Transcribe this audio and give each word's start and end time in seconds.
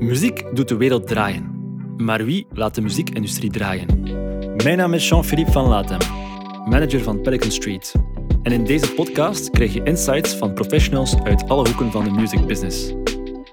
Muziek 0.00 0.44
doet 0.54 0.68
de 0.68 0.76
wereld 0.76 1.06
draaien. 1.06 1.50
Maar 1.96 2.24
wie 2.24 2.46
laat 2.52 2.74
de 2.74 2.80
muziekindustrie 2.80 3.50
draaien? 3.50 3.86
Mijn 4.64 4.76
naam 4.76 4.94
is 4.94 5.08
Jean-Philippe 5.08 5.52
van 5.52 5.68
Latem, 5.68 5.98
manager 6.64 7.02
van 7.02 7.20
Pelican 7.20 7.50
Street. 7.50 7.94
En 8.42 8.52
in 8.52 8.64
deze 8.64 8.92
podcast 8.92 9.50
krijg 9.50 9.72
je 9.74 9.82
insights 9.82 10.34
van 10.34 10.52
professionals 10.52 11.22
uit 11.22 11.48
alle 11.48 11.68
hoeken 11.68 11.90
van 11.90 12.04
de 12.04 12.10
music 12.10 12.46
business. 12.46 12.92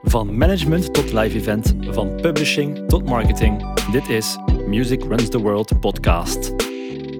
Van 0.03 0.37
management 0.37 0.93
tot 0.93 1.13
live 1.13 1.37
event, 1.37 1.75
van 1.89 2.15
publishing 2.15 2.87
tot 2.87 3.09
marketing. 3.09 3.81
Dit 3.91 4.09
is 4.09 4.37
Music 4.67 5.03
Runs 5.03 5.29
the 5.29 5.39
World 5.39 5.79
podcast. 5.79 6.51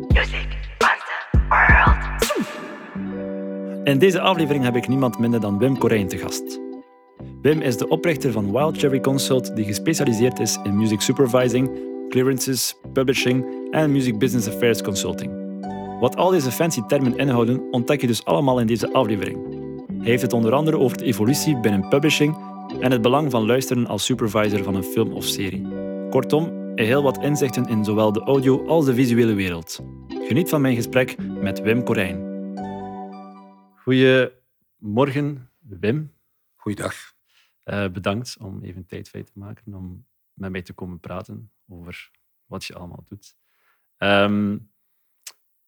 Music 0.08 0.48
runs 0.78 1.04
the 1.32 1.40
world. 1.50 2.08
In 3.84 3.98
deze 4.00 4.20
aflevering 4.20 4.64
heb 4.64 4.76
ik 4.76 4.88
niemand 4.88 5.20
minder 5.20 5.40
dan 5.40 5.58
Wim 5.58 5.78
Corijn 5.78 6.08
te 6.08 6.18
gast. 6.18 6.57
Wim 7.48 7.62
is 7.62 7.78
de 7.78 7.88
oprichter 7.88 8.32
van 8.32 8.52
Wild 8.52 8.78
Cherry 8.78 9.00
Consult, 9.00 9.56
die 9.56 9.66
gespecialiseerd 9.66 10.40
is 10.40 10.58
in 10.64 10.78
music 10.78 11.02
supervising, 11.02 11.70
clearances, 12.10 12.76
publishing 12.94 13.46
en 13.72 13.92
music 13.92 14.20
business 14.20 14.48
affairs 14.48 14.82
consulting. 14.82 15.32
Wat 16.00 16.16
al 16.16 16.30
deze 16.30 16.52
fancy 16.52 16.82
termen 16.82 17.18
inhouden, 17.18 17.72
ontdek 17.72 18.02
je 18.02 18.08
dus 18.08 18.26
allemaal 18.26 18.60
in 18.60 18.68
deze 18.68 18.94
aflevering. 18.94 19.38
Hij 19.88 20.10
heeft 20.10 20.22
het 20.22 20.34
onder 20.34 20.54
andere 20.54 20.78
over 20.78 20.98
de 20.98 21.04
evolutie 21.04 21.60
binnen 21.60 21.88
publishing 21.90 22.38
en 22.80 22.92
het 22.92 23.02
belang 23.02 23.32
van 23.32 23.46
luisteren 23.46 23.88
als 23.88 24.06
supervisor 24.06 24.64
van 24.64 24.76
een 24.76 24.84
film 24.84 25.14
of 25.14 25.26
serie. 25.26 25.68
Kortom, 26.10 26.72
heel 26.76 27.04
wat 27.04 27.24
inzichten 27.24 27.66
in 27.66 27.86
zowel 27.86 28.12
de 28.12 28.22
audio 28.22 28.66
als 28.66 28.86
de 28.86 28.94
visuele 28.94 29.34
wereld. 29.34 29.80
Geniet 30.08 30.50
van 30.50 30.62
mijn 30.62 30.76
gesprek 30.76 31.16
met 31.42 31.62
Wim 31.62 31.84
Corijn. 31.84 32.26
Goedemorgen, 33.76 35.50
Wim. 35.60 36.14
Goeiedag. 36.56 37.17
Uh, 37.70 37.90
bedankt 37.90 38.38
om 38.40 38.64
even 38.64 38.86
tijd 38.86 39.10
vrij 39.10 39.24
te 39.24 39.32
maken 39.34 39.74
om 39.74 40.06
met 40.34 40.52
mij 40.52 40.62
te 40.62 40.74
komen 40.74 41.00
praten 41.00 41.52
over 41.70 42.12
wat 42.46 42.66
je 42.66 42.74
allemaal 42.74 43.06
doet. 43.08 43.36
Um, 43.98 44.72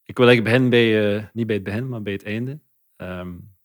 ik 0.03 0.17
wil 0.17 0.27
eigenlijk 0.27 0.43
beginnen 0.43 0.69
bij, 0.69 1.15
uh, 1.15 1.25
niet 1.33 1.47
bij 1.47 1.55
het 1.55 1.63
begin, 1.63 1.89
maar 1.89 2.01
bij 2.01 2.13
het 2.13 2.23
einde. 2.23 2.59
Um, 2.97 3.55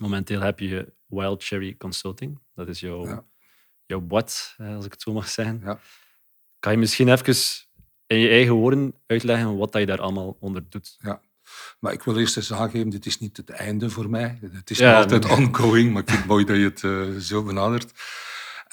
momenteel 0.00 0.40
heb 0.40 0.58
je 0.58 0.92
Wild 1.06 1.44
Cherry 1.44 1.76
Consulting. 1.76 2.38
Dat 2.54 2.68
is 2.68 2.80
jouw, 2.80 3.06
ja. 3.06 3.24
jouw 3.84 4.06
wat, 4.06 4.56
als 4.58 4.84
ik 4.84 4.92
het 4.92 5.02
zo 5.02 5.12
mag 5.12 5.28
zeggen. 5.28 5.60
Ja. 5.60 5.80
Kan 6.58 6.72
je 6.72 6.78
misschien 6.78 7.08
even 7.08 7.34
in 8.06 8.18
je 8.18 8.28
eigen 8.28 8.54
woorden 8.54 8.94
uitleggen 9.06 9.56
wat 9.56 9.72
dat 9.72 9.80
je 9.80 9.86
daar 9.86 10.00
allemaal 10.00 10.36
onder 10.40 10.70
doet? 10.70 10.96
Ja. 10.98 11.20
Maar 11.80 11.92
ik 11.92 12.02
wil 12.02 12.18
eerst 12.18 12.36
eens 12.36 12.52
aangeven, 12.52 12.88
dit 12.88 13.06
is 13.06 13.18
niet 13.18 13.36
het 13.36 13.50
einde 13.50 13.90
voor 13.90 14.10
mij. 14.10 14.38
Het 14.52 14.70
is 14.70 14.78
ja, 14.78 14.98
altijd 14.98 15.30
ongoing, 15.38 15.92
maar 15.92 16.02
ik 16.02 16.08
vind 16.08 16.20
het 16.20 16.28
mooi 16.28 16.44
dat 16.44 16.56
je 16.56 16.62
het 16.62 16.82
uh, 16.82 17.16
zo 17.20 17.42
benadert. 17.42 17.92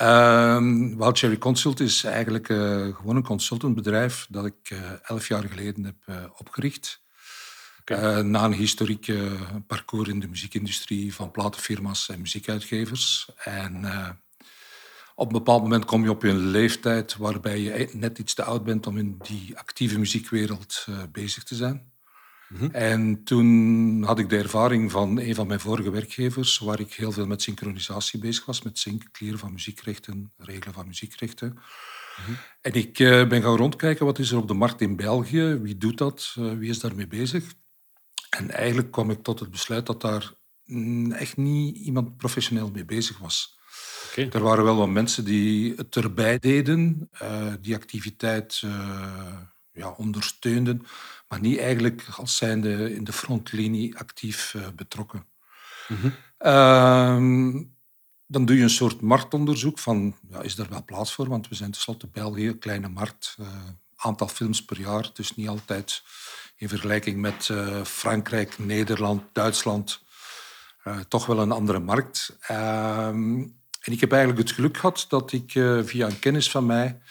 Um, 0.02 0.98
Wild 0.98 1.18
Cherry 1.18 1.38
Consult 1.38 1.80
is 1.80 2.04
eigenlijk 2.04 2.50
uh, 2.50 2.96
gewoon 2.96 3.16
een 3.16 3.24
consultantbedrijf 3.24 4.28
dat 4.30 4.46
ik 4.46 4.70
uh, 4.70 4.80
elf 5.04 5.28
jaar 5.28 5.44
geleden 5.44 5.84
heb 5.84 6.32
opgericht. 6.38 7.02
Okay. 7.82 8.22
na 8.22 8.44
een 8.44 8.54
historiek 8.54 9.14
parcours 9.68 10.10
in 10.10 10.20
de 10.20 10.28
muziekindustrie 10.28 11.14
van 11.14 11.32
platenfirma's 11.32 12.10
en 12.10 12.22
muziekuitgevers. 12.22 13.30
En 13.44 13.86
op 15.16 15.28
een 15.28 15.34
bepaald 15.34 15.62
moment 15.62 15.86
kom 15.86 16.04
je 16.04 16.10
op 16.10 16.24
een 16.24 16.48
leeftijd 16.48 17.18
waarbij 17.18 17.60
je 17.60 17.90
net 17.92 18.20
iets 18.20 18.34
te 18.34 18.44
oud 18.44 18.64
bent 18.64 18.88
om 18.88 18.98
in 18.98 19.18
die 19.18 19.58
actieve 19.58 20.00
muziekwereld 20.00 20.88
bezig 21.12 21.44
te 21.44 21.56
zijn. 21.56 21.93
Mhm. 22.54 22.66
En 22.72 23.24
toen 23.24 24.04
had 24.04 24.20
ik 24.20 24.30
de 24.30 24.38
ervaring 24.38 24.92
van 24.92 25.20
een 25.20 25.36
van 25.36 25.48
mijn 25.48 25.60
vorige 25.60 25.92
werkgevers, 25.92 26.58
waar 26.60 26.80
ik 26.80 26.94
heel 26.94 27.12
veel 27.12 27.28
met 27.28 27.42
synchronisatie 27.42 28.20
bezig 28.20 28.46
was, 28.46 28.62
met 28.62 28.80
sync, 28.80 29.12
clearen 29.12 29.40
van 29.40 29.52
muziekrechten, 29.52 30.34
regelen 30.38 30.74
van 30.74 30.88
muziekrechten. 30.88 31.48
Mm 31.48 32.38
En 32.62 32.74
ik 32.74 33.00
uh, 33.00 33.28
ben 33.28 33.42
gaan 33.42 33.56
rondkijken, 33.56 34.06
wat 34.06 34.20
is 34.20 34.32
er 34.32 34.38
op 34.38 34.48
de 34.48 34.54
markt 34.54 34.82
in 34.82 34.96
België? 34.96 35.60
Wie 35.62 35.78
doet 35.78 35.98
dat? 35.98 36.36
Uh, 36.40 36.54
wie 36.54 36.70
is 36.70 36.80
daarmee 36.80 37.08
bezig? 37.08 37.54
En 38.30 38.52
eigenlijk 38.52 38.92
kwam 38.92 39.10
ik 39.10 39.24
tot 39.24 39.40
het 39.40 39.52
besluit 39.52 39.86
dat 39.86 40.02
daar 40.02 40.32
mm, 40.66 41.12
echt 41.12 41.38
niet 41.38 41.78
iemand 41.78 42.18
professioneel 42.18 42.70
mee 42.72 42.86
bezig 42.86 43.18
was. 43.18 43.58
Okay. 44.12 44.30
Er 44.30 44.42
waren 44.42 44.64
wel 44.64 44.76
wat 44.76 44.90
mensen 44.90 45.26
die 45.26 45.74
het 45.76 45.96
erbij 45.96 46.40
deden, 46.40 47.10
uh, 47.22 47.54
die 47.62 47.76
activiteit 47.76 48.62
ja, 49.74 49.90
ondersteunden, 49.90 50.86
maar 51.28 51.40
niet 51.40 51.60
eigenlijk 51.60 52.08
als 52.16 52.36
zijnde 52.36 52.96
in 52.96 53.04
de 53.04 53.14
frontlinie 53.14 53.98
actief 53.98 54.54
uh, 54.54 54.68
betrokken. 54.76 55.26
Mm 55.88 55.98
-hmm. 55.98 56.14
uh, 56.40 57.62
dan 58.26 58.46
doe 58.46 58.56
je 58.56 58.64
een 58.64 58.70
soort 58.70 59.02
marktonderzoek 59.02 59.80
van, 59.80 60.16
ja, 60.30 60.42
is 60.42 60.58
er 60.58 60.70
wel 60.70 60.84
plaats 60.86 61.14
voor? 61.14 61.30
Want 61.30 61.48
we 61.48 61.56
zijn 61.56 61.72
tenslotte 61.72 62.08
België, 62.08 62.58
kleine 62.58 62.90
markt, 62.90 63.36
uh, 63.40 63.48
aantal 63.96 64.28
films 64.28 64.66
per 64.66 64.80
jaar, 64.80 65.10
dus 65.14 65.36
niet 65.36 65.48
altijd 65.48 66.04
in 66.56 66.70
vergelijking 66.70 67.22
met 67.22 67.48
uh, 67.52 67.84
Frankrijk, 67.84 68.60
Nederland, 68.60 69.24
Duitsland, 69.34 70.02
toch 71.08 71.26
wel 71.26 71.40
een 71.40 71.52
andere 71.52 71.80
markt. 71.80 72.38
Ehm, 72.40 73.40
en 73.80 73.92
ik 73.92 74.00
heb 74.00 74.12
eigenlijk 74.12 74.42
het 74.48 74.56
geluk 74.56 74.78
gehad 74.78 75.06
dat 75.10 75.32
ik 75.32 75.52
via 75.84 76.08
een 76.08 76.20
kennis 76.20 76.52
van 76.52 76.66
mij 76.66 77.02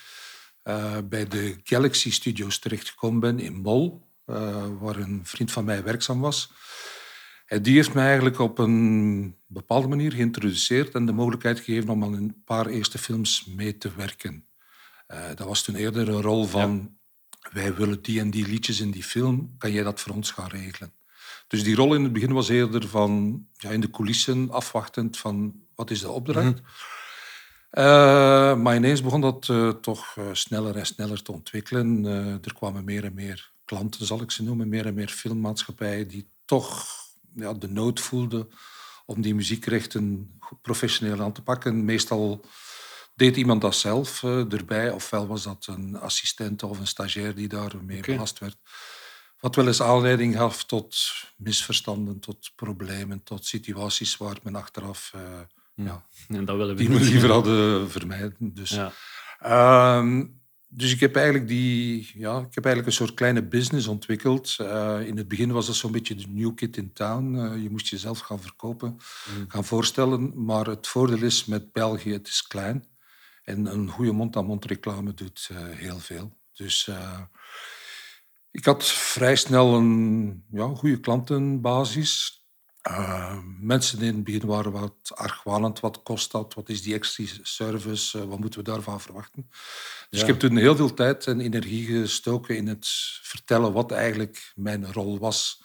uh, 0.65 0.99
bij 1.05 1.27
de 1.27 1.57
Galaxy 1.63 2.11
Studios 2.13 2.59
terechtgekomen 2.59 3.21
ben 3.21 3.39
in 3.39 3.55
Mol, 3.55 4.07
uh, 4.27 4.67
waar 4.81 4.97
een 4.97 5.21
vriend 5.25 5.53
van 5.53 5.65
mij 5.65 5.83
werkzaam 5.83 6.21
was. 6.21 6.53
En 7.47 7.63
die 7.63 7.75
heeft 7.75 7.95
mij 7.95 8.07
eigenlijk 8.07 8.39
op 8.39 8.59
een 8.59 9.37
bepaalde 9.47 9.89
manier 9.89 10.13
geïntroduceerd 10.13 10.95
en 10.95 11.07
de 11.07 11.13
mogelijkheid 11.13 11.61
gegeven 11.61 11.91
om 11.91 12.05
aan 12.05 12.13
een 12.13 12.43
paar 12.45 12.67
eerste 12.67 12.99
films 12.99 13.45
mee 13.45 13.79
te 13.79 13.91
werken. 13.97 14.47
Uh, 15.09 15.27
dat 15.35 15.47
was 15.47 15.63
toen 15.63 15.75
eerder 15.75 16.09
een 16.09 16.23
rol 16.23 16.45
van 16.45 16.97
wij 17.53 17.75
willen 17.75 18.03
die 18.03 18.21
en 18.21 18.31
die 18.31 18.47
liedjes 18.47 18.81
in 18.81 18.91
die 18.91 19.03
film, 19.03 19.55
kan 19.59 19.73
jij 19.73 19.83
dat 19.83 20.01
voor 20.01 20.15
ons 20.15 20.31
gaan 20.31 20.49
regelen? 20.49 20.93
Dus 21.49 21.65
die 21.65 21.75
rol 21.75 21.95
in 21.95 22.03
het 22.03 22.13
begin 22.13 22.33
was 22.33 22.49
eerder 22.49 22.89
van 22.89 23.45
ja, 23.53 23.71
in 23.71 23.81
de 23.81 23.91
coulissen 23.91 24.51
afwachtend 24.51 25.19
van 25.19 25.55
wat 25.75 25.91
is 25.91 26.01
de 26.01 26.11
opdracht. 26.11 26.61
Mm 26.61 26.67
uh, 27.79 28.57
maar 28.57 28.77
ineens 28.77 29.03
begon 29.03 29.21
dat 29.21 29.49
uh, 29.49 29.69
toch 29.69 30.17
uh, 30.19 30.25
sneller 30.33 30.77
en 30.77 30.87
sneller 30.87 31.23
te 31.23 31.33
ontwikkelen. 31.33 32.05
er 32.45 32.55
kwamen 32.55 32.85
meer 32.85 33.05
en 33.05 33.15
meer 33.15 33.53
klanten, 33.65 34.07
zal 34.07 34.21
ik 34.21 34.31
ze 34.31 34.43
noemen, 34.43 34.69
meer 34.69 34.87
en 34.87 34.95
meer 34.95 35.09
filmmaatschappijen 35.09 36.09
die 36.09 36.31
toch 36.45 36.87
ja, 37.35 37.53
de 37.53 37.69
nood 37.69 38.01
voelden 38.01 38.51
om 39.07 39.21
die 39.21 39.35
muziekrechten 39.35 40.31
professioneel 40.63 41.23
aan 41.23 41.33
te 41.33 41.43
pakken. 41.43 41.85
Meestal 41.85 42.45
deed 43.15 43.37
iemand 43.37 43.61
dat 43.61 43.75
zelf 43.75 44.23
erbij, 44.23 44.91
ofwel 44.91 45.27
was 45.27 45.43
dat 45.43 45.67
een 45.67 45.99
assistent 45.99 46.63
of 46.63 46.79
een 46.79 46.87
stagiair 46.87 47.35
die 47.35 47.49
daarmee 47.49 47.99
okay. 47.99 48.15
belast 48.15 48.39
werd. 48.39 48.57
Wat 49.41 49.55
wel 49.55 49.67
eens 49.67 49.83
aanleiding 49.83 50.37
gaf 50.37 50.65
tot 50.65 50.97
misverstanden, 51.37 52.21
tot 52.21 52.53
problemen, 52.55 53.23
tot 53.23 53.47
situaties 53.47 54.17
waar 54.17 54.37
men 54.43 54.57
achteraf 54.57 55.13
ja. 55.75 56.07
En 56.29 56.45
dat 56.45 56.57
willen 56.57 56.77
we 56.77 56.83
die 56.87 56.99
we 56.99 57.05
liever 57.05 57.31
hadden 57.31 57.91
vermijden. 57.91 58.55
Dus, 58.55 58.79
ja. 59.41 59.99
um, 59.99 60.41
dus 60.69 60.93
ik 60.93 61.01
heb 61.01 61.17
eigenlijk 61.17 61.49
die, 61.49 62.11
ja, 62.15 62.39
ik 62.39 62.55
heb 62.55 62.65
eigenlijk 62.65 62.87
een 62.87 63.07
soort 63.07 63.15
kleine 63.15 63.43
business 63.43 63.87
ontwikkeld. 63.87 64.57
Uh, 64.61 65.01
in 65.07 65.17
het 65.17 65.29
begin 65.29 65.53
was 65.53 65.67
dat 65.67 65.75
zo'n 65.75 65.93
beetje 65.93 66.15
de 66.15 66.27
new 66.29 66.55
kid 66.55 66.77
in 66.77 66.93
town. 66.93 67.35
Uh, 67.35 67.63
je 67.63 67.71
moest 67.71 67.87
jezelf 67.87 68.19
gaan 68.19 68.41
verkopen, 68.41 68.89
mm. 68.89 69.45
gaan 69.49 69.65
voorstellen. 69.65 70.45
Maar 70.45 70.67
het 70.67 70.87
voordeel 70.87 71.23
is 71.23 71.45
met 71.45 71.73
België, 71.73 72.13
het 72.13 72.29
is 72.29 72.47
klein. 72.47 72.85
En 73.45 73.67
een 73.67 73.89
goede 73.89 74.13
mond-aan-mond 74.13 74.65
reclame 74.65 75.15
doet 75.15 75.49
uh, 75.53 75.59
heel 75.61 75.99
veel. 75.99 76.39
Dus 76.53 76.91
ik 78.51 78.65
had 78.65 78.87
vrij 78.87 79.37
snel 79.37 79.75
een 79.75 80.45
ja, 80.51 80.67
goede 80.67 81.01
klantenbasis. 81.01 82.42
Uh, 82.91 83.39
mensen 83.61 84.01
in 84.01 84.15
het 84.15 84.25
begin 84.25 84.47
waren 84.47 84.73
wat 84.73 85.13
argwanend. 85.15 85.81
Wat 85.81 86.03
kost 86.03 86.31
dat? 86.33 86.55
Wat 86.55 86.69
is 86.69 86.83
die 86.83 86.95
extra 86.95 87.25
service? 87.43 88.19
Uh, 88.19 88.25
wat 88.25 88.39
moeten 88.39 88.59
we 88.59 88.65
daarvan 88.65 89.01
verwachten? 89.01 89.51
Dus 90.11 90.21
ik 90.21 90.27
heb 90.27 90.39
toen 90.39 90.57
heel 90.57 90.77
veel 90.77 90.95
tijd 90.95 91.27
en 91.27 91.41
energie 91.41 91.87
gestoken 91.87 92.57
in 92.57 92.67
het 92.67 92.89
vertellen 93.23 93.73
wat 93.73 93.91
eigenlijk 93.93 94.53
mijn 94.55 94.93
rol 94.93 95.19
was. 95.19 95.63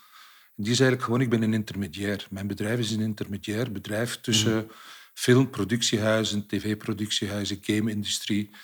En 0.56 0.64
die 0.64 0.72
is 0.72 0.80
eigenlijk 0.80 1.04
gewoon, 1.04 1.22
ik 1.22 1.30
ben 1.30 1.42
een 1.42 1.54
intermediair. 1.54 2.28
Mijn 2.30 2.48
bedrijf 2.48 2.80
is 2.80 2.92
een 2.92 3.02
intermediair 3.02 3.72
bedrijf 3.72 4.22
tussen 4.22 4.56
mm. 4.56 4.72
filmproductiehuizen, 5.14 6.48
tv-productiehuizen, 6.48 7.58
game-industrie, 7.62 8.56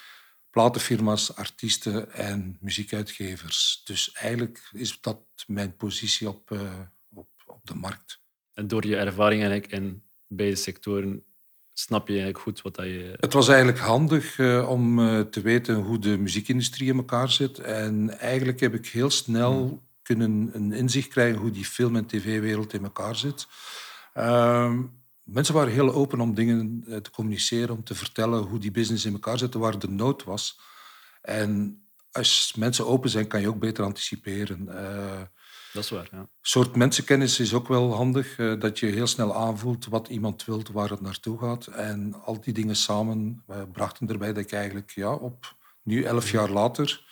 platenfirma's, 0.49 1.35
artiesten 1.35 2.11
en 2.11 2.57
muziekuitgevers. 2.59 3.81
Dus 3.83 4.11
eigenlijk 4.11 4.69
is 4.71 5.01
dat 5.01 5.19
mijn 5.47 5.75
positie 5.75 6.27
op, 6.27 6.51
uh, 6.51 6.79
op, 7.13 7.29
op 7.45 7.59
de 7.63 7.75
markt. 7.75 8.21
En 8.53 8.67
door 8.67 8.87
je 8.87 8.95
ervaring 8.95 9.41
eigenlijk 9.41 9.71
in 9.71 10.03
beide 10.27 10.55
sectoren 10.55 11.23
snap 11.73 12.07
je 12.07 12.13
eigenlijk 12.13 12.43
goed 12.43 12.61
wat 12.61 12.75
dat 12.75 12.85
je... 12.85 13.13
Het 13.19 13.33
was 13.33 13.47
eigenlijk 13.47 13.79
handig 13.79 14.37
uh, 14.37 14.69
om 14.69 14.99
uh, 14.99 15.19
te 15.19 15.41
weten 15.41 15.75
hoe 15.75 15.99
de 15.99 16.17
muziekindustrie 16.17 16.89
in 16.89 16.97
elkaar 16.97 17.31
zit. 17.31 17.59
En 17.59 18.19
eigenlijk 18.19 18.59
heb 18.59 18.73
ik 18.73 18.87
heel 18.87 19.09
snel 19.09 19.53
hmm. 19.53 19.81
kunnen 20.01 20.49
een 20.53 20.71
inzicht 20.71 21.07
krijgen 21.07 21.39
hoe 21.39 21.51
die 21.51 21.65
film- 21.65 21.95
en 21.95 22.05
tv-wereld 22.05 22.73
in 22.73 22.83
elkaar 22.83 23.15
zit. 23.15 23.47
Uh, 24.17 24.79
mensen 25.23 25.53
waren 25.53 25.73
heel 25.73 25.93
open 25.93 26.19
om 26.19 26.33
dingen 26.33 26.83
te 27.01 27.11
communiceren, 27.11 27.75
om 27.75 27.83
te 27.83 27.95
vertellen 27.95 28.43
hoe 28.43 28.59
die 28.59 28.71
business 28.71 29.05
in 29.05 29.13
elkaar 29.13 29.37
zit, 29.37 29.53
waar 29.53 29.79
de 29.79 29.89
nood 29.89 30.23
was. 30.23 30.59
En 31.21 31.81
als 32.11 32.53
mensen 32.57 32.87
open 32.87 33.09
zijn, 33.09 33.27
kan 33.27 33.41
je 33.41 33.47
ook 33.47 33.59
beter 33.59 33.83
anticiperen. 33.83 34.69
Dat 35.73 35.83
is 35.83 35.89
waar, 35.89 36.07
ja. 36.11 36.17
Een 36.17 36.27
soort 36.41 36.75
mensenkennis 36.75 37.39
is 37.39 37.53
ook 37.53 37.67
wel 37.67 37.93
handig, 37.93 38.35
dat 38.35 38.79
je 38.79 38.85
heel 38.85 39.07
snel 39.07 39.35
aanvoelt 39.35 39.85
wat 39.85 40.07
iemand 40.07 40.45
wilt, 40.45 40.71
waar 40.71 40.89
het 40.89 41.01
naartoe 41.01 41.39
gaat. 41.39 41.67
En 41.67 42.21
al 42.23 42.41
die 42.41 42.53
dingen 42.53 42.75
samen 42.75 43.43
brachten 43.71 44.09
erbij 44.09 44.33
dat 44.33 44.43
ik 44.43 44.51
eigenlijk 44.51 44.91
ja, 44.91 45.13
op 45.13 45.55
nu 45.83 46.03
elf 46.03 46.31
jaar 46.31 46.49
later 46.49 47.03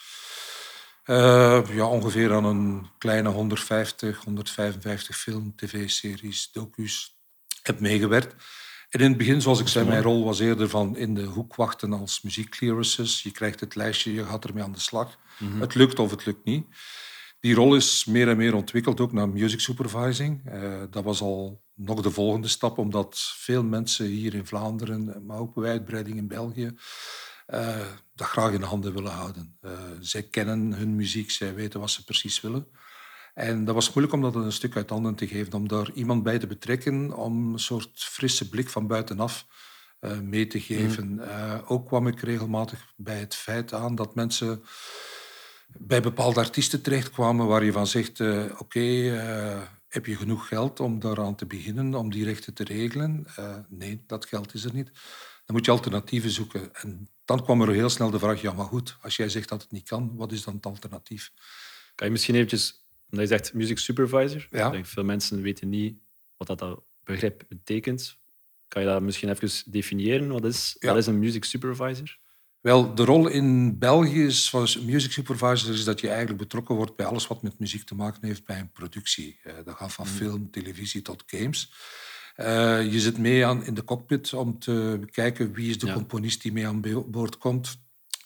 uh, 1.05 1.61
ja, 1.75 1.85
ongeveer 1.85 2.33
aan 2.33 2.45
een 2.45 2.87
kleine 2.97 3.29
150, 3.29 4.23
155 4.23 5.17
film, 5.17 5.55
tv-series, 5.55 6.49
docu's 6.51 7.19
heb 7.61 7.79
meegewerkt. 7.79 8.35
En 8.89 8.99
in 8.99 9.09
het 9.09 9.17
begin, 9.17 9.41
zoals 9.41 9.59
ik 9.59 9.67
zei, 9.67 9.87
mijn 9.87 10.01
rol 10.01 10.23
was 10.23 10.39
eerder 10.39 10.69
van 10.69 10.97
in 10.97 11.13
de 11.13 11.23
hoek 11.23 11.55
wachten 11.55 11.93
als 11.93 12.21
muziekclearances. 12.21 13.23
Je 13.23 13.31
krijgt 13.31 13.59
het 13.59 13.75
lijstje, 13.75 14.13
je 14.13 14.25
gaat 14.25 14.45
ermee 14.45 14.63
aan 14.63 14.71
de 14.71 14.79
slag. 14.79 15.17
Mhm. 15.37 15.61
Het 15.61 15.75
lukt 15.75 15.99
of 15.99 16.11
het 16.11 16.25
lukt 16.25 16.43
niet. 16.43 16.65
Die 17.41 17.55
rol 17.55 17.75
is 17.75 18.05
meer 18.05 18.29
en 18.29 18.37
meer 18.37 18.53
ontwikkeld 18.53 18.99
ook 18.99 19.11
naar 19.11 19.29
music 19.29 19.59
supervising. 19.59 20.41
Uh, 20.53 20.81
dat 20.89 21.03
was 21.03 21.21
al 21.21 21.63
nog 21.73 22.01
de 22.01 22.11
volgende 22.11 22.47
stap, 22.47 22.77
omdat 22.77 23.19
veel 23.35 23.63
mensen 23.63 24.05
hier 24.05 24.33
in 24.33 24.45
Vlaanderen, 24.45 25.25
maar 25.25 25.37
ook 25.37 25.53
bij 25.53 25.69
uitbreiding 25.69 26.17
in 26.17 26.27
België, 26.27 26.75
uh, 27.47 27.85
dat 28.15 28.27
graag 28.27 28.51
in 28.51 28.59
de 28.59 28.65
handen 28.65 28.93
willen 28.93 29.11
houden. 29.11 29.57
Uh, 29.61 29.71
zij 29.99 30.23
kennen 30.23 30.73
hun 30.73 30.95
muziek, 30.95 31.31
zij 31.31 31.55
weten 31.55 31.79
wat 31.79 31.89
ze 31.89 32.03
precies 32.03 32.41
willen. 32.41 32.67
En 33.33 33.65
dat 33.65 33.75
was 33.75 33.93
moeilijk 33.93 34.13
om 34.13 34.21
dat 34.21 34.35
een 34.35 34.51
stuk 34.51 34.75
uit 34.75 34.89
handen 34.89 35.15
te 35.15 35.27
geven, 35.27 35.53
om 35.53 35.67
daar 35.67 35.91
iemand 35.93 36.23
bij 36.23 36.39
te 36.39 36.47
betrekken, 36.47 37.13
om 37.17 37.53
een 37.53 37.59
soort 37.59 38.03
frisse 38.03 38.49
blik 38.49 38.69
van 38.69 38.87
buitenaf 38.87 39.45
mee 40.21 40.47
te 40.47 40.59
geven. 40.59 41.07
Mm. 41.07 41.21
ook 41.67 41.87
kwam 41.87 42.07
ik 42.07 42.19
regelmatig 42.19 42.93
bij 42.95 43.19
het 43.19 43.35
feit 43.35 43.73
aan 43.73 43.95
dat 43.95 44.15
mensen 44.15 44.63
bij 45.77 46.01
bepaalde 46.01 46.39
artiesten 46.39 46.81
terechtkwamen 46.81 47.47
waar 47.47 47.63
je 47.63 47.71
van 47.71 47.87
zegt, 47.87 48.19
oké, 48.57 48.79
heb 49.87 50.05
je 50.05 50.15
genoeg 50.15 50.47
geld 50.47 50.79
om 50.79 50.99
daaraan 50.99 51.35
te 51.35 51.45
beginnen, 51.45 51.95
om 51.95 52.11
die 52.11 52.23
rechten 52.23 52.53
te 52.53 52.63
regelen? 52.63 53.25
nee, 53.69 54.03
dat 54.07 54.25
geld 54.25 54.53
is 54.53 54.63
er 54.63 54.73
niet. 54.73 54.91
Dan 55.45 55.55
moet 55.55 55.65
je 55.65 55.71
alternatieven 55.71 56.29
zoeken. 56.29 56.75
En 56.75 57.09
dan 57.25 57.43
kwam 57.43 57.61
er 57.61 57.69
heel 57.69 57.89
snel 57.89 58.09
de 58.09 58.19
vraag, 58.19 58.41
ja 58.41 58.53
maar 58.53 58.65
goed, 58.65 58.97
als 59.01 59.15
jij 59.15 59.29
zegt 59.29 59.49
dat 59.49 59.61
het 59.61 59.71
niet 59.71 59.87
kan, 59.87 60.15
wat 60.15 60.31
is 60.31 60.43
dan 60.43 60.55
het 60.55 60.65
alternatief? 60.65 61.31
Kan 61.95 62.07
je 62.07 62.11
misschien 62.13 62.35
eventjes, 62.35 62.85
omdat 63.09 63.29
je 63.29 63.35
zegt 63.35 63.53
music 63.53 63.77
supervisor, 63.77 64.47
ja. 64.51 64.69
denk 64.69 64.85
veel 64.85 65.03
mensen 65.03 65.41
weten 65.41 65.69
niet 65.69 65.97
wat 66.37 66.59
dat 66.59 66.81
begrip 67.03 67.45
betekent. 67.49 68.17
Kan 68.67 68.81
je 68.81 68.87
dat 68.87 69.01
misschien 69.01 69.29
even 69.29 69.71
definiëren? 69.71 70.27
Wat 70.27 70.45
is, 70.45 70.75
wat 70.79 70.97
is 70.97 71.07
een 71.07 71.19
music 71.19 71.43
supervisor? 71.43 72.19
Wel, 72.61 72.95
de 72.95 73.05
rol 73.05 73.27
in 73.27 73.77
België 73.79 74.25
is, 74.25 74.49
van 74.49 74.67
music 74.85 75.11
supervisor 75.11 75.73
is 75.73 75.83
dat 75.83 75.99
je 75.99 76.07
eigenlijk 76.07 76.37
betrokken 76.37 76.75
wordt 76.75 76.95
bij 76.95 77.05
alles 77.05 77.27
wat 77.27 77.41
met 77.41 77.59
muziek 77.59 77.83
te 77.83 77.95
maken 77.95 78.27
heeft 78.27 78.45
bij 78.45 78.59
een 78.59 78.71
productie. 78.71 79.39
Uh, 79.43 79.53
dat 79.65 79.75
gaat 79.75 79.93
van 79.93 80.07
mm. 80.07 80.13
film, 80.13 80.51
televisie 80.51 81.01
tot 81.01 81.23
games. 81.25 81.73
Uh, 82.37 82.91
je 82.91 82.99
zit 82.99 83.17
mee 83.17 83.45
aan, 83.45 83.65
in 83.65 83.73
de 83.73 83.83
cockpit 83.83 84.33
om 84.33 84.59
te 84.59 84.99
kijken 85.11 85.53
wie 85.53 85.69
is 85.69 85.79
de 85.79 85.93
componist 85.93 86.41
die 86.41 86.51
mee 86.51 86.67
aan 86.67 86.81
boord 87.07 87.37
komt. 87.37 87.77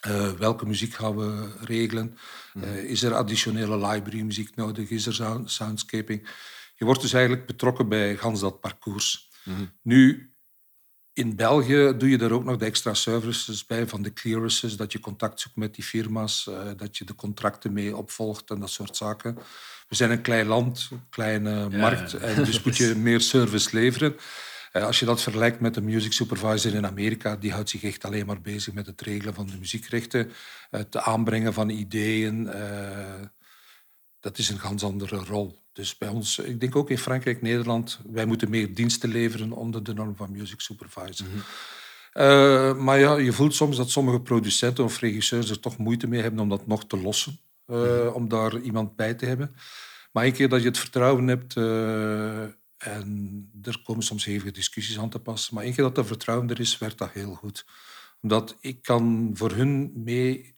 Uh, 0.08 0.32
welke 0.32 0.66
muziek 0.66 0.94
gaan 0.94 1.16
we 1.16 1.56
regelen? 1.60 2.18
Uh, 2.54 2.84
is 2.84 3.04
er 3.04 3.14
additionele 3.14 3.88
library 3.88 4.22
muziek 4.22 4.56
nodig? 4.56 4.90
Is 4.90 5.06
er 5.06 5.42
soundscaping? 5.46 6.30
Je 6.76 6.86
wordt 6.86 7.02
dus 7.02 7.14
eigenlijk 7.14 7.46
betrokken 7.46 7.90
bij 7.90 8.18
gans 8.18 8.40
dat 8.40 8.60
parcours. 8.60 9.30
Mm 9.44 9.72
Nu, 9.81 10.34
in 11.16 11.36
België 11.36 11.94
doe 11.98 12.10
je 12.10 12.18
daar 12.18 12.32
ook 12.32 12.44
nog 12.44 12.58
de 12.58 12.66
extra 12.66 12.94
services 12.94 13.66
bij 13.66 13.88
van 13.88 14.02
de 14.02 14.14
clearances, 14.14 14.78
dat 14.78 14.92
je 14.92 15.00
contact 15.00 15.40
zoekt 15.40 15.56
met 15.56 15.76
die 15.76 15.84
firma's, 15.84 16.50
dat 16.78 16.98
je 16.98 17.06
de 17.06 17.16
contracten 17.16 17.74
mee 17.74 17.96
opvolgt 17.96 18.50
en 18.50 18.60
dat 18.60 18.70
soort 18.70 18.98
zaken 18.98 19.38
we 19.88 19.96
zijn 19.96 20.12
een 20.12 20.22
klein 20.22 20.48
land, 20.48 20.88
een 20.92 21.10
kleine 21.10 21.70
markt, 21.70 22.14
en 22.14 22.44
dus 22.46 22.64
moet 22.64 22.78
je 22.78 22.96
meer 22.96 23.22
service 23.22 23.70
leveren. 23.72 24.16
Eh, 24.72 24.84
als 24.84 25.00
je 25.00 25.06
dat 25.06 25.22
vergelijkt 25.22 25.60
met 25.60 25.74
de 25.74 25.82
music 25.82 26.14
supervisor 26.14 26.74
in 26.74 26.86
Amerika, 26.86 27.36
die 27.36 27.52
houdt 27.52 27.70
zich 27.70 27.84
echt 27.84 28.06
alleen 28.06 28.26
maar 28.26 28.42
bezig 28.42 28.74
met 28.74 28.86
het 28.86 29.02
regelen 29.02 29.34
van 29.34 29.46
de 29.46 29.58
muziekrechten, 29.58 30.32
het 30.70 30.98
aanbrengen 30.98 31.54
van 31.54 31.70
ideeën. 31.70 32.48
Eh, 32.48 33.22
dat 34.20 34.38
is 34.38 34.50
een 34.50 34.60
ganz 34.60 34.84
andere 34.84 35.16
rol. 35.16 35.65
Dus 35.75 35.98
bij 35.98 36.10
ons, 36.10 36.39
ik 36.39 36.60
denk 36.60 36.75
ook 36.75 36.89
in 36.89 36.98
Frankrijk, 36.98 37.42
Nederland, 37.42 38.00
wij 38.06 38.25
moeten 38.25 38.50
meer 38.50 38.74
diensten 38.74 39.10
leveren 39.10 39.51
onder 39.51 39.83
de 39.83 39.94
norm 39.94 40.16
van 40.16 40.31
music 40.31 40.60
supervisor. 40.60 41.27
Mhm. 41.27 41.38
Eh, 42.12 42.75
maar 42.77 43.00
ja, 43.00 43.18
je 43.18 43.33
voelt 43.33 43.56
soms 43.56 43.77
dat 43.77 43.89
sommige 43.89 44.22
producenten 44.22 44.83
of 44.83 45.00
regisseurs 45.00 45.50
er 45.50 45.60
toch 45.60 45.77
moeite 45.77 46.07
mee 46.07 46.22
hebben 46.22 46.39
om 46.39 46.50
dat 46.50 46.68
nog 46.68 46.86
te 46.86 46.98
lossen. 46.98 47.39
Uh, 47.68 48.16
om 48.16 48.30
daar 48.30 48.60
iemand 48.60 48.95
bij 48.95 49.13
te 49.13 49.25
hebben. 49.25 49.56
Maar 50.12 50.25
een 50.25 50.33
keer 50.33 50.50
dat 50.50 50.62
je 50.62 50.68
het 50.68 50.77
vertrouwen 50.77 51.27
hebt, 51.27 51.56
uh, 51.56 52.42
en 52.78 53.50
er 53.63 53.81
komen 53.83 54.04
soms 54.04 54.25
hevige 54.25 54.51
discussies 54.51 55.00
aan 55.00 55.10
te 55.10 55.19
passen, 55.19 55.56
maar 55.56 55.63
een 55.63 55.74
keer 55.74 55.83
dat 55.83 55.98
er 55.98 56.06
vertrouwen 56.06 56.50
er 56.50 56.60
is, 56.60 56.78
werkt 56.78 56.98
dat 56.98 57.12
heel 57.12 57.33
goed. 57.33 57.66
Omdat 58.21 58.57
ik 58.60 58.81
kan 58.81 59.31
voor 59.33 59.51
hun 59.51 59.92
mee 59.95 60.56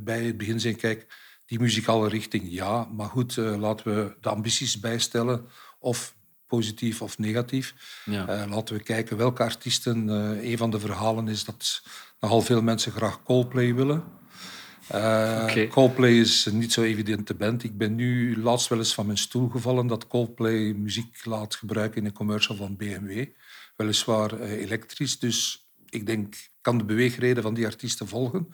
bij 0.00 0.24
het 0.24 0.36
begin 0.36 0.60
zijn, 0.60 0.76
kijk, 0.76 1.06
die 1.46 1.60
muzikale 1.60 2.08
richting, 2.08 2.44
ja, 2.46 2.84
maar 2.84 3.08
goed, 3.08 3.36
laten 3.36 3.94
we 3.94 4.16
de 4.20 4.28
ambities 4.28 4.80
bijstellen, 4.80 5.46
of 5.78 6.14
positief 6.46 7.02
of 7.02 7.18
negatief. 7.18 7.74
Ja. 8.04 8.46
laten 8.48 8.76
we 8.76 8.82
kijken 8.82 9.16
welke 9.16 9.42
artiesten. 9.42 10.08
een 10.48 10.58
van 10.58 10.70
de 10.70 10.80
verhalen 10.80 11.28
is 11.28 11.44
dat 11.44 11.82
nogal 12.20 12.40
veel 12.40 12.62
mensen 12.62 12.92
graag 12.92 13.22
Coldplay 13.22 13.74
willen. 13.74 14.04
Uh, 14.92 15.68
Coldplay 15.70 16.12
is 16.12 16.48
niet 16.52 16.72
zo 16.72 16.82
evidente 16.82 17.34
band. 17.34 17.64
Ik 17.64 17.78
ben 17.78 17.94
nu 17.94 18.40
laatst 18.42 18.68
wel 18.68 18.78
eens 18.78 18.94
van 18.94 19.06
mijn 19.06 19.18
stoel 19.18 19.48
gevallen 19.48 19.86
dat 19.86 20.06
Coldplay 20.06 20.72
muziek 20.72 21.24
laat 21.24 21.54
gebruiken 21.54 22.00
in 22.00 22.06
een 22.06 22.12
commercial 22.12 22.56
van 22.56 22.76
BMW. 22.76 23.26
Weliswaar 23.76 24.40
elektrisch, 24.40 25.18
dus 25.18 25.63
ik 25.94 26.06
denk, 26.06 26.34
kan 26.60 26.78
de 26.78 26.84
beweegreden 26.84 27.42
van 27.42 27.54
die 27.54 27.66
artiesten 27.66 28.08
volgen. 28.08 28.48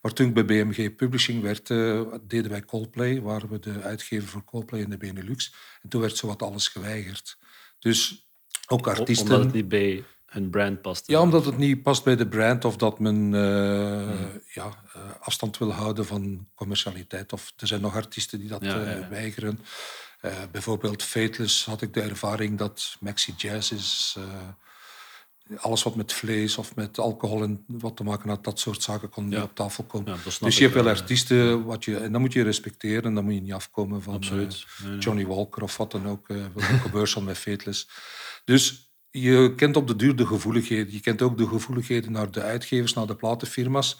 Maar 0.00 0.12
toen 0.12 0.26
ik 0.26 0.34
bij 0.34 0.44
BMG 0.44 0.94
Publishing 0.94 1.42
werd, 1.42 1.68
uh, 1.68 2.02
deden 2.22 2.50
wij 2.50 2.64
Coldplay, 2.64 3.20
waren 3.20 3.48
we 3.48 3.58
de 3.58 3.80
uitgever 3.82 4.28
voor 4.28 4.44
Coldplay 4.44 4.80
in 4.80 4.90
de 4.90 4.96
Benelux. 4.96 5.54
En 5.82 5.88
toen 5.88 6.00
werd 6.00 6.16
zowat 6.16 6.42
alles 6.42 6.68
geweigerd. 6.68 7.38
Dus 7.78 8.28
ook 8.66 8.86
artiesten... 8.86 9.26
Omdat 9.26 9.44
het 9.44 9.54
niet 9.54 9.68
bij 9.68 10.04
hun 10.26 10.50
brand 10.50 10.82
past. 10.82 11.06
Ja, 11.06 11.20
omdat 11.20 11.44
het 11.44 11.56
niet 11.56 11.82
past 11.82 12.04
bij 12.04 12.16
de 12.16 12.28
brand 12.28 12.64
of 12.64 12.76
dat 12.76 12.98
men 12.98 13.32
uh, 13.32 14.34
ja, 14.54 14.66
uh, 14.96 15.02
afstand 15.20 15.58
wil 15.58 15.72
houden 15.72 16.06
van 16.06 16.48
commercialiteit. 16.54 17.32
Of 17.32 17.52
er 17.56 17.66
zijn 17.66 17.80
nog 17.80 17.94
artiesten 17.94 18.38
die 18.38 18.48
dat 18.48 18.64
ja, 18.64 19.08
weigeren. 19.08 19.60
bijvoorbeeld 20.50 21.02
Fateless 21.02 21.64
had 21.64 21.82
ik 21.82 21.94
de 21.94 22.00
ervaring 22.00 22.58
dat 22.58 22.96
Maxi 23.00 23.34
Jazz 23.36 23.70
is. 23.72 24.16
Alles 25.56 25.82
wat 25.82 25.94
met 25.94 26.12
vlees 26.12 26.58
of 26.58 26.76
met 26.76 26.98
alcohol 26.98 27.42
en 27.42 27.64
wat 27.66 27.96
te 27.96 28.04
maken 28.04 28.28
had, 28.28 28.44
dat 28.44 28.58
soort 28.58 28.82
zaken 28.82 29.08
kon 29.08 29.28
niet 29.28 29.38
op 29.38 29.54
tafel 29.54 29.84
komen. 29.84 30.18
dus 30.40 30.56
je 30.56 30.62
hebt 30.62 30.74
wel 30.74 30.88
artiesten, 30.88 31.64
wat 31.64 31.84
je, 31.84 31.96
en 31.96 32.12
dan 32.12 32.20
moet 32.20 32.32
je 32.32 32.42
respecteren. 32.42 33.14
Dan 33.14 33.24
moet 33.24 33.34
je 33.34 33.40
niet 33.40 33.52
afkomen 33.52 34.02
van 34.02 34.22
Johnny 34.98 35.26
Walker 35.26 35.62
of 35.62 35.76
wat 35.76 35.90
dan 35.90 36.08
ook. 36.08 36.28
een 36.28 36.80
commercial 36.82 37.22
met 37.22 37.38
Fateless. 37.38 37.88
Dus 38.44 38.90
je 39.10 39.54
kent 39.56 39.76
op 39.76 39.86
de 39.86 39.96
duur 39.96 40.16
de 40.16 40.26
gevoeligheden. 40.26 40.92
Je 40.92 41.00
kent 41.00 41.22
ook 41.22 41.38
de 41.38 41.46
gevoeligheden 41.46 42.12
naar 42.12 42.30
de 42.30 42.42
uitgevers, 42.42 42.92
naar 42.92 43.06
de 43.06 43.16
platenfirma's. 43.16 43.98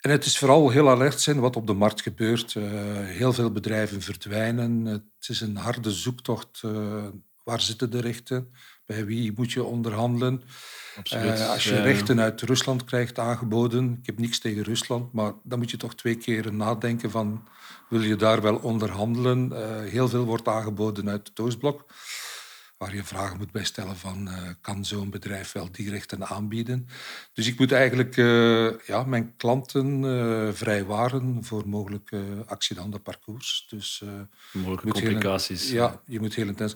En 0.00 0.10
het 0.10 0.24
is 0.24 0.38
vooral 0.38 0.70
heel 0.70 0.90
alert 0.90 1.20
zijn 1.20 1.40
wat 1.40 1.56
op 1.56 1.66
de 1.66 1.72
markt 1.72 2.02
gebeurt. 2.02 2.54
Uh, 2.54 2.64
heel 3.04 3.32
veel 3.32 3.52
bedrijven 3.52 4.00
verdwijnen. 4.00 4.84
Het 4.84 5.28
is 5.28 5.40
een 5.40 5.56
harde 5.56 5.90
zoektocht. 5.90 6.62
Uh, 6.64 7.06
waar 7.44 7.60
zitten 7.60 7.90
de 7.90 8.00
rechten? 8.00 8.52
Bij 8.90 9.06
wie 9.06 9.32
moet 9.36 9.52
je 9.52 9.64
onderhandelen? 9.64 10.42
Uh, 11.12 11.50
als 11.50 11.64
je 11.64 11.80
rechten 11.80 12.20
uit 12.20 12.40
Rusland 12.40 12.84
krijgt 12.84 13.18
aangeboden, 13.18 13.96
ik 14.00 14.06
heb 14.06 14.18
niks 14.18 14.38
tegen 14.38 14.62
Rusland, 14.62 15.12
maar 15.12 15.32
dan 15.42 15.58
moet 15.58 15.70
je 15.70 15.76
toch 15.76 15.94
twee 15.94 16.14
keer 16.14 16.52
nadenken 16.54 17.10
van 17.10 17.48
wil 17.88 18.00
je 18.00 18.16
daar 18.16 18.42
wel 18.42 18.56
onderhandelen? 18.56 19.52
heel 19.88 20.08
veel 20.08 20.24
wordt 20.24 20.48
aangeboden 20.48 21.08
uit 21.08 21.28
het 21.28 21.40
Oostblok 21.40 21.84
waar 22.78 22.94
je 22.94 23.04
vragen 23.04 23.36
moet 23.36 23.52
bij 23.52 23.64
stellen 23.64 23.96
van 23.96 24.28
uh, 24.28 24.34
kan 24.60 24.84
zo'n 24.84 25.10
bedrijf 25.10 25.52
wel 25.52 25.68
die 25.72 25.90
rechten 25.90 26.26
aanbieden. 26.26 26.88
Dus 27.32 27.46
ik 27.46 27.58
moet 27.58 27.72
eigenlijk 27.72 28.16
ja, 28.86 29.04
mijn 29.06 29.36
klanten 29.36 30.04
vrijwaren 30.56 31.44
voor 31.44 31.68
mogelijke 31.68 32.22
accidentenparcours. 32.46 33.66
Dus, 33.68 34.02
mogelijke 34.52 34.88
complicaties. 34.88 35.70
Heel, 35.70 35.82
ja, 35.82 36.00
je 36.06 36.20
moet 36.20 36.34
heel 36.34 36.46
intens. 36.46 36.74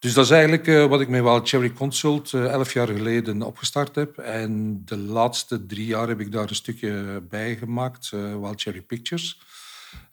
Dus 0.00 0.14
dat 0.14 0.24
is 0.24 0.30
eigenlijk 0.30 0.88
wat 0.88 1.00
ik 1.00 1.08
met 1.08 1.22
Wild 1.22 1.48
Cherry 1.48 1.72
Consult 1.72 2.34
elf 2.34 2.72
jaar 2.72 2.86
geleden 2.86 3.42
opgestart 3.42 3.94
heb. 3.94 4.18
En 4.18 4.82
de 4.84 4.96
laatste 4.96 5.66
drie 5.66 5.86
jaar 5.86 6.08
heb 6.08 6.20
ik 6.20 6.32
daar 6.32 6.48
een 6.48 6.54
stukje 6.54 7.22
bij 7.28 7.56
gemaakt, 7.56 8.10
Wild 8.10 8.60
Cherry 8.60 8.82
Pictures. 8.82 9.40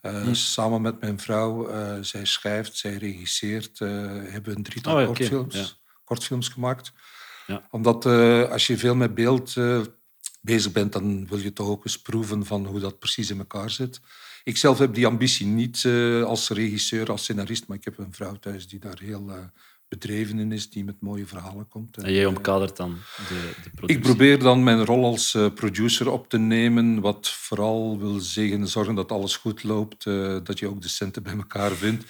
Uh. 0.02 0.34
Samen 0.34 0.82
met 0.82 1.00
mijn 1.00 1.20
vrouw, 1.20 1.70
uh, 1.70 1.98
zij 2.02 2.26
schrijft, 2.26 2.78
zij 2.78 2.96
regisseert, 2.98 3.80
uh, 3.80 3.90
hebben 4.24 4.56
een 4.56 4.64
drietal 4.64 5.00
oh, 5.00 5.06
kortfilms, 5.06 5.56
ja. 5.56 5.66
kortfilms 6.04 6.48
gemaakt. 6.48 6.94
Ja. 7.48 7.68
Omdat 7.72 8.06
eh, 8.06 8.52
als 8.52 8.68
je 8.68 8.78
veel 8.78 8.96
met 8.96 9.16
beeld 9.16 9.58
eh, 9.58 9.82
bezig 10.42 10.72
bent, 10.72 10.94
dan 10.94 11.28
wil 11.28 11.38
je 11.38 11.54
toch 11.54 11.68
ook 11.68 11.86
eens 11.86 12.02
proeven 12.02 12.46
van 12.46 12.66
hoe 12.66 12.80
dat 12.80 13.00
precies 13.00 13.30
in 13.30 13.38
elkaar 13.38 13.70
zit. 13.70 14.02
Ik 14.44 14.58
zelf 14.58 14.78
heb 14.78 14.94
die 14.94 15.06
ambitie 15.08 15.46
niet 15.46 15.86
eh, 15.86 16.24
als 16.24 16.50
regisseur, 16.50 17.12
als 17.12 17.22
scenarist, 17.22 17.68
maar 17.68 17.78
ik 17.78 17.84
heb 17.84 17.98
een 17.98 18.14
vrouw 18.14 18.36
thuis 18.36 18.68
die 18.68 18.80
daar 18.80 19.00
heel 19.00 19.30
eh, 19.30 19.38
bedreven 19.88 20.40
in 20.40 20.52
is, 20.52 20.70
die 20.70 20.84
met 20.84 21.02
mooie 21.02 21.26
verhalen 21.26 21.68
komt. 21.68 21.98
En 21.98 22.14
jij 22.14 22.26
omkadert 22.26 22.78
dan 22.78 22.98
de, 23.30 23.52
de 23.64 23.70
productie. 23.70 23.98
ik 23.98 24.02
probeer 24.02 24.40
dan 24.40 24.64
mijn 24.64 24.86
rol 24.86 25.06
als 25.06 25.34
eh, 25.34 25.54
producer 25.54 26.12
op 26.12 26.30
te 26.30 26.38
nemen, 26.38 27.02
wat 27.02 27.30
vooral 27.30 28.00
wil 28.00 28.20
zeggen 28.20 28.68
zorgen 28.68 28.96
dat 28.96 29.12
alles 29.12 29.36
goed 29.36 29.64
loopt, 29.64 30.06
eh, 30.06 30.38
dat 30.44 30.60
je 30.60 30.68
ook 30.68 30.82
de 30.82 30.88
centen 30.88 31.24
bij 31.24 31.36
elkaar 31.36 31.72
vindt. 31.72 32.06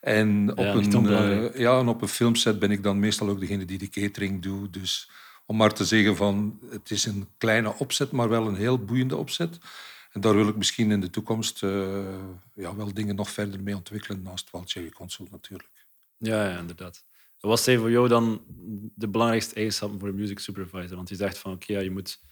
En 0.00 0.50
op, 0.50 0.58
Ja, 0.58 0.74
een, 0.74 1.52
eh, 1.52 1.60
ja, 1.60 1.78
en 1.78 1.88
op 1.88 2.02
een 2.02 2.08
filmset 2.08 2.58
ben 2.58 2.70
ik 2.70 2.82
dan 2.82 2.98
meestal 2.98 3.28
ook 3.28 3.40
degene 3.40 3.64
die 3.64 3.78
de 3.78 3.88
catering 3.88 4.42
doet. 4.42 4.72
Dus 4.72 5.10
om 5.46 5.56
maar 5.56 5.74
te 5.74 5.84
zeggen 5.84 6.16
van, 6.16 6.58
het 6.70 6.90
is 6.90 7.04
een 7.04 7.28
kleine 7.38 7.74
opzet, 7.78 8.10
maar 8.10 8.28
wel 8.28 8.46
een 8.46 8.56
heel 8.56 8.84
boeiende 8.84 9.16
opzet. 9.16 9.58
En 10.12 10.20
daar 10.20 10.34
wil 10.34 10.48
ik 10.48 10.56
misschien 10.56 10.90
in 10.90 11.00
de 11.00 11.10
toekomst 11.10 11.60
ja, 12.54 12.76
wel 12.76 12.94
dingen 12.94 13.16
nog 13.16 13.30
verder 13.30 13.62
mee 13.62 13.76
ontwikkelen, 13.76 14.22
naast 14.22 14.50
Wild 14.50 14.70
Cherry 14.70 14.90
Consult 14.90 15.30
natuurlijk. 15.30 15.70
Ja, 16.16 16.48
ja, 16.48 16.58
inderdaad. 16.58 17.04
Wat 17.40 17.60
zijn 17.60 17.78
voor 17.78 17.90
jou 17.90 18.08
dan 18.08 18.44
de 18.94 19.08
belangrijkste 19.08 19.54
eigenschappen 19.54 19.98
voor 19.98 20.08
een 20.08 20.14
music 20.14 20.38
supervisor? 20.38 20.96
Want 20.96 21.08
je 21.08 21.14
zegt 21.14 21.38
van, 21.38 21.52
oké, 21.52 21.78
je 21.78 21.90
moet... 21.90 22.22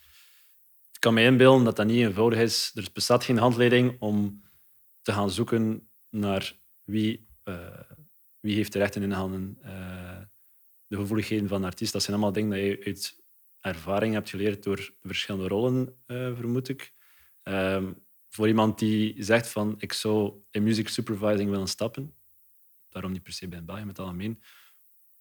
Ik 0.93 1.05
kan 1.05 1.15
me 1.15 1.23
inbeelden 1.23 1.65
dat 1.65 1.77
dat 1.77 1.87
niet 1.87 2.07
eenvoudig 2.07 2.39
is. 2.39 2.71
Er 2.75 2.89
bestaat 2.93 3.25
geen 3.25 3.39
handleiding 3.39 3.97
om 4.01 4.43
te 5.03 5.13
gaan 5.13 5.31
zoeken 5.31 5.89
naar 6.11 6.59
wie, 6.85 7.29
eh, 7.43 7.81
wie 8.41 8.55
heeft 8.55 8.73
de 8.73 8.79
rechten 8.79 9.03
in 9.03 9.11
handen, 9.11 9.59
eh, 9.63 10.21
de 10.87 10.97
gevoeligheden 10.97 11.49
van 11.49 11.61
de 11.61 11.67
artiest. 11.67 11.93
Dat 11.93 12.03
zijn 12.03 12.17
allemaal 12.17 12.35
dingen 12.35 12.51
dat 12.51 12.61
je 12.61 12.85
uit 12.85 13.23
ervaring 13.61 14.15
hebt 14.15 14.31
geleerd 14.31 14.63
door 14.63 14.77
de 14.77 15.09
verschillende 15.09 15.49
rollen, 15.49 16.03
eh, 16.07 16.37
vermoed 16.37 16.69
ik. 16.69 16.95
Ehm, 17.43 17.93
voor 18.29 18.49
iemand 18.49 18.79
die 18.79 19.23
zegt 19.23 19.49
van, 19.49 19.75
ik 19.79 19.93
zou 19.93 20.33
in 20.51 20.63
music 20.63 20.89
supervising 20.89 21.51
willen 21.51 21.69
stappen, 21.69 22.15
daarom 22.89 23.13
niet 23.13 23.23
per 23.23 23.33
se 23.33 23.49
bij 23.49 23.65
België, 23.65 23.85
met 23.85 23.97
het 23.97 24.07
algemeen. 24.07 24.43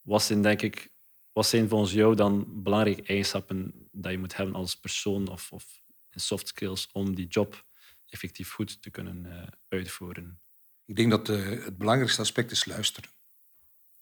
Wat 0.08 0.24
zijn, 0.24 0.42
denk 0.42 0.62
ik, 0.62 0.90
wat 1.32 1.48
zijn 1.48 1.70
volgens 1.70 1.92
jou 1.92 2.16
dan 2.16 2.64
belangrijke 2.64 3.04
eigenschappen 3.04 3.90
dat 3.92 4.12
je 4.12 4.18
moet 4.18 4.36
hebben 4.36 4.56
als 4.56 4.76
persoon 4.76 5.28
of, 5.28 5.52
of 5.52 5.82
in 6.12 6.20
soft 6.20 6.48
skills 6.48 6.90
om 6.92 7.16
die 7.16 7.28
job 7.28 7.66
effectief 8.06 8.52
goed 8.52 8.82
te 8.82 8.90
kunnen 8.90 9.26
eh, 9.26 9.48
uitvoeren? 9.68 10.40
Ik 10.86 10.96
denk 10.96 11.12
dat 11.12 11.30
eh, 11.30 11.64
het 11.64 11.78
belangrijkste 11.78 12.22
aspect 12.22 12.52
is 12.52 12.66
luisteren. 12.66 13.10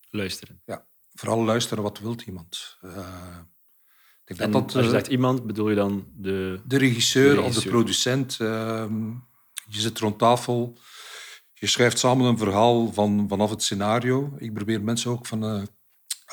Luisteren. 0.09 0.61
Ja, 0.65 0.87
vooral 1.13 1.43
luisteren 1.43 1.83
wat 1.83 1.99
wilt 1.99 2.21
iemand. 2.21 2.77
Eh, 2.81 3.39
ik 4.25 4.37
denk 4.37 4.51
dat 4.51 4.51
dat, 4.51 4.75
als 4.75 4.85
je 4.85 4.91
zegt 4.91 5.07
iemand, 5.07 5.45
bedoel 5.45 5.69
je 5.69 5.75
dan 5.75 6.11
de... 6.15 6.61
de 6.65 6.77
regisseur, 6.77 7.23
de 7.23 7.29
of 7.29 7.35
de 7.35 7.47
regisseur. 7.47 7.71
producent, 7.71 8.39
ehm, 8.39 9.09
je 9.67 9.79
zit 9.79 9.99
rond 9.99 10.19
tafel, 10.19 10.79
je 11.53 11.67
schrijft 11.67 11.99
samen 11.99 12.25
een 12.25 12.37
verhaal 12.37 12.93
van, 12.93 13.25
vanaf 13.27 13.49
het 13.49 13.63
scenario. 13.63 14.35
Ik 14.37 14.53
probeer 14.53 14.83
mensen 14.83 15.11
ook 15.11 15.25
van, 15.25 15.67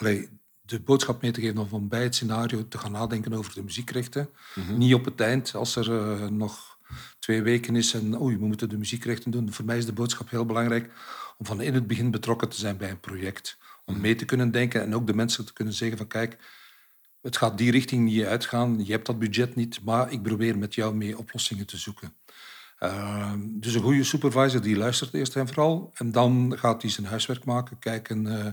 allee, 0.02 0.28
de 0.60 0.80
boodschap 0.80 1.22
mee 1.22 1.30
te 1.30 1.40
geven 1.40 1.58
om 1.58 1.68
van 1.68 1.88
bij 1.88 2.02
het 2.02 2.14
scenario 2.14 2.68
te 2.68 2.78
gaan 2.78 2.92
nadenken 2.92 3.32
over 3.32 3.54
de 3.54 3.62
muziekrechten. 3.62 4.28
Niet 4.76 4.94
op 4.94 5.04
het 5.04 5.20
eind, 5.20 5.54
als 5.54 5.76
er 5.76 5.92
eh, 5.92 6.28
nog 6.28 6.78
twee 7.18 7.42
weken 7.42 7.76
is 7.76 7.94
en 7.94 8.20
oei, 8.20 8.36
we 8.36 8.46
moeten 8.46 8.68
de 8.68 8.78
muziekrechten 8.78 9.30
doen. 9.30 9.52
Voor 9.52 9.64
mij 9.64 9.78
is 9.78 9.86
de 9.86 9.92
boodschap 9.92 10.30
heel 10.30 10.46
belangrijk 10.46 10.92
om 11.38 11.46
van 11.46 11.60
in 11.60 11.74
het 11.74 11.86
begin 11.86 12.10
betrokken 12.10 12.48
te 12.48 12.56
zijn 12.56 12.76
bij 12.76 12.90
een 12.90 13.00
project. 13.00 13.58
Om 13.84 14.00
mee 14.00 14.14
te 14.14 14.24
kunnen 14.24 14.50
denken 14.50 14.82
en 14.82 14.94
ook 14.94 15.06
de 15.06 15.14
mensen 15.14 15.46
te 15.46 15.52
kunnen 15.52 15.74
zeggen 15.74 15.96
van 15.98 16.06
kijk, 16.06 16.36
het 17.20 17.36
gaat 17.36 17.58
die 17.58 17.70
richting 17.70 18.04
niet 18.04 18.24
uitgaan, 18.24 18.84
je 18.84 18.92
hebt 18.92 19.06
dat 19.06 19.18
budget 19.18 19.54
niet, 19.54 19.82
maar 19.84 20.12
ik 20.12 20.22
probeer 20.22 20.58
met 20.58 20.74
jou 20.74 20.94
mee 20.94 21.18
oplossingen 21.18 21.66
te 21.66 21.76
zoeken. 21.76 22.14
Uh, 22.80 23.32
dus 23.38 23.74
een 23.74 23.82
goede 23.82 24.04
supervisor 24.04 24.62
die 24.62 24.76
luistert 24.76 25.14
eerst 25.14 25.36
en 25.36 25.46
vooral. 25.46 25.90
En 25.94 26.12
dan 26.12 26.54
gaat 26.58 26.82
hij 26.82 26.90
zijn 26.90 27.06
huiswerk 27.06 27.44
maken, 27.44 27.78
kijken 27.78 28.26
uh, 28.26 28.46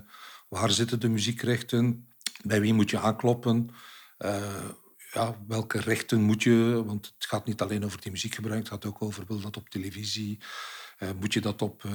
waar 0.50 0.72
zitten 0.72 1.00
de 1.00 1.10
muziekrechten, 1.10 2.08
bij 2.44 2.62
wie 2.62 2.74
moet 2.74 2.90
je 2.90 3.00
aankloppen, 3.00 3.70
uh, 4.20 4.70
ja, 5.14 5.38
welke 5.48 5.80
rechten 5.80 6.22
moet 6.22 6.44
je, 6.44 6.84
want 6.86 7.14
het 7.18 7.26
gaat 7.28 7.46
niet 7.46 7.62
alleen 7.62 7.86
over 7.86 8.02
die 8.02 8.12
muziekgebruik, 8.12 8.60
het 8.60 8.68
gaat 8.70 8.86
ook 8.86 9.02
over, 9.02 9.24
wil 9.28 9.40
dat 9.40 9.58
op 9.58 9.70
televisie, 9.70 10.38
uh, 11.00 11.10
moet 11.20 11.34
je 11.34 11.42
dat 11.42 11.62
op 11.62 11.84
uh, 11.84 11.92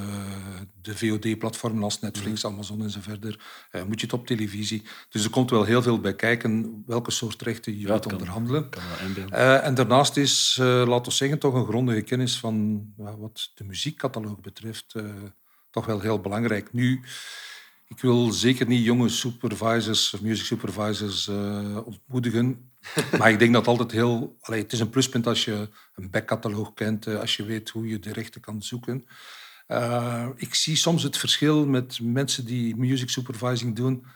de 0.83 0.97
VOD-platformen 0.97 1.83
als 1.83 2.01
Netflix, 2.01 2.43
mm. 2.45 2.51
Amazon 2.51 2.83
en 2.83 2.91
zo 2.91 3.01
verder, 3.03 3.41
uh, 3.73 3.83
moet 3.85 4.01
je 4.01 4.07
het 4.07 4.15
op 4.15 4.27
televisie. 4.27 4.83
Dus 5.09 5.25
er 5.25 5.31
komt 5.31 5.51
wel 5.51 5.65
heel 5.65 5.83
veel 5.83 6.01
bij 6.01 6.15
kijken 6.15 6.83
welke 6.87 7.11
soort 7.11 7.43
rechten 7.43 7.73
je 7.73 7.79
Ja, 7.81 7.87
wilt 7.87 8.03
kan- 8.03 8.13
onderhandelen. 8.13 8.71
kan. 8.71 8.83
Eh, 9.31 9.67
en 9.67 9.75
daarnaast 9.75 10.17
is, 10.17 10.57
eh, 10.61 10.67
laten 10.67 11.05
we 11.11 11.17
zeggen, 11.17 11.39
toch 11.39 11.55
een 11.55 11.67
grondige 11.67 12.01
kennis 12.03 12.39
van 12.39 12.87
wat 12.97 13.51
de 13.55 13.65
muziekcatalogus 13.65 14.41
betreft, 14.41 14.95
eh, 14.95 15.05
toch 15.71 15.87
wel 15.87 16.01
heel 16.01 16.21
belangrijk. 16.21 16.73
Nu, 16.73 17.01
ik 17.95 18.01
wil 18.01 18.33
zeker 18.33 18.67
niet 18.67 18.85
jonge 18.85 19.09
supervisors 19.09 20.15
of 20.15 20.21
music 20.21 20.45
supervisors 20.45 21.29
eh, 21.29 21.79
ontmoedigen. 21.85 22.73
Maar 23.19 23.31
ik 23.31 23.39
denk 23.39 23.53
dat 23.53 23.67
altijd 23.67 23.91
heel... 23.91 24.37
Allee, 24.41 24.63
het 24.63 24.73
is 24.73 24.81
een 24.81 24.91
pluspunt 24.91 25.27
als 25.27 25.45
je 25.45 25.69
een 25.95 26.11
backcataloog 26.11 26.75
kent, 26.75 27.07
eh, 27.07 27.21
als 27.21 27.37
je 27.37 27.45
weet 27.45 27.69
hoe 27.71 27.89
je 27.89 27.99
de 27.99 28.13
rechten 28.13 28.41
kan 28.41 28.63
zoeken. 28.63 29.05
Eh, 29.67 30.29
ik 30.37 30.55
zie 30.55 30.77
soms 30.77 31.03
het 31.03 31.17
verschil 31.17 31.67
met 31.67 32.01
mensen 32.01 32.45
die 32.45 32.77
music 32.77 33.11
supervising 33.11 33.77
doen, 33.77 34.07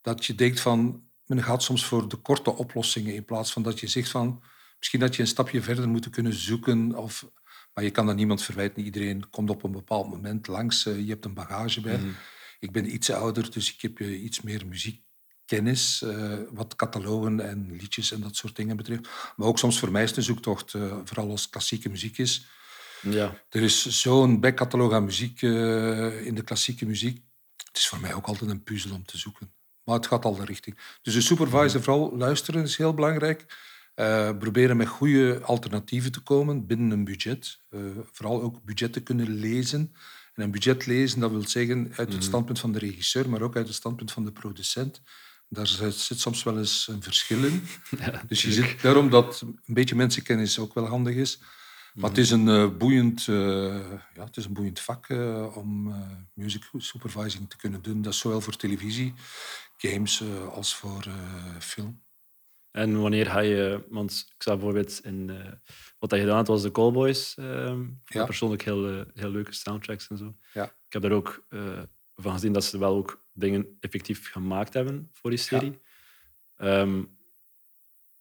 dat 0.00 0.24
je 0.24 0.34
denkt 0.34 0.60
van, 0.60 1.02
men 1.26 1.42
gaat 1.42 1.62
soms 1.62 1.84
voor 1.84 2.08
de 2.08 2.16
korte 2.16 2.50
oplossingen 2.56 3.14
in 3.14 3.24
plaats 3.24 3.52
van 3.52 3.62
dat 3.62 3.80
je 3.80 3.86
zegt 3.86 4.10
van, 4.10 4.42
misschien 4.78 5.00
dat 5.00 5.16
je 5.16 5.22
een 5.22 5.28
stapje 5.28 5.62
verder 5.62 5.88
moet 5.88 6.10
kunnen 6.10 6.34
zoeken. 6.34 6.94
Of, 6.94 7.26
maar 7.74 7.84
je 7.84 7.90
kan 7.90 8.06
dat 8.06 8.16
niemand 8.16 8.42
verwijten. 8.42 8.82
Iedereen 8.82 9.30
komt 9.30 9.50
op 9.50 9.62
een 9.62 9.72
bepaald 9.72 10.10
moment 10.10 10.46
langs. 10.46 10.82
je 10.82 11.06
hebt 11.08 11.24
een 11.24 11.34
bagage 11.34 11.80
bij. 11.80 12.00
Ik 12.64 12.72
ben 12.72 12.94
iets 12.94 13.10
ouder, 13.10 13.50
dus 13.50 13.74
ik 13.74 13.80
heb 13.82 14.00
eh, 14.00 14.22
iets 14.22 14.40
meer 14.40 14.66
muziekkennis. 14.66 16.02
eh, 16.02 16.38
wat 16.50 16.76
catalogen 16.76 17.40
en 17.40 17.76
liedjes 17.76 18.12
en 18.12 18.20
dat 18.20 18.36
soort 18.36 18.56
dingen 18.56 18.76
betreft. 18.76 19.08
Maar 19.36 19.48
ook 19.48 19.58
soms 19.58 19.78
voor 19.78 19.90
mij 19.90 20.02
is 20.02 20.08
het 20.08 20.16
een 20.18 20.24
zoektocht, 20.24 20.74
eh, 20.74 20.98
vooral 21.04 21.30
als 21.30 21.42
het 21.42 21.50
klassieke 21.50 21.88
muziek 21.88 22.18
is. 22.18 22.46
Ja, 23.02 23.44
Er 23.48 23.62
is 23.62 24.00
zo'n 24.00 24.40
backcataloog 24.40 24.92
aan 24.92 25.04
muziek 25.04 25.42
in 25.42 26.34
de 26.34 26.42
klassieke 26.44 26.86
muziek. 26.86 27.22
Het 27.66 27.76
is 27.76 27.88
voor 27.88 28.00
mij 28.00 28.14
ook 28.14 28.26
altijd 28.26 28.50
een 28.50 28.62
puzzel 28.62 28.94
om 28.94 29.04
te 29.04 29.18
zoeken. 29.18 29.52
Maar 29.84 29.94
het 29.96 30.06
gaat 30.06 30.24
al 30.24 30.34
de 30.34 30.44
richting. 30.44 30.78
Dus 31.02 31.14
de 31.14 31.20
supervisor, 31.20 31.82
vooral 31.82 32.16
luisteren 32.16 32.62
is 32.62 32.76
heel 32.76 32.94
belangrijk. 32.94 33.46
Proberen 34.38 34.76
met 34.76 34.88
goede 34.88 35.40
alternatieven 35.42 36.12
te 36.12 36.20
komen 36.20 36.66
binnen 36.66 36.90
een 36.90 37.04
budget. 37.04 37.60
Vooral 38.12 38.42
ook 38.42 38.62
budgetten 38.64 39.02
kunnen 39.02 39.28
lezen. 39.28 39.94
En 40.34 40.42
een 40.42 40.50
budget 40.50 40.86
lezen, 40.86 41.20
dat 41.20 41.30
wil 41.30 41.48
zeggen 41.48 41.92
uit 41.96 42.12
het 42.12 42.24
standpunt 42.24 42.58
van 42.58 42.72
de 42.72 42.78
regisseur, 42.78 43.28
maar 43.28 43.42
ook 43.42 43.56
uit 43.56 43.66
het 43.66 43.76
standpunt 43.76 44.12
van 44.12 44.24
de 44.24 44.32
producent. 44.32 45.02
Daar 45.48 45.66
zit 45.66 46.20
soms 46.20 46.42
wel 46.42 46.58
eens 46.58 46.88
een 46.88 47.02
verschil 47.02 47.44
in. 47.44 47.62
dus 48.28 48.42
je 48.42 48.52
zit, 48.52 48.82
daarom 48.82 49.10
dat 49.10 49.40
een 49.40 49.74
beetje 49.74 49.94
mensenkennis 49.94 50.58
ook 50.58 50.74
wel 50.74 50.86
handig 50.86 51.14
is. 51.14 51.40
Maar 51.94 52.10
het 52.10 52.18
is 52.18 52.30
een, 52.30 52.48
eh, 52.48 52.76
boeiend, 52.76 53.28
eh, 53.28 53.34
ja, 54.14 54.24
het 54.24 54.36
is 54.36 54.44
een 54.44 54.52
boeiend 54.52 54.80
vak 54.80 55.08
eh, 55.08 55.56
om 55.56 55.90
eh, 55.92 56.00
music 56.32 56.70
supervising 56.76 57.50
te 57.50 57.56
kunnen 57.56 57.82
doen. 57.82 58.02
Dat 58.02 58.12
is 58.12 58.18
zowel 58.18 58.40
voor 58.40 58.56
televisie, 58.56 59.14
games 59.76 60.20
eh, 60.20 60.48
als 60.48 60.74
voor 60.74 61.04
eh, 61.06 61.60
film. 61.60 62.03
En 62.74 63.00
wanneer 63.00 63.26
ga 63.26 63.38
je, 63.38 63.84
want 63.88 64.26
ik 64.34 64.42
zag 64.42 64.54
bijvoorbeeld 64.54 65.04
in 65.04 65.30
eh, 65.30 65.52
wat 65.98 66.10
hij 66.10 66.20
gedaan 66.20 66.36
had, 66.36 66.46
was 66.46 66.62
de 66.62 66.70
Callboys. 66.70 67.34
ehm 67.34 67.86
Ja. 68.04 68.24
Persoonlijk 68.24 68.62
heel, 68.62 68.88
eh, 68.88 69.00
heel 69.14 69.30
leuke 69.30 69.52
soundtracks 69.52 70.08
en 70.08 70.16
zo. 70.16 70.36
Ja. 70.52 70.64
Ik 70.64 70.92
heb 70.92 71.02
daar 71.02 71.12
ook 71.12 71.46
eh, 71.48 71.82
van 72.14 72.32
gezien 72.32 72.52
dat 72.52 72.64
ze 72.64 72.78
wel 72.78 72.94
ook 72.96 73.24
dingen 73.32 73.76
effectief 73.80 74.30
gemaakt 74.30 74.74
hebben 74.74 75.10
voor 75.12 75.30
die 75.30 75.38
serie. 75.38 75.80
Ehm, 76.56 77.04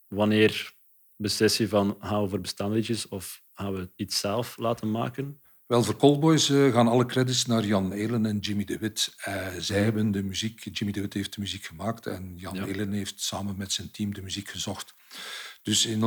wanneer 0.08 0.74
beslis 1.16 1.58
je 1.58 1.68
van 1.68 1.98
gaan 2.00 2.24
we 2.24 2.30
voor 2.30 2.42
bestaande 2.42 2.76
liedjes 2.76 3.08
of 3.08 3.44
gaan 3.54 3.74
we 3.74 3.92
iets 3.96 4.20
zelf 4.20 4.58
laten 4.58 4.92
maken? 4.92 5.42
Wel, 5.74 5.84
voor 5.84 5.98
Callboys 5.98 6.50
eh, 6.50 6.74
gaan 6.74 6.88
alle 6.88 7.06
credits 7.06 7.46
naar 7.46 7.66
Jan 7.66 7.92
Elen 7.92 8.26
en 8.26 8.40
Jimmy 8.40 8.64
de 8.64 8.78
Wit. 8.78 9.14
Eh, 9.18 9.48
zij 9.60 9.84
hebben 9.84 10.12
de 10.12 10.24
muziek, 10.24 10.70
Jimmy 10.72 10.94
de 10.94 11.02
Wit 11.02 11.14
heeft 11.14 11.34
de 11.34 11.42
muziek 11.42 11.66
gemaakt 11.66 12.06
en 12.06 12.34
Jan 12.36 12.56
Ja. 12.56 12.66
Elen 12.66 12.92
heeft 12.92 13.22
samen 13.22 13.58
met 13.58 13.72
zijn 13.72 13.92
team 13.92 14.14
de 14.14 14.22
muziek 14.22 14.50
gezocht. 14.50 14.94
Dus 15.64 15.86
in 15.86 16.02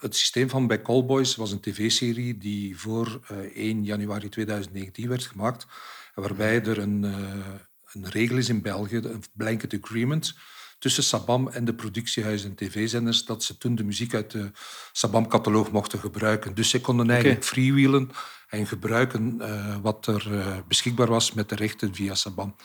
het 0.00 0.16
systeem 0.16 0.48
van 0.48 0.66
bij 0.66 0.82
Callboys 0.82 1.36
was 1.36 1.52
een 1.52 1.60
tv-serie 1.60 2.38
die 2.38 2.78
voor 2.78 3.20
eh, 3.28 3.36
1 3.36 3.84
januari 3.84 4.28
2019 4.28 5.08
werd 5.08 5.26
gemaakt, 5.26 5.66
waarbij 6.14 6.64
er 6.64 6.78
een, 6.78 7.04
eh, 7.04 7.54
een 7.92 8.08
regel 8.08 8.36
is 8.36 8.48
in 8.48 8.62
België, 8.62 8.96
een 8.96 9.24
blanket 9.32 9.78
agreement 9.82 10.34
tussen 10.78 11.02
Sabam 11.02 11.48
en 11.48 11.64
de 11.64 11.74
productiehuizen 11.74 12.50
en 12.50 12.56
tv-zenders, 12.56 13.24
dat 13.24 13.44
ze 13.44 13.58
toen 13.58 13.74
de 13.74 13.84
muziek 13.84 14.14
uit 14.14 14.30
de 14.30 14.50
Sabam-cataloog 14.92 15.70
mochten 15.70 15.98
gebruiken. 15.98 16.54
Dus 16.54 16.70
ze 16.70 16.80
konden 16.80 17.10
eigenlijk 17.10 17.44
freewheelen 17.44 18.10
en 18.50 18.66
gebruiken 18.66 19.40
eh, 19.40 19.76
wat 19.82 20.06
er 20.06 20.38
eh, 20.38 20.56
beschikbaar 20.68 21.06
was 21.06 21.32
met 21.32 21.48
de 21.48 21.54
rechten 21.54 21.94
via 21.94 22.14
Sabam. 22.14 22.56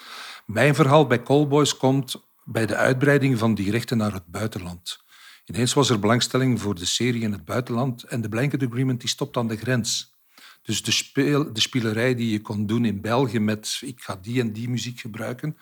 Mijn 0.46 0.76
verhaal 0.76 1.08
bij 1.08 1.24
Callboys 1.24 1.78
komt 1.78 2.16
bij 2.44 2.66
de 2.66 2.76
uitbreiding 2.76 3.38
van 3.38 3.56
die 3.56 3.72
rechten 3.72 3.98
naar 3.98 4.14
het 4.14 4.26
buitenland. 4.26 5.04
Ineens 5.46 5.74
was 5.74 5.90
er 5.90 6.00
belangstelling 6.00 6.62
voor 6.62 6.76
de 6.76 6.86
serie 6.86 7.22
in 7.22 7.32
het 7.32 7.46
buitenland 7.46 8.04
en 8.04 8.22
de 8.22 8.30
Blanket 8.30 8.64
Agreement 8.64 9.00
die 9.00 9.10
stopt 9.10 9.38
aan 9.38 9.48
de 9.48 9.58
grens. 9.58 10.14
Dus 10.62 10.84
de, 10.84 10.92
speel, 10.92 11.54
de 11.54 11.62
spielerij 11.62 12.16
die 12.16 12.32
je 12.32 12.42
kon 12.42 12.66
doen 12.66 12.86
in 12.86 13.02
België 13.02 13.40
met 13.40 13.82
ik 13.82 14.02
ga 14.02 14.20
die 14.22 14.42
en 14.42 14.54
die 14.54 14.70
muziek 14.70 15.00
gebruiken, 15.00 15.58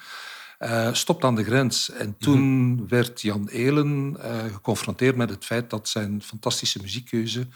uh, 0.60 0.94
stopt 0.94 1.24
aan 1.24 1.36
de 1.36 1.44
grens. 1.44 1.92
En 1.92 2.18
toen 2.18 2.72
mhm. 2.74 2.88
werd 2.88 3.22
Jan 3.22 3.48
Elen 3.48 4.18
uh, 4.20 4.44
geconfronteerd 4.44 5.16
met 5.16 5.30
het 5.30 5.46
feit 5.46 5.70
dat 5.70 5.90
zijn 5.90 6.22
fantastische 6.22 6.80
muziekkeuze 6.82 7.48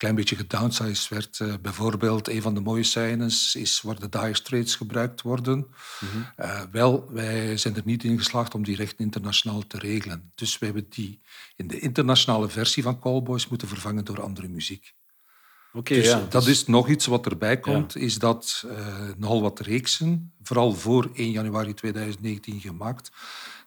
klein 0.00 0.14
beetje 0.14 0.36
gedownsized 0.36 1.08
werd. 1.08 1.38
Uh, 1.38 1.54
bijvoorbeeld, 1.62 2.28
een 2.28 2.42
van 2.42 2.54
de 2.54 2.60
mooie 2.60 2.82
scènes 2.82 3.54
is 3.54 3.80
waar 3.80 4.00
de 4.00 4.08
Dire 4.08 4.34
Straits 4.34 4.74
gebruikt 4.74 5.22
worden. 5.22 5.66
Mhm. 6.00 6.70
wel, 6.72 7.12
wij 7.12 7.56
zijn 7.56 7.76
er 7.76 7.82
niet 7.84 8.04
in 8.04 8.18
geslaagd 8.18 8.54
om 8.54 8.64
die 8.64 8.76
rechten 8.76 9.04
internationaal 9.04 9.66
te 9.66 9.78
regelen. 9.78 10.32
Dus 10.34 10.58
we 10.58 10.64
hebben 10.64 10.86
die 10.88 11.20
in 11.56 11.68
de 11.68 11.78
internationale 11.78 12.48
versie 12.48 12.82
van 12.82 13.00
Callboys 13.00 13.48
moeten 13.48 13.68
vervangen 13.68 14.04
door 14.04 14.22
andere 14.22 14.48
muziek. 14.48 14.94
Okay, 15.72 15.98
dus 15.98 16.06
ja, 16.06 16.26
dat 16.28 16.46
is 16.46 16.66
nog 16.66 16.88
iets 16.88 17.06
wat 17.06 17.26
erbij 17.26 17.60
komt, 17.60 17.96
is 17.96 18.18
dat 18.18 18.64
uh, 18.66 18.72
nogal 19.16 19.40
wat 19.40 19.60
reeksen, 19.60 20.32
vooral 20.42 20.72
voor 20.72 21.10
1 21.14 21.30
januari 21.30 21.74
2019 21.74 22.60
gemaakt, 22.60 23.10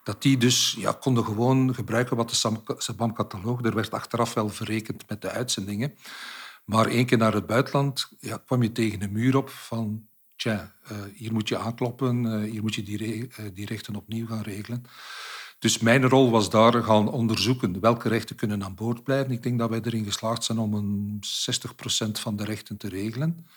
dat 0.04 0.22
die 0.22 0.38
dus 0.38 0.76
ja, 0.78 0.92
konden 0.92 1.26
gewoon 1.26 1.76
gebruiken 1.76 2.18
wat 2.18 2.30
de 2.30 2.36
Sabam-cataloog. 2.78 3.64
Er 3.64 3.76
werd 3.76 3.92
achteraf 3.92 4.34
wel 4.34 4.50
verrekend 4.50 5.10
met 5.10 5.22
de 5.22 5.30
uitzendingen. 5.30 5.94
Maar 6.66 6.88
één 6.88 7.06
keer 7.06 7.18
naar 7.18 7.34
het 7.34 7.46
buitenland 7.46 8.10
kwam 8.46 8.64
je 8.64 8.72
tegen 8.72 9.02
een 9.02 9.12
muur 9.12 9.38
op 9.38 9.50
van 9.50 10.08
tja, 10.36 10.76
uh, 10.92 10.98
hier 11.14 11.34
moet 11.34 11.48
je 11.48 11.58
aankloppen, 11.58 12.24
uh, 12.24 12.52
hier 12.52 12.62
moet 12.62 12.76
je 12.76 12.84
die, 12.84 13.28
die 13.54 13.66
rechten 13.66 13.96
opnieuw 13.96 14.28
gaan 14.28 14.42
regelen. 14.42 14.86
Dus 15.64 15.80
mijn 15.80 16.10
rol 16.10 16.32
was 16.32 16.50
daar 16.50 16.84
gaan 16.84 17.12
onderzoeken 17.12 17.80
welke 17.80 18.10
rechten 18.10 18.36
kunnen 18.36 18.64
aan 18.64 18.76
boord 18.76 19.04
blijven. 19.04 19.32
Ik 19.32 19.44
denk 19.44 19.60
dat 19.60 19.70
wij 19.70 19.82
erin 19.84 20.04
geslaagd 20.04 20.44
zijn 20.44 20.58
om 20.58 20.74
een 20.74 21.20
60% 22.08 22.12
van 22.12 22.36
de 22.36 22.44
rechten 22.44 22.78
te 22.78 22.90
regelen. 22.90 23.48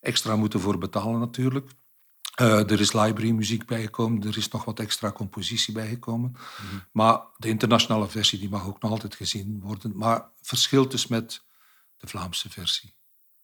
Extra 0.00 0.36
moeten 0.36 0.60
voor 0.60 0.78
betalen 0.78 1.20
natuurlijk. 1.20 1.70
Uh, 2.40 2.70
er 2.70 2.80
is 2.80 2.92
library 2.92 3.30
muziek 3.30 3.66
bijgekomen, 3.66 4.28
er 4.28 4.36
is 4.36 4.48
nog 4.48 4.64
wat 4.64 4.80
extra 4.80 5.12
compositie 5.12 5.74
bijgekomen. 5.74 6.30
Mm 6.32 6.82
Maar 6.92 7.20
de 7.36 7.48
internationale 7.48 8.08
versie 8.08 8.38
die 8.38 8.48
mag 8.48 8.66
ook 8.66 8.82
nog 8.82 8.90
altijd 8.90 9.14
gezien 9.14 9.60
worden. 9.60 9.96
Maar 9.96 10.30
verschilt 10.42 10.90
dus 10.90 11.06
met 11.06 11.44
de 11.96 12.06
Vlaamse 12.06 12.50
versie. 12.50 12.94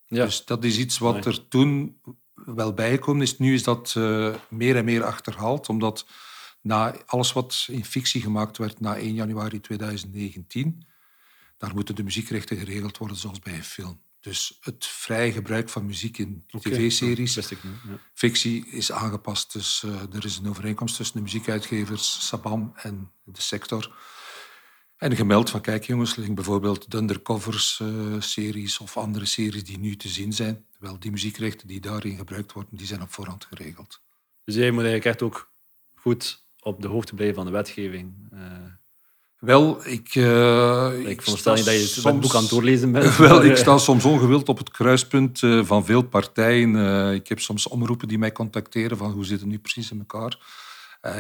Ja. 0.07 0.25
Dus 0.25 0.45
dat 0.45 0.65
is 0.65 0.79
iets 0.79 0.99
wat 0.99 1.27
er 1.27 1.49
toen 1.49 2.01
wel 2.35 2.75
bijgekomen 2.75 3.23
is. 3.23 3.39
Nu 3.39 3.55
is 3.55 3.63
dat 3.63 3.95
uh, 3.99 4.35
meer 4.49 4.77
en 4.77 4.85
meer 4.85 5.05
achterhaald, 5.05 5.69
omdat 5.69 6.07
na 6.61 6.95
alles 7.07 7.33
wat 7.33 7.67
in 7.71 7.85
fictie 7.85 8.21
gemaakt 8.21 8.59
werd 8.59 8.81
na 8.81 8.97
1 8.97 9.15
januari 9.15 9.61
2019, 9.61 10.87
daar 11.59 11.75
moeten 11.75 11.95
de 11.95 12.03
muziekrechten 12.03 12.57
geregeld 12.57 12.99
worden 12.99 13.17
zoals 13.17 13.39
bij 13.39 13.55
een 13.55 13.65
film. 13.65 14.03
Dus 14.25 14.59
het 14.61 14.87
vrije 14.87 15.33
gebruik 15.33 15.69
van 15.69 15.87
muziek 15.87 16.19
in 16.19 16.45
tv-series, 16.47 17.35
ja, 17.35 17.43
fictie, 18.14 18.66
is 18.66 18.93
aangepast. 18.93 19.52
Dus 19.52 19.83
uh, 19.87 20.14
er 20.14 20.25
is 20.25 20.37
een 20.37 20.49
overeenkomst 20.49 20.97
tussen 20.97 21.16
de 21.16 21.23
muziekuitgevers, 21.23 22.26
Sabam 22.26 22.73
en 22.76 23.11
de 23.25 23.40
sector. 23.40 23.97
En 24.97 25.16
gemeld 25.16 25.50
van, 25.50 25.61
kijk 25.61 25.85
jongens, 25.85 26.14
bijvoorbeeld 26.14 26.90
de 26.90 26.97
Undercovers-series 26.97 28.75
uh, 28.75 28.81
of 28.81 28.97
andere 28.97 29.25
series 29.25 29.64
die 29.64 29.78
nu 29.78 29.97
te 29.97 30.09
zien 30.09 30.33
zijn. 30.33 30.66
Wel, 30.78 30.99
die 30.99 31.11
muziekrechten 31.11 31.69
die 31.69 31.81
daarin 31.81 32.16
gebruikt 32.16 32.52
worden, 32.52 32.76
die 32.76 32.87
zijn 32.87 33.02
op 33.02 33.12
voorhand 33.12 33.45
geregeld. 33.45 34.00
Dus 34.45 34.54
jij 34.54 34.71
moet 34.71 34.85
eigenlijk 34.85 35.04
echt 35.04 35.23
ook 35.23 35.52
goed 35.95 36.47
op 36.61 36.83
de 36.83 36.88
hoogte 36.88 37.14
blijven 37.14 37.37
van 37.37 37.47
de 37.47 37.52
wetgeving? 37.52 38.14
Uh, 38.33 38.40
wel, 39.45 39.87
ik... 39.87 40.15
Uh, 40.15 41.09
ik 41.09 41.23
veronderstel 41.23 41.55
niet 41.55 41.65
dat 41.65 41.75
je 41.75 41.87
soms, 41.87 42.05
het 42.05 42.21
boek 42.21 42.35
aan 42.35 42.41
het 42.41 42.51
doorlezen 42.51 42.93
bent. 42.93 43.17
Wel, 43.29 43.45
ik 43.45 43.57
sta 43.57 43.79
soms 43.79 44.05
ongewild 44.05 44.49
op 44.49 44.59
het 44.59 44.71
kruispunt 44.71 45.43
uh, 45.43 45.65
van 45.65 45.85
veel 45.85 46.02
partijen. 46.02 46.75
Uh, 46.75 47.13
ik 47.13 47.28
heb 47.28 47.41
soms 47.41 47.69
omroepen 47.69 48.09
die 48.09 48.19
mij 48.19 48.33
contacteren 48.33 48.97
van 48.97 49.11
hoe 49.11 49.25
zit 49.25 49.41
het 49.41 49.49
nu 49.49 49.59
precies 49.59 49.91
in 49.91 49.99
elkaar. 49.99 50.39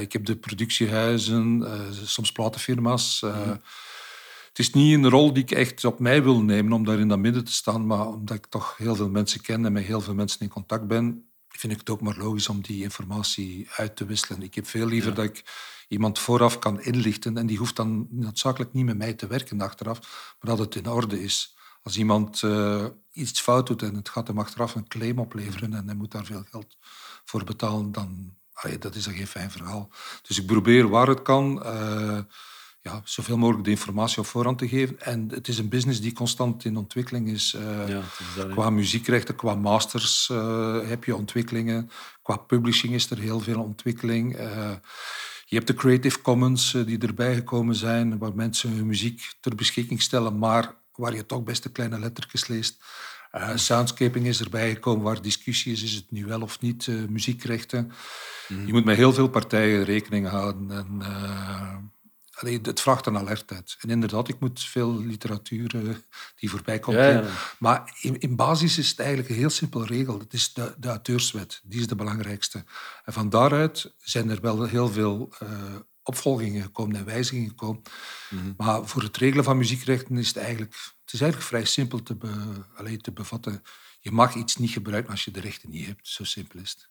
ik 0.00 0.12
heb 0.12 0.24
de 0.24 0.36
productiehuizen, 0.36 1.66
soms 2.04 2.32
platenfirma's. 2.32 3.20
Mm. 3.22 3.60
Het 4.48 4.58
is 4.58 4.72
niet 4.72 4.94
een 4.94 5.10
rol 5.10 5.32
die 5.32 5.42
ik 5.42 5.50
echt 5.50 5.84
op 5.84 5.98
mij 5.98 6.22
wil 6.22 6.40
nemen 6.40 6.72
om 6.72 6.84
daar 6.84 6.98
in 6.98 7.08
dat 7.08 7.18
midden 7.18 7.44
te 7.44 7.52
staan, 7.52 7.86
maar 7.86 8.06
omdat 8.06 8.36
ik 8.36 8.46
toch 8.46 8.74
heel 8.76 8.94
veel 8.94 9.08
mensen 9.08 9.40
ken 9.40 9.64
en 9.64 9.72
met 9.72 9.84
heel 9.84 10.00
veel 10.00 10.14
mensen 10.14 10.40
in 10.40 10.48
contact 10.48 10.86
ben, 10.86 11.28
vind 11.48 11.72
ik 11.72 11.78
het 11.78 11.90
ook 11.90 12.00
maar 12.00 12.16
logisch 12.16 12.48
om 12.48 12.62
die 12.62 12.82
informatie 12.82 13.68
uit 13.76 13.96
te 13.96 14.06
wisselen. 14.06 14.42
Ik 14.42 14.54
heb 14.54 14.66
veel 14.66 14.86
liever 14.86 15.14
dat 15.14 15.24
ik 15.24 15.44
iemand 15.94 16.18
vooraf 16.18 16.58
kan 16.58 16.80
inlichten 16.80 17.36
en 17.36 17.46
die 17.46 17.58
hoeft 17.58 17.76
dan 17.76 18.06
noodzakelijk 18.10 18.72
niet 18.72 18.84
met 18.84 18.96
mij 18.96 19.14
te 19.14 19.26
werken 19.26 19.60
achteraf, 19.60 19.98
maar 20.40 20.56
dat 20.56 20.58
het 20.58 20.74
in 20.74 20.88
orde 20.88 21.22
is. 21.22 21.56
Als 21.82 21.96
iemand 21.96 22.42
uh, 22.42 22.84
iets 23.12 23.40
fout 23.40 23.66
doet 23.66 23.82
en 23.82 23.94
het 23.94 24.08
gaat 24.08 24.26
hem 24.26 24.38
achteraf 24.38 24.74
een 24.74 24.88
claim 24.88 25.18
opleveren 25.18 25.74
en 25.74 25.86
hij 25.86 25.94
moet 25.94 26.10
daar 26.10 26.24
veel 26.24 26.44
geld 26.50 26.76
voor 27.24 27.44
betalen, 27.44 27.92
dan 27.92 28.36
allee, 28.52 28.78
dat 28.78 28.94
is 28.94 29.04
dan 29.04 29.14
geen 29.14 29.26
fijn 29.26 29.50
verhaal. 29.50 29.90
Dus 30.22 30.38
ik 30.38 30.46
probeer 30.46 30.88
waar 30.88 31.06
het 31.06 31.22
kan. 31.22 31.62
Uh, 31.64 32.18
ja, 32.80 33.00
zoveel 33.04 33.36
mogelijk 33.38 33.64
de 33.64 33.70
informatie 33.70 34.18
op 34.18 34.26
voorhand 34.26 34.58
te 34.58 34.68
geven. 34.68 35.00
En 35.00 35.28
het 35.30 35.48
is 35.48 35.58
een 35.58 35.68
business 35.68 36.00
die 36.00 36.12
constant 36.12 36.64
in 36.64 36.76
ontwikkeling 36.76 37.28
is. 37.28 37.54
Uh, 37.54 37.88
ja, 37.88 37.98
is 37.98 38.52
qua 38.52 38.70
muziekrechten, 38.70 39.36
qua 39.36 39.54
masters 39.54 40.28
heb 40.84 41.04
je 41.04 41.16
ontwikkelingen. 41.16 41.90
Qua 42.22 42.36
publishing 42.36 42.94
is 42.94 43.10
er 43.10 43.18
heel 43.18 43.40
veel 43.40 43.62
ontwikkeling. 43.62 44.36
Je 45.54 45.60
hebt 45.60 45.72
de 45.72 45.82
Creative 45.82 46.20
Commons 46.20 46.76
die 46.86 46.98
erbij 46.98 47.34
gekomen 47.34 47.74
zijn, 47.74 48.18
waar 48.18 48.34
mensen 48.34 48.70
hun 48.70 48.86
muziek 48.86 49.32
ter 49.40 49.54
beschikking 49.54 50.02
stellen, 50.02 50.38
maar 50.38 50.74
waar 50.94 51.14
je 51.14 51.26
toch 51.26 51.42
best 51.42 51.62
de 51.62 51.70
kleine 51.70 51.98
lettertjes 51.98 52.46
leest. 52.46 52.84
soundscaping 53.54 54.26
is 54.26 54.40
erbij 54.40 54.72
gekomen, 54.72 55.04
waar 55.04 55.22
discussie 55.22 55.72
is, 55.72 55.82
is 55.82 55.94
het 55.94 56.10
nu 56.10 56.26
wel 56.26 56.40
of 56.40 56.60
niet 56.60 56.88
muziekrechten. 57.08 57.92
Mm. 58.48 58.66
Je 58.66 58.72
moet 58.72 58.84
met 58.84 58.96
heel 58.96 59.12
veel 59.12 59.28
partijen 59.28 59.84
rekening 59.84 60.28
houden. 60.28 60.70
En, 60.70 61.02
Allee, 62.34 62.58
het 62.62 62.80
vraagt 62.80 63.06
een 63.06 63.16
alertheid. 63.16 63.76
En 63.80 63.90
inderdaad, 63.90 64.28
ik 64.28 64.40
moet 64.40 64.64
veel 64.64 65.00
literatuur 65.00 65.74
uh, 65.74 65.94
die 66.36 66.50
voorbij 66.50 66.78
komt. 66.78 66.96
Ja, 66.96 67.24
Maar 67.58 67.98
in, 68.00 68.20
in, 68.20 68.36
basis 68.36 68.78
is 68.78 68.88
het 68.90 68.98
eigenlijk 68.98 69.28
een 69.28 69.36
heel 69.36 69.50
simpel 69.50 69.84
regel. 69.84 70.18
Het 70.18 70.32
is 70.32 70.52
de, 70.52 70.74
de 70.78 70.88
auteurswet. 70.88 71.60
Die 71.64 71.80
is 71.80 71.86
de 71.86 71.94
belangrijkste. 71.94 72.64
En 73.04 73.12
van 73.12 73.28
daaruit 73.28 73.94
zijn 73.98 74.30
er 74.30 74.40
wel 74.40 74.64
heel 74.64 74.88
veel 74.88 75.32
uh, 75.42 75.48
opvolgingen 76.02 76.62
gekomen 76.62 76.96
en 76.96 77.04
wijzigingen 77.04 77.48
gekomen. 77.48 77.82
Mhm. 78.30 78.52
Maar 78.56 78.86
voor 78.86 79.02
het 79.02 79.16
regelen 79.16 79.44
van 79.44 79.56
muziekrechten 79.56 80.18
is 80.18 80.28
het 80.28 80.36
eigenlijk, 80.36 80.72
het 81.04 81.12
is 81.12 81.20
eigenlijk 81.20 81.50
vrij 81.50 81.64
simpel 81.64 82.02
te, 82.02 82.14
be, 82.14 82.32
allee, 82.74 82.96
te 82.96 83.12
bevatten. 83.12 83.62
Je 84.00 84.10
mag 84.10 84.34
iets 84.34 84.56
niet 84.56 84.70
gebruiken 84.70 85.10
als 85.10 85.24
je 85.24 85.30
de 85.30 85.40
rechten 85.40 85.70
niet 85.70 85.86
hebt. 85.86 86.08
Zo 86.08 86.24
simpel 86.24 86.60
is 86.60 86.70
het. 86.70 86.88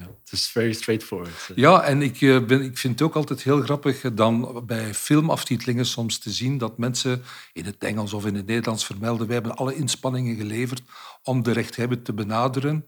Ja, 0.00 0.06
het 0.20 0.32
is 0.32 0.48
very 0.48 0.72
straightforward. 0.72 1.50
Ja, 1.54 1.82
en 1.82 2.02
ik, 2.02 2.20
eh, 2.20 2.44
ben, 2.44 2.62
ik 2.62 2.78
vind 2.78 2.98
het 2.98 3.08
ook 3.08 3.14
altijd 3.14 3.42
heel 3.42 3.60
grappig 3.60 4.00
dan 4.14 4.62
bij 4.66 4.94
filmaftitelingen 4.94 5.86
soms 5.86 6.18
te 6.18 6.30
zien 6.30 6.58
dat 6.58 6.78
mensen 6.78 7.22
in 7.52 7.64
het 7.64 7.84
Engels 7.84 8.12
of 8.12 8.26
in 8.26 8.34
het 8.34 8.46
Nederlands 8.46 8.86
vermelden 8.86 9.26
wij 9.26 9.34
hebben 9.34 9.56
alle 9.56 9.74
inspanningen 9.74 10.36
geleverd 10.36 10.82
om 11.22 11.42
de 11.42 11.52
rechthebber 11.52 12.02
te 12.02 12.12
benaderen, 12.12 12.86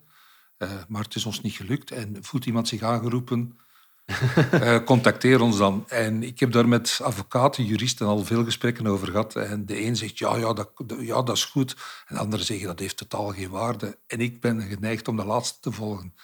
uh, 0.59 0.71
maar 0.89 1.03
het 1.03 1.15
is 1.15 1.27
ons 1.27 1.41
niet 1.41 1.55
gelukt. 1.55 1.91
En 1.91 2.17
voelt 2.21 2.47
iemand 2.47 2.69
zich 2.69 2.83
aangeroepen, 2.83 3.59
uh, 4.53 4.85
contacteer 4.93 5.41
ons 5.41 5.57
dan. 5.57 5.85
En 5.89 6.23
ik 6.23 6.41
heb 6.41 6.53
daar 6.53 6.69
met 6.69 7.01
advocaten, 7.03 7.65
juristen 7.65 8.07
al 8.07 8.25
veel 8.25 8.45
gesprekken 8.45 8.87
over 8.87 9.09
gehad. 9.09 9.37
En 9.37 9.67
de 9.67 9.85
een 9.85 9.97
zegt, 9.97 10.19
ja, 10.19 10.37
ja, 10.37 10.53
dat, 10.53 10.71
ja, 10.99 11.23
dat 11.23 11.37
is 11.37 11.45
goed. 11.45 11.77
En 12.07 12.15
de 12.15 12.21
andere 12.21 12.43
zeggen, 12.43 12.67
dat 12.67 12.79
heeft 12.79 12.97
totaal 12.97 13.29
geen 13.29 13.51
waarde. 13.51 13.99
En 14.07 14.21
ik 14.21 14.41
ben 14.41 14.61
geneigd 14.61 15.09
om 15.09 15.17
de 15.17 15.25
laatste 15.25 15.61
te 15.61 15.73
volgen. 15.73 16.15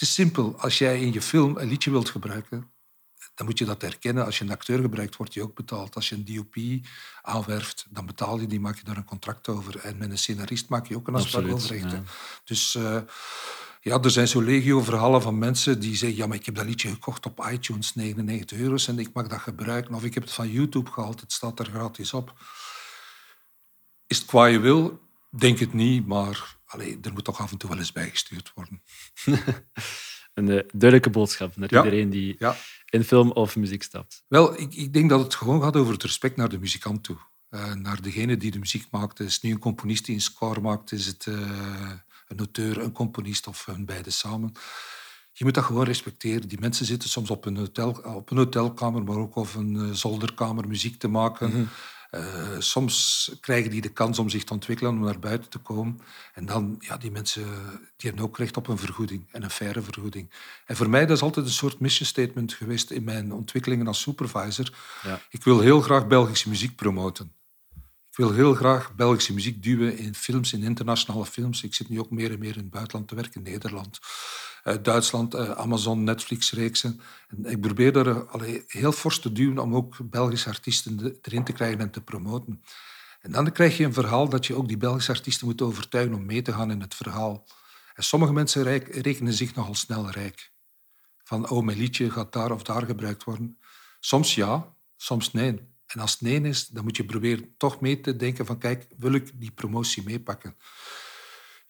Het 0.00 0.08
is 0.08 0.14
simpel. 0.14 0.54
Als 0.58 0.78
jij 0.78 1.00
in 1.00 1.12
je 1.12 1.22
film 1.22 1.56
een 1.56 1.68
liedje 1.68 1.90
wilt 1.90 2.08
gebruiken, 2.08 2.72
dan 3.34 3.46
moet 3.46 3.58
je 3.58 3.64
dat 3.64 3.82
herkennen. 3.82 4.24
Als 4.24 4.38
je 4.38 4.44
een 4.44 4.50
acteur 4.50 4.80
gebruikt, 4.80 5.16
wordt 5.16 5.34
je 5.34 5.42
ook 5.42 5.54
betaald. 5.54 5.94
Als 5.94 6.08
je 6.08 6.14
een 6.14 6.24
DOP 6.24 6.56
aanwerft, 7.22 7.86
dan 7.90 8.06
betaal 8.06 8.40
je 8.40 8.46
die, 8.46 8.60
maak 8.60 8.76
je 8.76 8.84
daar 8.84 8.96
een 8.96 9.04
contract 9.04 9.48
over. 9.48 9.78
En 9.78 9.98
met 9.98 10.10
een 10.10 10.18
scenarist 10.18 10.68
maak 10.68 10.86
je 10.86 10.96
ook 10.96 11.08
een 11.08 11.14
afspraak 11.14 11.52
over. 11.52 12.02
Dus 12.44 12.74
uh, 12.74 13.00
ja, 13.80 14.00
er 14.00 14.10
zijn 14.10 14.28
zo 14.28 14.42
legio 14.42 14.80
verhalen 14.80 15.22
van 15.22 15.38
mensen 15.38 15.80
die 15.80 15.96
zeggen 15.96 16.18
ja, 16.18 16.26
maar 16.26 16.36
ik 16.36 16.46
heb 16.46 16.54
dat 16.54 16.66
liedje 16.66 16.88
gekocht 16.88 17.26
op 17.26 17.46
iTunes, 17.50 17.94
99 17.94 18.58
euro, 18.58 18.76
en 18.86 18.98
ik 18.98 19.12
mag 19.12 19.26
dat 19.26 19.40
gebruiken. 19.40 19.94
Of 19.94 20.04
ik 20.04 20.14
heb 20.14 20.22
het 20.22 20.32
van 20.32 20.50
YouTube 20.50 20.90
gehaald, 20.90 21.20
het 21.20 21.32
staat 21.32 21.58
er 21.58 21.66
gratis 21.66 22.12
op. 22.12 22.34
Is 24.06 24.18
het 24.18 24.26
qua 24.26 24.46
je 24.46 24.58
wil? 24.58 25.00
Denk 25.30 25.58
het 25.58 25.72
niet, 25.72 26.06
maar 26.06 26.58
allee, 26.70 26.98
er 27.02 27.12
moet 27.12 27.24
toch 27.24 27.40
af 27.40 27.50
en 27.50 27.58
toe 27.58 27.68
wel 27.68 27.78
eens 27.78 27.92
bijgestuurd 27.92 28.52
worden. 28.54 28.82
een 30.34 30.46
uh, 30.46 30.60
duidelijke 30.72 31.10
boodschap 31.10 31.56
naar 31.56 31.72
iedereen 31.72 32.10
die 32.10 32.38
in 32.84 33.04
film 33.04 33.30
of 33.30 33.56
muziek 33.56 33.82
stapt. 33.82 34.22
Wel, 34.28 34.60
ik, 34.60 34.74
ik, 34.74 34.92
denk 34.92 35.10
dat 35.10 35.20
het 35.20 35.34
gewoon 35.34 35.62
gaat 35.62 35.76
over 35.76 35.92
het 35.92 36.02
respect 36.02 36.36
naar 36.36 36.48
de 36.48 36.58
muzikant 36.58 37.04
toe. 37.04 37.16
Uh, 37.50 37.74
naar 37.74 38.02
degene 38.02 38.36
die 38.36 38.50
de 38.50 38.58
muziek 38.58 38.86
maakt. 38.90 39.20
Is 39.20 39.34
het 39.34 39.42
nu 39.42 39.50
een 39.50 39.58
componist 39.58 40.04
die 40.04 40.14
een 40.14 40.20
score 40.20 40.60
maakt? 40.60 40.92
Is 40.92 41.06
het 41.06 41.26
uh, 41.26 41.34
een 42.28 42.38
auteur, 42.38 42.78
een 42.78 42.92
componist 42.92 43.46
of 43.46 43.64
hun 43.64 43.84
beide 43.84 44.10
samen? 44.10 44.52
je 45.32 45.44
moet 45.44 45.54
dat 45.54 45.64
gewoon 45.64 45.84
respecteren. 45.84 46.48
Die 46.48 46.60
mensen 46.60 46.86
zitten 46.86 47.08
soms 47.08 47.30
op 47.30 47.44
een, 47.44 47.56
hotel, 47.56 47.90
op 47.90 48.30
een 48.30 48.36
hotelkamer, 48.36 49.04
maar 49.04 49.16
ook 49.16 49.36
op 49.36 49.54
een 49.54 49.96
zolderkamer 49.96 50.68
muziek 50.68 50.98
te 50.98 51.08
maken. 51.08 51.48
Mhm. 51.48 51.64
Eh, 52.10 52.58
soms 52.58 53.30
krijgen 53.40 53.70
die 53.70 53.80
de 53.80 53.92
kans 53.92 54.18
om 54.18 54.28
zich 54.28 54.44
te 54.44 54.52
ontwikkelen, 54.52 54.92
om 54.92 55.00
naar 55.00 55.18
buiten 55.18 55.50
te 55.50 55.58
komen. 55.58 56.00
En 56.34 56.46
dan, 56.46 56.76
ja, 56.78 56.96
die 56.96 57.10
mensen 57.10 57.42
die 57.96 58.08
hebben 58.08 58.24
ook 58.24 58.38
recht 58.38 58.56
op 58.56 58.68
een 58.68 58.78
vergoeding, 58.78 59.28
en 59.32 59.42
een 59.42 59.50
faire 59.50 59.82
vergoeding. 59.82 60.30
En 60.66 60.76
voor 60.76 60.90
mij 60.90 61.06
dat 61.06 61.16
is 61.16 61.22
altijd 61.22 61.46
een 61.46 61.52
soort 61.52 61.80
mission 61.80 62.08
statement 62.08 62.52
geweest 62.52 62.90
in 62.90 63.04
mijn 63.04 63.32
ontwikkelingen 63.32 63.86
als 63.86 64.00
supervisor. 64.00 64.72
Ja. 65.02 65.20
Ik 65.30 65.44
wil 65.44 65.60
heel 65.60 65.80
graag 65.80 66.06
Belgische 66.06 66.48
muziek 66.48 66.76
promoten. 66.76 67.32
Wil 68.20 68.32
heel 68.32 68.54
graag 68.54 68.94
Belgische 68.94 69.32
muziek 69.32 69.62
duwen 69.62 69.98
in 69.98 70.14
films, 70.14 70.52
in 70.52 70.62
internationale 70.62 71.26
films. 71.26 71.62
Ik 71.62 71.74
zit 71.74 71.88
nu 71.88 72.00
ook 72.00 72.10
meer 72.10 72.32
en 72.32 72.38
meer 72.38 72.56
in 72.56 72.62
het 72.62 72.70
buitenland 72.70 73.08
te 73.08 73.14
werken, 73.14 73.42
Nederland. 73.42 73.98
Eh, 74.62 74.74
Duitsland, 74.82 75.34
uh, 75.34 75.50
Amazon, 75.50 76.04
Netflix-reeksen. 76.04 77.00
ik 77.42 77.60
probeer 77.60 77.96
er 77.96 78.26
allee, 78.26 78.64
heel 78.66 78.92
fors 78.92 79.18
te 79.20 79.32
duwen 79.32 79.58
om 79.58 79.74
ook 79.74 80.10
Belgische 80.10 80.48
artiesten 80.48 81.18
erin 81.22 81.44
te 81.44 81.52
krijgen 81.52 81.80
en 81.80 81.90
te 81.90 82.00
promoten. 82.00 82.62
En 83.20 83.32
dan 83.32 83.52
krijg 83.52 83.76
je 83.76 83.84
een 83.84 83.92
verhaal 83.92 84.28
dat 84.28 84.46
je 84.46 84.54
ook 84.54 84.68
die 84.68 84.76
Belgische 84.76 85.12
artiesten 85.12 85.46
moet 85.46 85.62
overtuigen 85.62 86.14
om 86.14 86.26
mee 86.26 86.42
te 86.42 86.52
gaan 86.52 86.70
in 86.70 86.80
het 86.80 86.94
verhaal. 86.94 87.46
En 87.94 88.04
sommige 88.04 88.32
mensen 88.32 88.62
rekenen 88.90 89.32
zich 89.32 89.54
nogal 89.54 89.74
snel 89.74 90.10
rijk. 90.10 90.52
Van, 91.24 91.48
oh, 91.48 91.64
mijn 91.64 91.78
liedje 91.78 92.10
gaat 92.10 92.32
daar 92.32 92.50
of 92.50 92.62
daar 92.62 92.86
gebruikt 92.86 93.24
worden. 93.24 93.58
Soms 94.00 94.34
ja, 94.34 94.74
soms 94.96 95.32
nee. 95.32 95.69
En 95.92 96.00
als 96.00 96.12
het 96.12 96.20
nee 96.20 96.40
is, 96.40 96.66
dan 96.66 96.84
moet 96.84 96.96
je 96.96 97.04
proberen 97.04 97.54
toch 97.56 97.80
mee 97.80 98.00
te 98.00 98.16
denken 98.16 98.46
van, 98.46 98.58
kijk, 98.58 98.86
wil 98.98 99.12
ik 99.12 99.30
die 99.34 99.50
promotie 99.50 100.02
meepakken? 100.02 100.54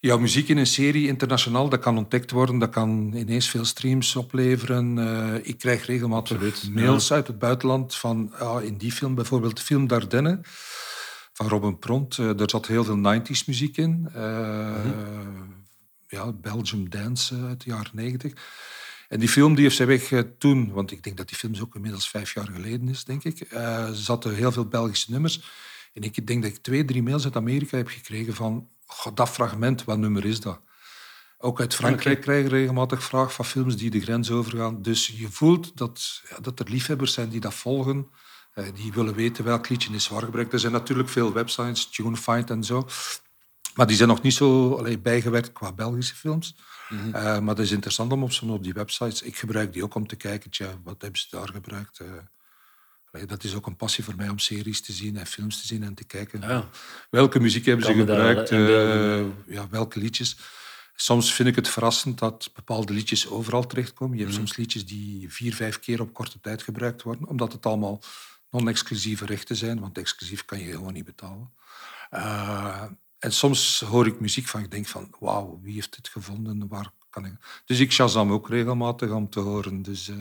jouw 0.01 0.19
muziek 0.19 0.49
in 0.49 0.57
een 0.57 0.67
serie 0.67 1.07
internationaal, 1.07 1.69
dat 1.69 1.81
kan 1.81 1.99
ontdekt 1.99 2.31
worden, 2.31 2.59
dat 2.59 2.71
kan 2.71 3.13
ineens 3.15 3.49
veel 3.49 3.65
streams 3.65 4.17
opleveren. 4.17 4.97
Uh, 4.97 5.35
ik 5.43 5.59
krijg 5.59 5.87
regelmatig 5.87 6.69
mails 6.69 7.13
uit 7.13 7.27
het 7.27 7.39
buitenland 7.39 7.95
van 7.95 8.33
uh, 8.41 8.57
in 8.63 8.77
die 8.77 8.93
film, 8.93 9.15
bijvoorbeeld 9.15 9.57
de 9.57 9.63
film 9.63 9.87
Dardenne 9.87 10.41
van 11.33 11.49
Robin 11.49 11.79
Pront. 11.79 12.17
Uh, 12.19 12.31
daar 12.37 12.51
zat 12.51 12.67
heel 12.67 12.85
veel 12.85 13.19
90s 13.19 13.45
muziek 13.47 13.77
in. 13.77 14.09
Mm 14.15 15.59
Ja, 16.09 16.33
Belgium 16.33 16.91
Dance 16.91 17.35
uit 17.49 17.65
de 17.65 17.71
jaren 17.71 17.91
90. 17.95 18.33
En 19.11 19.19
die 19.21 19.29
film 19.29 19.55
die 19.55 19.65
heeft 19.65 19.77
zij 19.77 19.87
weg 19.87 20.13
toen, 20.39 20.73
want 20.73 20.91
ik 20.91 21.03
denk 21.03 21.17
dat 21.17 21.29
die 21.29 21.37
film 21.37 21.55
ook 21.61 21.75
inmiddels 21.75 22.09
vijf 22.11 22.35
jaar 22.35 22.47
geleden 22.47 22.89
is, 22.89 23.05
denk 23.05 23.25
ik, 23.25 23.47
zaten 23.93 24.35
heel 24.35 24.53
veel 24.53 24.67
Belgische 24.67 25.11
nummers. 25.11 25.43
En 25.93 26.03
ik 26.03 26.27
denk 26.27 26.43
dat 26.43 26.51
ik 26.51 26.63
twee, 26.63 26.85
drie 26.85 27.03
mails 27.03 27.25
uit 27.25 27.37
Amerika 27.37 27.77
heb 27.77 27.89
gekregen 27.89 28.35
van 28.35 28.69
God, 28.87 29.17
dat 29.17 29.29
fragment, 29.29 29.85
wat 29.85 29.99
nummer 29.99 30.25
is 30.25 30.41
dat? 30.41 30.61
Ook 31.39 31.61
uit 31.61 31.75
Frankrijk 31.75 32.19
okay. 32.19 32.41
krijg 32.41 32.49
regelmatig 32.49 33.03
vraag 33.03 33.33
van 33.33 33.45
films 33.45 33.77
die 33.77 33.91
de 33.91 34.01
grens 34.01 34.31
overgaan. 34.31 34.83
Dus 34.83 35.07
je 35.07 35.29
voelt 35.31 35.77
dat, 35.77 36.23
ja, 36.31 36.39
dat 36.41 36.61
er 36.61 36.71
liefhebbers 36.71 37.13
zijn 37.13 37.29
die 37.29 37.41
dat 37.41 37.55
volgen. 37.55 38.09
Eh, 38.53 38.65
die 38.75 38.93
willen 38.93 39.15
weten 39.15 39.45
welk 39.45 39.69
liedje 39.69 39.95
is 39.95 40.09
waar 40.09 40.23
gebruikt. 40.23 40.53
Er 40.53 40.59
zijn 40.59 40.73
natuurlijk 40.73 41.09
veel 41.09 41.33
websites, 41.33 41.87
TuneFind 41.87 42.51
en 42.51 42.65
zo. 42.65 42.87
Maar 43.75 43.87
die 43.87 43.97
zijn 43.97 44.09
nog 44.09 44.23
niet 44.23 44.35
zo 44.35 44.75
allee, 44.75 44.99
bijgewerkt 44.99 45.53
qua 45.53 45.73
Belgische 45.73 46.15
films. 46.15 46.57
Mm 46.89 46.99
-hmm. 46.99 47.15
uh, 47.15 47.39
maar 47.39 47.55
het 47.55 47.59
is 47.59 47.71
interessant 47.71 48.13
om 48.13 48.23
op 48.23 48.33
op 48.47 48.63
die 48.63 48.73
websites... 48.73 49.23
Ik 49.23 49.37
gebruik 49.37 49.73
die 49.73 49.85
ook 49.85 49.95
om 49.95 50.07
te 50.07 50.17
kijken, 50.17 50.51
tja, 50.51 50.79
wat 50.85 51.03
hebben 51.03 51.21
ze 51.21 51.27
daar 51.31 51.49
gebruikt? 51.49 52.01
Uh, 53.13 53.23
dat 53.27 53.45
is 53.45 53.55
ook 53.55 53.67
een 53.67 53.77
passie 53.77 54.05
voor 54.05 54.17
mij 54.17 54.29
om 54.29 54.39
series 54.39 54.81
te 54.81 54.93
zien 54.93 55.17
en 55.17 55.27
films 55.27 55.61
te 55.61 55.67
zien 55.67 55.83
en 55.83 55.95
te 55.95 56.05
kijken. 56.05 56.41
Ja. 56.41 56.69
Welke 57.11 57.41
muziek 57.41 57.67
hebben 57.67 57.87
ze 57.87 57.95
gebruikt? 57.95 58.51
Uh, 58.51 59.27
ja, 59.47 59.69
welke 59.71 59.99
liedjes? 59.99 60.37
Soms 60.95 61.35
vind 61.35 61.49
ik 61.49 61.57
het 61.57 61.69
verrassend 61.69 62.19
dat 62.19 62.51
bepaalde 62.55 62.93
liedjes 62.93 63.29
overal 63.29 63.67
terechtkomen. 63.67 64.17
Je 64.17 64.23
hebt 64.23 64.37
mhm. 64.37 64.47
soms 64.47 64.57
liedjes 64.57 64.87
die 64.87 65.33
vier, 65.33 65.55
vijf 65.55 65.79
keer 65.79 66.01
op 66.01 66.13
korte 66.13 66.41
tijd 66.41 66.63
gebruikt 66.63 67.03
worden, 67.03 67.29
omdat 67.29 67.53
het 67.53 67.67
allemaal 67.67 68.03
non-exclusieve 68.51 69.27
rechten 69.27 69.57
zijn, 69.57 69.81
want 69.81 69.99
exclusief 69.99 70.45
kan 70.45 70.59
je 70.59 70.73
gewoon 70.73 70.93
niet 70.93 71.05
betalen. 71.05 71.53
En 73.21 73.33
soms 73.33 73.81
hoor 73.81 74.07
ik 74.07 74.21
muziek 74.21 74.47
van 74.47 74.63
ik 74.63 74.71
denk 74.71 74.87
van, 74.87 75.15
wauw, 75.19 75.61
wie 75.63 75.75
heeft 75.75 75.97
dit 75.97 76.09
gevonden? 76.09 76.69
Waar 76.69 76.91
kan 77.11 77.25
ik... 77.25 77.33
Dus 77.65 77.81
ik 77.81 77.93
shazam 77.93 78.33
ook 78.33 78.49
regelmatig 78.49 79.11
om 79.11 79.31
te 79.31 79.41
horen. 79.41 79.83
Dus 79.83 80.09
uh, 80.09 80.17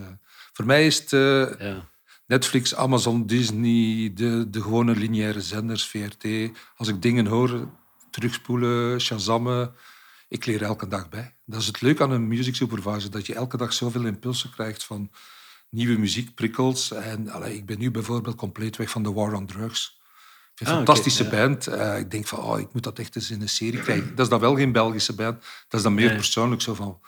voor 0.54 0.66
mij 0.66 0.86
is 0.86 1.00
het... 1.00 1.10
Ja 1.60 1.88
Netflix, 2.30 2.76
Amazon, 2.76 3.26
Disney, 3.26 4.12
de, 4.14 4.50
de 4.50 4.62
gewone 4.62 4.96
lineaire 4.96 5.42
zenders, 5.42 5.88
VRT. 5.88 6.52
Als 6.78 6.88
ik 6.88 7.02
dingen 7.02 7.26
hoor, 7.26 7.70
terugspoelen, 8.10 9.02
shazammen, 9.02 9.74
ik 10.28 10.46
leer 10.46 10.64
elke 10.64 10.88
dag 10.88 11.10
bij. 11.10 11.36
Dat 11.46 11.62
is 11.62 11.68
het 11.68 11.82
leuke 11.82 12.04
aan 12.04 12.12
een 12.12 12.28
music 12.28 12.56
supervisor, 12.56 13.12
dat 13.12 13.26
je 13.26 13.36
elke 13.36 13.58
dag 13.58 13.74
zoveel 13.74 14.06
impulsen 14.06 14.52
krijgt 14.52 14.84
van 14.84 15.12
nieuwe 15.70 16.00
muziekprikkels. 16.00 16.92
En 16.92 17.30
allee, 17.30 17.56
ik 17.56 17.66
ben 17.66 17.80
nu 17.80 17.92
bijvoorbeeld 17.92 18.36
compleet 18.36 18.78
weg 18.78 18.90
van 18.90 19.04
The 19.04 19.14
War 19.14 19.34
on 19.34 19.46
Drugs. 19.46 19.99
Een 20.60 20.68
ah, 20.68 20.74
fantastische 20.76 21.30
band. 21.30 21.68
Uh, 21.68 21.98
ik 21.98 22.12
denk 22.12 22.28
van, 22.28 22.40
oh, 22.40 22.60
ik 22.60 22.74
moet 22.74 22.84
dat 22.84 23.00
echt 23.00 23.16
eens 23.16 23.32
in 23.32 23.42
een 23.42 23.50
serie 23.50 23.82
krijgen. 23.82 24.10
Dat 24.10 24.26
is 24.26 24.30
dan 24.30 24.40
wel 24.40 24.56
geen 24.56 24.72
Belgische 24.72 25.16
band. 25.16 25.42
Dat 25.42 25.80
is 25.80 25.82
dan 25.82 25.94
meer 25.94 26.16
persoonlijk 26.16 26.62
zo 26.62 26.74
van... 26.74 27.00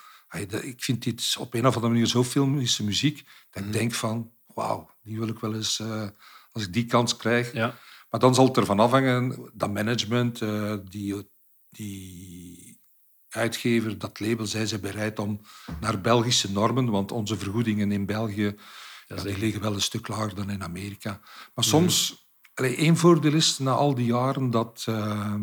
Ik 0.62 0.84
vind 0.84 1.04
dit 1.04 1.36
op 1.40 1.54
een 1.54 1.68
of 1.68 1.76
andere 1.76 1.94
manier 1.94 2.08
zo 2.08 2.24
filmische 2.24 2.84
muziek, 2.84 3.26
dat 3.50 3.64
ik 3.64 3.70
mhm. 3.70 3.78
denk 3.78 3.94
van, 3.94 4.32
wauw, 4.54 4.90
die 5.04 5.18
wil 5.18 5.28
ik 5.28 5.40
wel 5.40 5.56
eens, 5.56 5.80
uh, 5.80 6.08
als 6.52 6.64
ik 6.64 6.74
die 6.74 6.86
kans 6.86 7.18
krijg. 7.18 7.54
Ja. 7.54 7.76
Maar 8.10 8.20
dan 8.20 8.36
zal 8.36 8.46
het 8.46 8.58
ervan 8.58 8.80
afhangen, 8.80 9.50
dat 9.54 9.74
management, 9.74 10.42
uh, 10.42 10.74
die, 10.90 11.30
die 11.70 12.80
uitgever, 13.30 13.98
dat 13.98 14.20
label, 14.20 14.46
zijn 14.46 14.68
ze 14.68 14.80
bereid 14.80 15.20
om 15.20 15.42
naar 15.80 16.02
Belgische 16.02 16.52
normen, 16.52 16.90
want 16.90 17.12
onze 17.12 17.38
vergoedingen 17.38 17.92
in 17.92 18.06
België 18.06 18.56
ja, 19.16 19.24
die 19.24 19.38
liggen 19.38 19.62
wel 19.62 19.74
een 19.74 19.82
stuk 19.82 20.08
lager 20.08 20.36
dan 20.36 20.50
in 20.50 20.64
Amerika. 20.64 21.20
Maar 21.54 21.66
soms, 21.66 22.26
allee, 22.62 22.76
één 22.76 22.98
voordeel 22.98 23.34
is 23.34 23.58
na 23.58 23.72
al 23.72 23.96
die 23.96 24.06
jaren 24.06 24.50
dat, 24.50 24.86
uh, 24.90 25.36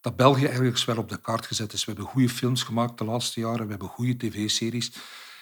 dat 0.00 0.16
België 0.16 0.44
eigenlijk 0.44 0.78
wel 0.84 0.96
op 0.96 1.08
de 1.08 1.20
kaart 1.20 1.46
gezet 1.46 1.72
is. 1.72 1.84
We 1.84 1.92
hebben 1.92 2.10
goede 2.10 2.28
films 2.28 2.62
gemaakt 2.62 2.98
de 2.98 3.04
laatste 3.04 3.40
jaren, 3.40 3.64
we 3.64 3.70
hebben 3.70 3.88
goede 3.88 4.16
tv-series. 4.16 4.92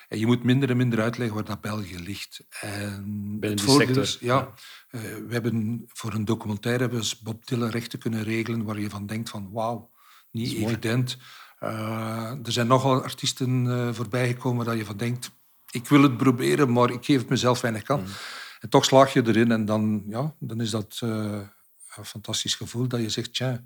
En 0.09 0.18
je 0.18 0.26
moet 0.26 0.44
minder 0.44 0.70
en 0.70 0.76
minder 0.76 1.00
uitleggen 1.00 1.37
waar 1.37 1.44
dat 1.44 1.61
België 1.61 1.98
ligt. 1.98 2.40
En 2.61 3.05
Binnen 3.40 3.66
die 3.66 3.70
sector. 3.70 4.03
Is, 4.03 4.18
ja, 4.20 4.48
uh, 4.90 5.00
we 5.00 5.33
hebben 5.33 5.85
voor 5.88 6.12
een 6.12 6.24
documentaire 6.24 6.81
hebben 6.83 7.00
we 7.00 7.16
Bob 7.22 7.46
Dylan 7.46 7.70
rechten 7.70 7.98
kunnen 7.98 8.22
regelen 8.22 8.64
waar 8.64 8.81
je 8.81 8.90
van 8.90 9.07
denkt 9.07 9.31
van 9.31 9.50
wauw, 9.53 9.90
niet 10.31 10.55
evident. 10.55 11.16
Uh, 11.61 12.31
er 12.44 12.53
zijn 12.53 12.66
nogal 12.66 13.03
artiesten 13.03 13.94
voorbij 13.94 14.29
gekomen 14.29 14.66
dat 14.66 14.76
je 14.76 14.85
van 14.85 14.96
denkt, 14.96 15.31
ik 15.70 15.88
wil 15.88 16.03
het 16.03 16.16
proberen, 16.16 16.72
maar 16.72 16.90
ik 16.90 17.05
geef 17.05 17.18
het 17.18 17.29
mezelf 17.29 17.61
weinig 17.61 17.83
kans. 17.83 18.09
Mm. 18.09 18.16
En 18.61 18.68
toch 18.68 18.85
slaag 18.85 19.12
je 19.12 19.27
erin 19.27 19.53
en 19.53 19.64
dan, 19.64 20.03
ja, 20.07 20.35
dan 20.38 20.61
is 20.61 20.70
dat 20.70 20.99
een 21.03 22.05
fantastisch 22.05 22.55
gevoel 22.55 22.88
dat 22.88 23.01
je 23.01 23.09
zegt, 23.09 23.35
tja, 23.35 23.64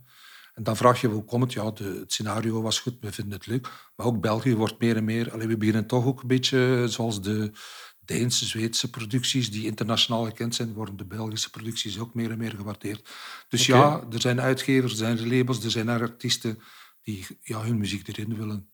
en 0.54 0.62
dan 0.62 0.76
vraag 0.76 1.00
je 1.00 1.09
hoe 1.09 1.24
komt 1.24 1.42
het? 1.42 1.52
Ja, 1.52 1.70
de, 1.70 1.85
het 1.85 2.12
scenario 2.12 2.62
was 2.62 2.80
goed, 2.80 2.96
we 3.00 3.12
vinden 3.12 3.38
het 3.38 3.46
leuk. 3.46 3.68
Maar 3.96 4.07
ook 4.07 4.20
België 4.20 4.57
wordt 4.57 4.80
meer 4.80 4.96
en 4.96 5.04
meer... 5.04 5.33
Allee, 5.33 5.46
we 5.46 5.57
beginnen 5.57 5.87
toch 5.87 6.04
ook 6.04 6.22
een 6.22 6.28
beetje 6.28 6.85
zoals 6.88 7.22
de 7.22 7.52
Deense, 8.00 8.46
Zweedse 8.46 8.90
producties 8.90 9.50
die 9.50 9.64
internationaal 9.64 10.24
gekend 10.24 10.54
zijn, 10.54 10.72
worden 10.72 10.96
de 10.96 11.04
Belgische 11.04 11.50
producties 11.50 11.98
ook 11.98 12.14
meer 12.14 12.30
en 12.30 12.38
meer 12.38 12.50
gewaardeerd. 12.50 13.09
Dus 13.48 13.66
ja, 13.66 14.07
er 14.12 14.20
zijn 14.20 14.40
uitgevers, 14.40 14.92
er 14.92 14.98
zijn 14.98 15.28
labels, 15.28 15.64
er 15.64 15.70
zijn 15.70 15.88
artiesten 15.88 16.59
die 17.02 17.26
ja, 17.42 17.62
hun 17.62 17.78
muziek 17.78 18.09
erin 18.09 18.37
willen. 18.37 18.68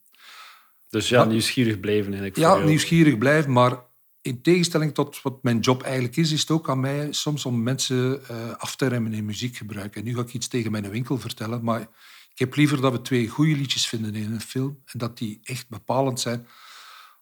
Dus 0.88 1.08
ja, 1.08 1.24
nieuwsgierig 1.24 1.80
blijven 1.80 2.12
eigenlijk. 2.12 2.36
Ja, 2.36 2.56
nieuwsgierig 2.56 3.18
blijven, 3.18 3.52
maar 3.52 3.78
in 4.22 4.42
tegenstelling 4.42 4.94
tot 4.94 5.22
wat 5.22 5.42
mijn 5.42 5.60
job 5.60 5.82
eigenlijk 5.82 6.16
is, 6.16 6.32
is 6.32 6.40
het 6.40 6.50
ook 6.50 6.68
aan 6.68 6.80
mij 6.80 7.12
soms 7.12 7.44
om 7.44 7.62
mensen 7.62 8.22
uh, 8.30 8.50
af 8.50 8.76
te 8.76 8.86
remmen 8.86 9.12
in 9.12 9.24
muziekgebruik. 9.24 9.96
En 9.96 10.04
nu 10.04 10.14
ga 10.14 10.20
ik 10.20 10.34
iets 10.34 10.48
tegen 10.48 10.70
mijn 10.70 10.90
winkel 10.90 11.18
vertellen, 11.18 11.64
maar 11.64 11.80
ik 12.32 12.38
heb 12.38 12.56
liever 12.56 12.80
dat 12.80 12.92
we 12.92 13.02
twee 13.02 13.28
goede 13.28 13.56
liedjes 13.56 13.86
vinden 13.86 14.14
in 14.14 14.32
een 14.32 14.40
film 14.40 14.82
en 14.84 14.98
dat 14.98 15.18
die 15.18 15.40
echt 15.42 15.68
bepalend 15.68 16.20
zijn. 16.20 16.46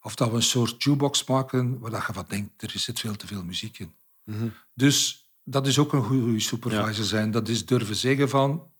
Of 0.02 0.14
dat 0.14 0.30
we 0.30 0.36
een 0.36 0.42
soort 0.42 0.82
jukebox 0.82 1.24
maken 1.24 1.78
waar 1.78 2.04
je 2.06 2.12
van 2.12 2.24
denkt, 2.28 2.62
er 2.62 2.70
zit 2.74 3.00
veel 3.00 3.16
te 3.16 3.26
veel 3.26 3.44
muziek 3.44 3.78
in. 3.78 3.94
Mm 4.24 4.52
Dus 4.74 5.26
dat 5.44 5.66
is 5.66 5.78
ook 5.78 5.92
een 5.92 6.04
goede 6.04 6.40
supervisor 6.40 7.04
zijn. 7.04 7.30
Dat 7.30 7.48
is 7.48 7.66
durven 7.66 7.96
zeggen 7.96 8.28
van, 8.28 8.70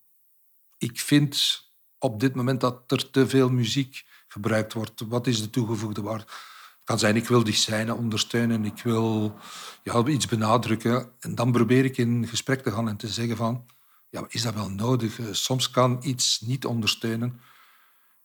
ik 0.79 1.01
vind 1.01 1.63
op 1.99 2.21
dit 2.21 2.35
moment 2.35 2.61
dat 2.61 2.93
er 2.93 3.11
te 3.11 3.29
veel 3.29 3.51
muziek 3.51 4.05
gebruikt 4.29 4.73
wordt. 4.73 5.01
Wat 5.01 5.27
is 5.27 5.41
de 5.41 5.51
toegevoegde 5.51 6.03
waarde? 6.03 6.25
Kan 6.89 6.99
zijn, 6.99 7.17
ik 7.17 7.29
wil 7.29 7.45
die 7.45 7.55
scène 7.55 7.95
ondersteunen, 7.95 8.65
ik 8.65 8.83
wil 8.83 9.39
ja, 9.83 10.07
iets 10.07 10.27
benadrukken. 10.27 11.13
En 11.21 11.35
dan 11.35 11.53
probeer 11.53 11.85
ik 11.85 11.97
in 11.97 12.29
gesprek 12.29 12.63
te 12.63 12.71
gaan 12.71 12.89
en 12.89 12.97
te 12.97 13.09
zeggen 13.09 13.37
van, 13.37 13.67
ja, 14.09 14.25
is 14.29 14.43
dat 14.43 14.55
wel 14.55 14.71
nodig? 14.71 15.19
Eh, 15.19 15.27
soms 15.31 15.71
kan 15.71 15.99
iets 16.03 16.41
niet 16.41 16.65
ondersteunen. 16.65 17.41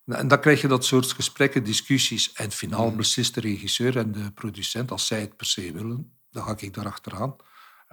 En 0.05 0.27
dan 0.27 0.39
krijg 0.39 0.61
je 0.61 0.67
dat 0.67 0.85
soort 0.85 1.11
gesprekken, 1.11 1.63
discussies. 1.63 2.33
En 2.33 2.51
finaal 2.51 2.89
mm. 2.89 2.97
beslist 2.97 3.33
de 3.33 3.41
regisseur 3.41 3.97
en 3.97 4.11
de 4.11 4.31
producent, 4.31 4.91
als 4.91 5.07
zij 5.07 5.19
het 5.21 5.37
per 5.37 5.45
se 5.45 5.71
willen, 5.71 6.11
dan 6.31 6.43
ga 6.43 6.55
ik 6.57 6.73
daar 6.73 6.85
achteraan. 6.85 7.35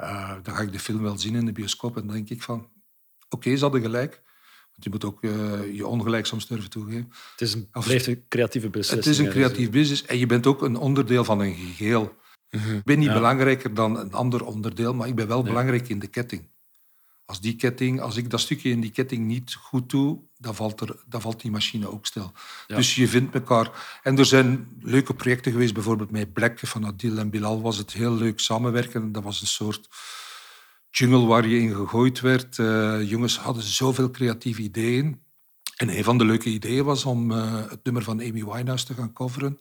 Uh, 0.01 0.35
dan 0.43 0.55
ga 0.55 0.63
ik 0.63 0.73
de 0.73 0.79
film 0.79 1.03
wel 1.03 1.19
zien 1.19 1.35
in 1.35 1.47
de 1.47 1.53
bioscoop 1.53 1.97
en 1.97 2.07
dan 2.07 2.17
denk 2.17 2.31
ik 2.31 2.43
van, 2.43 2.59
oké, 2.59 2.71
okay, 3.29 3.57
ze 3.57 3.63
hadden 3.63 3.81
gelijk. 3.81 4.23
Je 4.85 4.91
moet 4.91 5.05
ook 5.05 5.23
uh, 5.23 5.75
je 5.75 5.87
ongelijk 5.87 6.27
soms 6.27 6.47
durven 6.47 6.71
toegeven. 6.71 7.13
Het 7.31 7.41
is 7.41 7.55
een, 7.55 7.69
blijft 7.71 8.07
een 8.07 8.25
creatieve 8.29 8.71
beslissing. 8.71 9.05
Het 9.05 9.13
is 9.13 9.19
een 9.19 9.31
creatief 9.31 9.71
business 9.71 10.05
en 10.05 10.19
je 10.19 10.27
bent 10.27 10.47
ook 10.47 10.63
een 10.63 10.77
onderdeel 10.77 11.25
van 11.25 11.41
een 11.41 11.55
geheel. 11.55 12.19
Mhm. 12.51 12.75
Ik 12.75 12.85
ben 12.85 12.99
niet 12.99 13.13
belangrijker 13.13 13.75
dan 13.75 13.99
een 13.99 14.13
ander 14.13 14.45
onderdeel, 14.45 14.95
maar 14.95 15.09
ik 15.09 15.15
ben 15.15 15.29
wel 15.29 15.43
belangrijk 15.43 15.89
in 15.89 15.99
de 15.99 16.07
ketting. 16.07 16.49
Als, 17.25 17.41
die 17.41 17.57
ketting, 17.57 18.01
als 18.01 18.17
ik 18.17 18.31
dat 18.31 18.41
stukje 18.41 18.71
in 18.71 18.81
die 18.81 18.91
ketting 18.91 19.27
niet 19.27 19.55
goed 19.55 19.91
doe, 19.91 20.19
dan 20.39 20.55
valt, 20.55 20.81
er, 20.81 20.97
dan 21.07 21.21
valt 21.21 21.41
die 21.41 21.51
machine 21.51 21.91
ook 21.91 22.07
stil. 22.07 22.33
Dus 22.67 22.95
je 22.95 23.09
vindt 23.09 23.35
elkaar. 23.35 24.01
En 24.03 24.19
er 24.19 24.25
zijn 24.25 24.69
leuke 24.81 25.15
projecten 25.15 25.53
geweest, 25.53 25.75
bijvoorbeeld 25.75 26.11
met 26.11 26.33
Black 26.33 26.59
van 26.59 26.87
Adil 26.87 27.19
en 27.19 27.31
Bilal 27.31 27.61
was 27.61 27.77
het 27.77 27.93
heel 27.93 28.15
leuk 28.15 28.41
samenwerken. 28.41 29.13
Dat 29.13 29.23
was 29.23 29.41
een 29.41 29.47
soort 29.47 29.89
jungle 30.91 31.27
waar 31.27 31.47
je 31.47 31.59
in 31.59 31.75
gegooid 31.75 32.21
werd. 32.21 32.59
Uh, 32.59 33.11
jongens 33.11 33.39
hadden 33.39 33.63
zoveel 33.63 34.11
creatieve 34.11 34.63
ideeën. 34.63 35.21
En 35.77 35.97
een 35.97 36.05
van 36.05 36.19
de 36.19 36.25
leuke 36.25 36.49
ideeën 36.49 36.85
was 36.85 37.05
om 37.05 37.31
uh, 37.31 37.55
het 37.69 37.85
nummer 37.85 38.03
van 38.03 38.21
Amy 38.21 38.45
Winehouse 38.45 38.87
te 38.87 38.95
gaan 38.95 39.13
coveren 39.13 39.59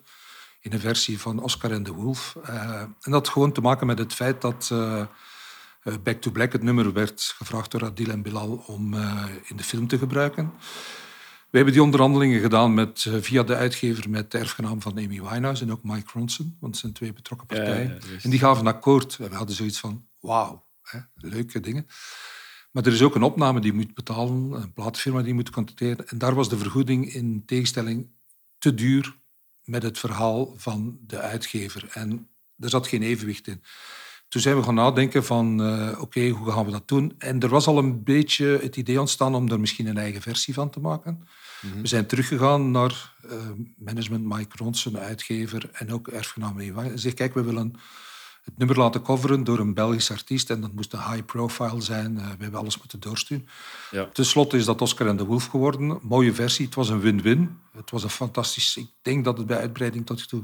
in 0.61 0.73
een 0.73 0.79
versie 0.79 1.19
van 1.19 1.39
Oscar 1.39 1.71
en 1.71 1.83
de 1.83 1.91
Wolf. 1.91 2.35
Uh, 2.49 2.81
en 2.81 2.95
dat 3.01 3.13
had 3.13 3.29
gewoon 3.29 3.51
te 3.51 3.61
maken 3.61 3.87
met 3.87 3.99
het 3.99 4.13
feit 4.13 4.41
dat 4.41 4.73
Back 6.03 6.21
to 6.21 6.31
Black, 6.31 6.51
het 6.51 6.63
nummer, 6.63 6.93
werd 6.93 7.33
gevraagd 7.37 7.71
door 7.71 7.83
Adil 7.83 8.09
en 8.09 8.21
Bilal 8.21 8.63
om 8.67 8.93
in 9.43 9.57
de 9.57 9.63
film 9.63 9.87
te 9.87 9.97
gebruiken. 9.97 10.53
We 11.49 11.57
hebben 11.57 11.73
die 11.73 11.83
onderhandelingen 11.83 12.41
gedaan 12.41 12.73
met, 12.73 13.09
via 13.21 13.43
de 13.43 13.55
uitgever 13.55 14.09
met 14.09 14.31
de 14.31 14.37
erfgenaam 14.37 14.81
van 14.81 14.91
Amy 14.91 15.21
Winehouse 15.21 15.63
en 15.63 15.71
ook 15.71 15.83
Mike 15.83 16.09
Ronson, 16.13 16.57
want 16.59 16.71
het 16.71 16.81
zijn 16.81 16.93
twee 16.93 17.13
betrokken 17.13 17.47
partijen. 17.47 17.99
en 18.21 18.29
die 18.29 18.39
gaven 18.39 18.65
een 18.65 18.73
akkoord. 18.73 19.17
En 19.19 19.29
we 19.29 19.35
hadden 19.35 19.55
zoiets 19.55 19.79
van, 19.79 20.05
wauw, 20.19 20.68
leuke 21.15 21.59
dingen. 21.59 21.87
Maar 22.71 22.85
er 22.85 22.93
is 22.93 23.01
ook 23.01 23.15
een 23.15 23.23
opname 23.23 23.61
die 23.61 23.73
moet 23.73 23.93
betalen, 23.93 24.51
een 24.51 24.73
platenfirma 24.73 25.21
die 25.21 25.33
moet 25.33 25.49
contacteren. 25.49 26.07
En 26.07 26.17
daar 26.17 26.35
was 26.35 26.49
de 26.49 26.57
vergoeding 26.57 27.13
in 27.13 27.43
tegenstelling 27.45 28.09
te 28.57 28.73
duur 28.73 29.17
met 29.63 29.83
het 29.83 29.99
verhaal 29.99 30.53
van 30.57 30.99
de 31.01 31.19
uitgever. 31.19 31.87
En 31.93 32.29
er 32.57 32.69
zat 32.69 32.87
geen 32.87 33.01
evenwicht 33.01 33.47
in. 33.47 33.63
Toen 34.27 34.41
zijn 34.41 34.57
we 34.57 34.63
gaan 34.63 34.75
nadenken 34.75 35.25
van, 35.25 35.61
uh, 35.61 36.01
oké, 36.01 36.27
hoe 36.27 36.51
gaan 36.51 36.65
we 36.65 36.71
dat 36.71 36.87
doen? 36.87 37.15
En 37.17 37.39
er 37.39 37.49
was 37.49 37.67
al 37.67 37.77
een 37.77 38.03
beetje 38.03 38.45
het 38.61 38.75
idee 38.75 38.99
ontstaan 38.99 39.35
om 39.35 39.51
er 39.51 39.59
misschien 39.59 39.87
een 39.87 39.97
eigen 39.97 40.21
versie 40.21 40.53
van 40.53 40.69
te 40.69 40.79
maken. 40.79 41.27
Mhm. 41.61 41.81
We 41.81 41.87
zijn 41.87 42.05
teruggegaan 42.05 42.71
naar 42.71 43.15
uh, 43.25 43.31
management 43.77 44.25
Mike 44.25 44.57
Ronson, 44.57 44.97
uitgever, 44.97 45.69
en 45.73 45.93
ook 45.93 46.07
erfgenaam 46.07 46.59
Eva. 46.59 46.83
En 46.83 46.99
zeg, 46.99 47.13
kijk, 47.13 47.33
we 47.33 47.43
willen 47.43 47.75
het 48.49 48.57
nummer 48.57 48.77
laten 48.77 49.01
coveren 49.01 49.43
door 49.43 49.59
een 49.59 49.73
Belgisch 49.73 50.11
artiest. 50.11 50.49
En 50.49 50.61
dat 50.61 50.73
moest 50.73 50.93
een 50.93 51.11
high 51.11 51.25
profile 51.25 51.81
zijn. 51.81 52.15
Uh, 52.15 52.23
we 52.23 52.41
hebben 52.43 52.59
alles 52.59 52.77
moeten 52.77 52.99
doorsturen. 52.99 53.47
Ja. 53.91 54.09
Ten 54.13 54.25
slotte 54.25 54.57
is 54.57 54.65
dat 54.65 54.81
Oscar 54.81 55.07
en 55.07 55.17
de 55.17 55.25
Wolf 55.25 55.45
geworden. 55.45 55.99
Mooie 56.01 56.33
versie. 56.33 56.65
Het 56.65 56.75
was 56.75 56.89
een 56.89 56.99
win-win. 56.99 57.59
Het 57.71 57.91
was 57.91 58.03
een 58.03 58.09
fantastisch... 58.09 58.77
Ik 58.77 58.89
denk 59.01 59.25
dat 59.25 59.37
het 59.37 59.47
bij 59.47 59.57
uitbreiding 59.57 60.05
tot 60.05 60.27
toe 60.27 60.43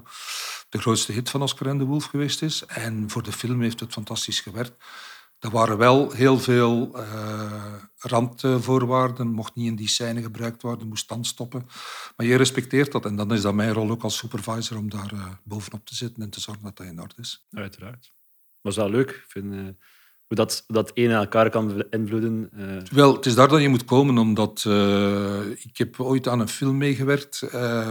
de 0.70 0.78
grootste 0.78 1.12
hit 1.12 1.30
van 1.30 1.42
Oscar 1.42 1.68
en 1.68 1.78
de 1.78 1.84
Wolf 1.84 2.06
geweest 2.06 2.42
is. 2.42 2.66
En 2.66 3.10
voor 3.10 3.24
de 3.24 3.32
film 3.32 3.62
heeft 3.62 3.80
het 3.80 3.94
fantastisch 3.94 4.40
gewerkt. 4.40 4.84
Er 5.46 5.52
waren 5.52 5.78
wel 5.78 6.12
heel 6.12 6.40
veel 6.40 6.92
uh, 6.96 7.74
randvoorwaarden. 7.98 9.28
Mocht 9.28 9.56
niet 9.56 9.68
in 9.68 9.76
die 9.76 9.88
scène 9.88 10.22
gebruikt 10.22 10.62
worden, 10.62 10.88
moest 10.88 11.10
dan 11.10 11.26
stoppen. 11.26 11.68
Maar 12.16 12.26
je 12.26 12.36
respecteert 12.36 12.92
dat. 12.92 13.06
En 13.06 13.16
dan 13.16 13.34
is 13.34 13.42
dat 13.42 13.54
mijn 13.54 13.74
rol 13.74 13.90
ook 13.90 14.04
als 14.04 14.18
supervisor 14.18 14.78
om 14.78 14.90
daar 14.90 15.14
uh, 15.14 15.26
bovenop 15.44 15.86
te 15.86 15.96
zitten 15.96 16.24
en 16.24 16.30
te 16.30 16.40
zorgen 16.40 16.64
dat 16.64 16.78
dat 16.78 16.88
in 16.88 17.02
orde 17.02 17.14
is. 17.18 17.48
Uiteraard. 17.52 18.14
Maar 18.62 18.72
is 18.72 18.78
wel 18.78 18.90
leuk. 18.90 19.10
Ik 19.10 19.26
vind, 19.28 19.54
uh, 19.54 19.60
hoe 20.28 20.38
dat, 20.38 20.64
dat 20.68 20.92
een 20.94 21.12
aan 21.12 21.22
elkaar 21.22 21.50
kan 21.50 21.84
invloeden. 21.90 22.50
Wel, 22.92 23.16
het 23.16 23.26
is 23.26 23.36
daar 23.36 23.48
dat 23.48 23.62
je 23.62 23.70
moet 23.70 23.86
komen, 23.86 24.18
omdat 24.18 24.66
ik 25.64 25.78
heb 25.78 26.00
ooit 26.00 26.28
aan 26.28 26.40
een 26.40 26.48
film 26.48 26.78
meegewerkt 26.78 27.40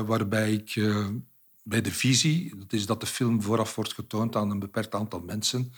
waarbij 0.07 0.53
ik 0.53 0.75
bij 1.63 1.81
de 1.81 1.93
visie, 1.93 2.57
dat 2.59 2.73
is 2.73 2.87
dat 2.87 3.01
de 3.01 3.07
film 3.07 3.43
vooraf 3.43 3.75
wordt 3.75 3.95
getoond 3.95 4.37
aan 4.37 4.51
een 4.51 4.59
beperkt 4.59 4.95
aantal 4.95 5.21
mensen 5.21 5.73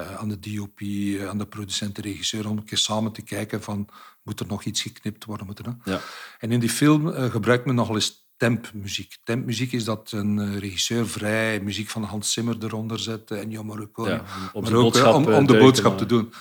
uh, 0.00 0.14
aan 0.14 0.28
de 0.28 0.38
DOP, 0.38 0.80
uh, 0.80 1.28
aan 1.28 1.38
de 1.38 1.46
producent, 1.46 1.96
de 1.96 2.02
regisseur, 2.02 2.48
om 2.48 2.56
een 2.56 2.64
keer 2.64 2.78
samen 2.78 3.12
te 3.12 3.22
kijken 3.22 3.62
van 3.62 3.88
moet 4.22 4.40
er 4.40 4.46
nog 4.46 4.64
iets 4.64 4.82
geknipt 4.82 5.24
worden. 5.24 5.46
Moet 5.46 5.58
er, 5.58 5.76
ja. 5.84 6.00
En 6.38 6.52
in 6.52 6.60
die 6.60 6.70
film 6.70 7.08
uh, 7.08 7.24
gebruikt 7.24 7.66
men 7.66 7.74
nogal 7.74 7.94
eens 7.94 8.26
tempmuziek. 8.36 9.16
Tempmuziek 9.24 9.72
is 9.72 9.84
dat 9.84 10.12
een 10.12 10.58
regisseur 10.58 11.08
vrij 11.08 11.60
muziek 11.60 11.88
van 11.88 12.02
Hans 12.02 12.32
Zimmer 12.32 12.56
eronder 12.60 12.98
zet 12.98 13.30
en 13.30 13.40
Ennio 13.40 13.64
Morricone, 13.64 14.10
ja, 14.10 14.24
om, 14.52 14.66
ook, 14.66 14.94
om, 14.94 15.32
om 15.32 15.46
de 15.46 15.58
boodschap 15.58 15.98
te 15.98 16.06
doen. 16.06 16.32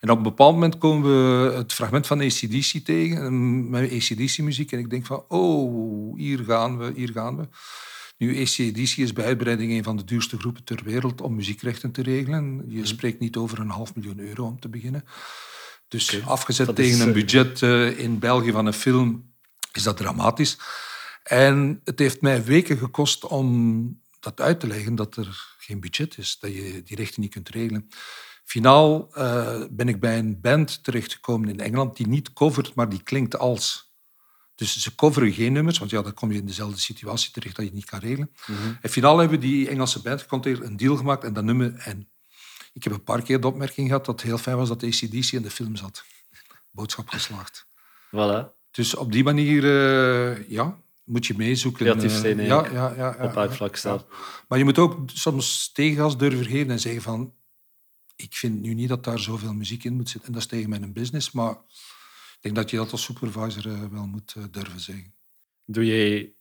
En 0.00 0.10
op 0.10 0.16
een 0.16 0.22
bepaald 0.22 0.54
moment 0.54 0.78
komen 0.78 1.10
we 1.10 1.52
het 1.52 1.72
fragment 1.72 2.06
van 2.06 2.20
ACDC 2.20 2.84
tegen, 2.84 3.70
met 3.70 3.92
ACDC-muziek. 3.92 4.72
En 4.72 4.78
ik 4.78 4.90
denk 4.90 5.06
van, 5.06 5.24
oh, 5.28 6.16
hier 6.16 6.38
gaan 6.38 6.78
we, 6.78 6.92
hier 6.94 7.10
gaan 7.12 7.36
we. 7.36 7.48
Nu, 8.16 8.36
ECDC 8.36 8.96
is 8.96 9.12
bij 9.12 9.24
uitbreiding 9.24 9.72
een 9.72 9.84
van 9.84 9.96
de 9.96 10.04
duurste 10.04 10.38
groepen 10.38 10.64
ter 10.64 10.80
wereld 10.84 11.20
om 11.20 11.34
muziekrechten 11.34 11.92
te 11.92 12.02
regelen. 12.02 12.64
Je 12.68 12.76
mhm. 12.76 12.86
spreekt 12.86 13.20
niet 13.20 13.36
over 13.36 13.58
een 13.58 13.70
half 13.70 13.94
miljoen 13.94 14.18
euro 14.18 14.46
om 14.46 14.60
te 14.60 14.68
beginnen. 14.68 15.04
Dus 15.88 16.24
afgezet 16.24 16.76
tegen 16.76 17.00
een 17.00 17.08
eh, 17.08 17.14
budget 17.14 17.60
uh, 17.60 17.98
in 17.98 18.18
België 18.18 18.52
van 18.52 18.66
een 18.66 18.72
film 18.72 19.34
is 19.72 19.82
dat 19.82 19.96
dramatisch. 19.96 20.58
En 21.22 21.80
het 21.84 21.98
heeft 21.98 22.20
mij 22.20 22.44
weken 22.44 22.78
gekost 22.78 23.24
om 23.24 24.00
dat 24.20 24.40
uit 24.40 24.60
te 24.60 24.66
leggen 24.66 24.94
dat 24.94 25.16
er 25.16 25.54
geen 25.58 25.80
budget 25.80 26.18
is, 26.18 26.38
dat 26.40 26.54
je 26.54 26.82
die 26.84 26.96
rechten 26.96 27.20
niet 27.20 27.32
kunt 27.32 27.48
regelen. 27.48 27.88
Finaal 28.44 29.08
uh, 29.14 29.64
ben 29.70 29.88
ik 29.88 30.00
bij 30.00 30.18
een 30.18 30.40
band 30.40 30.84
terechtgekomen 30.84 31.48
in 31.48 31.60
Engeland 31.60 31.96
die 31.96 32.06
niet 32.06 32.32
covert, 32.32 32.74
maar 32.74 32.88
die 32.88 33.02
klinkt 33.02 33.38
als. 33.38 33.94
Dus 34.56 34.78
ze 34.78 34.94
coveren 34.94 35.32
geen 35.32 35.52
nummers, 35.52 35.78
want 35.78 35.90
ja, 35.90 36.02
dan 36.02 36.14
kom 36.14 36.32
je 36.32 36.38
in 36.38 36.46
dezelfde 36.46 36.80
situatie 36.80 37.30
terecht 37.30 37.56
dat 37.56 37.64
je 37.64 37.70
het 37.70 37.80
niet 37.80 37.90
kan 37.90 38.00
regelen. 38.00 38.30
Mhm. 38.46 38.58
En 38.80 38.90
finaal 38.90 39.18
hebben 39.18 39.40
die 39.40 39.68
Engelse 39.68 40.02
band 40.02 40.26
een 40.42 40.76
deal 40.76 40.96
gemaakt 40.96 41.24
en 41.24 41.32
dat 41.32 41.44
nummer. 41.44 41.74
En 41.74 42.08
ik 42.72 42.84
heb 42.84 42.92
een 42.92 43.04
paar 43.04 43.22
keer 43.22 43.40
de 43.40 43.46
opmerking 43.46 43.86
gehad 43.86 44.04
dat 44.04 44.20
het 44.20 44.28
heel 44.28 44.38
fijn 44.38 44.56
was 44.56 44.68
dat 44.68 44.82
ACDC 44.82 45.32
in 45.32 45.42
de 45.42 45.50
film 45.50 45.76
zat. 45.76 46.04
Boodschap 46.70 47.08
geslaagd. 47.08 47.66
Voilà. 48.06 48.54
Dus 48.70 48.94
op 48.94 49.12
die 49.12 49.24
manier, 49.24 49.64
uh, 49.64 50.48
ja, 50.48 50.78
moet 51.04 51.26
je 51.26 51.34
meezoeken. 51.36 51.86
Creatief 51.86 52.14
eh, 52.14 52.20
zijn, 52.20 52.38
uh, 52.38 52.46
ja, 52.46 52.70
ja, 52.72 52.94
ja, 52.96 53.16
op 53.20 53.36
uitvlak 53.36 53.76
staan. 53.76 54.02
Maar 54.48 54.58
je 54.58 54.64
moet 54.64 54.78
ook 54.78 54.98
soms 55.12 55.72
tegengas 55.72 56.16
durven 56.16 56.44
geven 56.44 56.70
en 56.70 56.80
zeggen 56.80 57.02
van 57.02 57.34
ik 58.16 58.34
vind 58.34 58.60
nu 58.60 58.74
niet 58.74 58.88
dat 58.88 59.04
daar 59.04 59.18
zoveel 59.18 59.54
muziek 59.54 59.84
in 59.84 59.94
moet 59.94 60.08
zitten. 60.08 60.28
En 60.28 60.32
dat 60.32 60.42
is 60.42 60.48
tegen 60.48 60.70
mijn 60.70 60.92
business, 60.92 61.32
maar 61.32 61.56
ik 62.36 62.42
denk 62.42 62.54
dat 62.54 62.70
je 62.70 62.76
dat 62.76 62.92
als 62.92 63.02
supervisor 63.02 63.72
eh, 63.72 63.84
wel 63.84 64.06
moet 64.06 64.34
eh, 64.36 64.44
durven 64.50 64.80
zeggen. 64.80 65.14
Doe 65.64 65.86
jij 65.86 66.34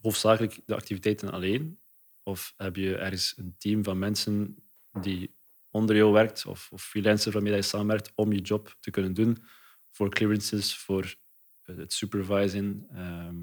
hoofdzakelijk 0.00 0.60
de 0.66 0.74
activiteiten 0.74 1.30
alleen? 1.30 1.78
Of 2.22 2.54
heb 2.56 2.76
je 2.76 2.96
ergens 2.96 3.34
een 3.36 3.54
team 3.58 3.84
van 3.84 3.98
mensen 3.98 4.56
die 5.00 5.34
onder 5.70 5.96
jou 5.96 6.12
werkt 6.12 6.46
of, 6.46 6.68
of 6.72 6.82
freelancer 6.82 7.32
waarmee 7.32 7.54
je 7.54 7.62
samenwerkt 7.62 8.12
om 8.14 8.32
je 8.32 8.40
job 8.40 8.76
te 8.80 8.90
kunnen 8.90 9.14
doen 9.14 9.44
voor 9.90 10.10
clearances, 10.10 10.76
voor 10.76 11.16
eh, 11.62 11.76
het 11.76 11.92
supervising? 11.92 12.86
Ehm, 12.92 13.36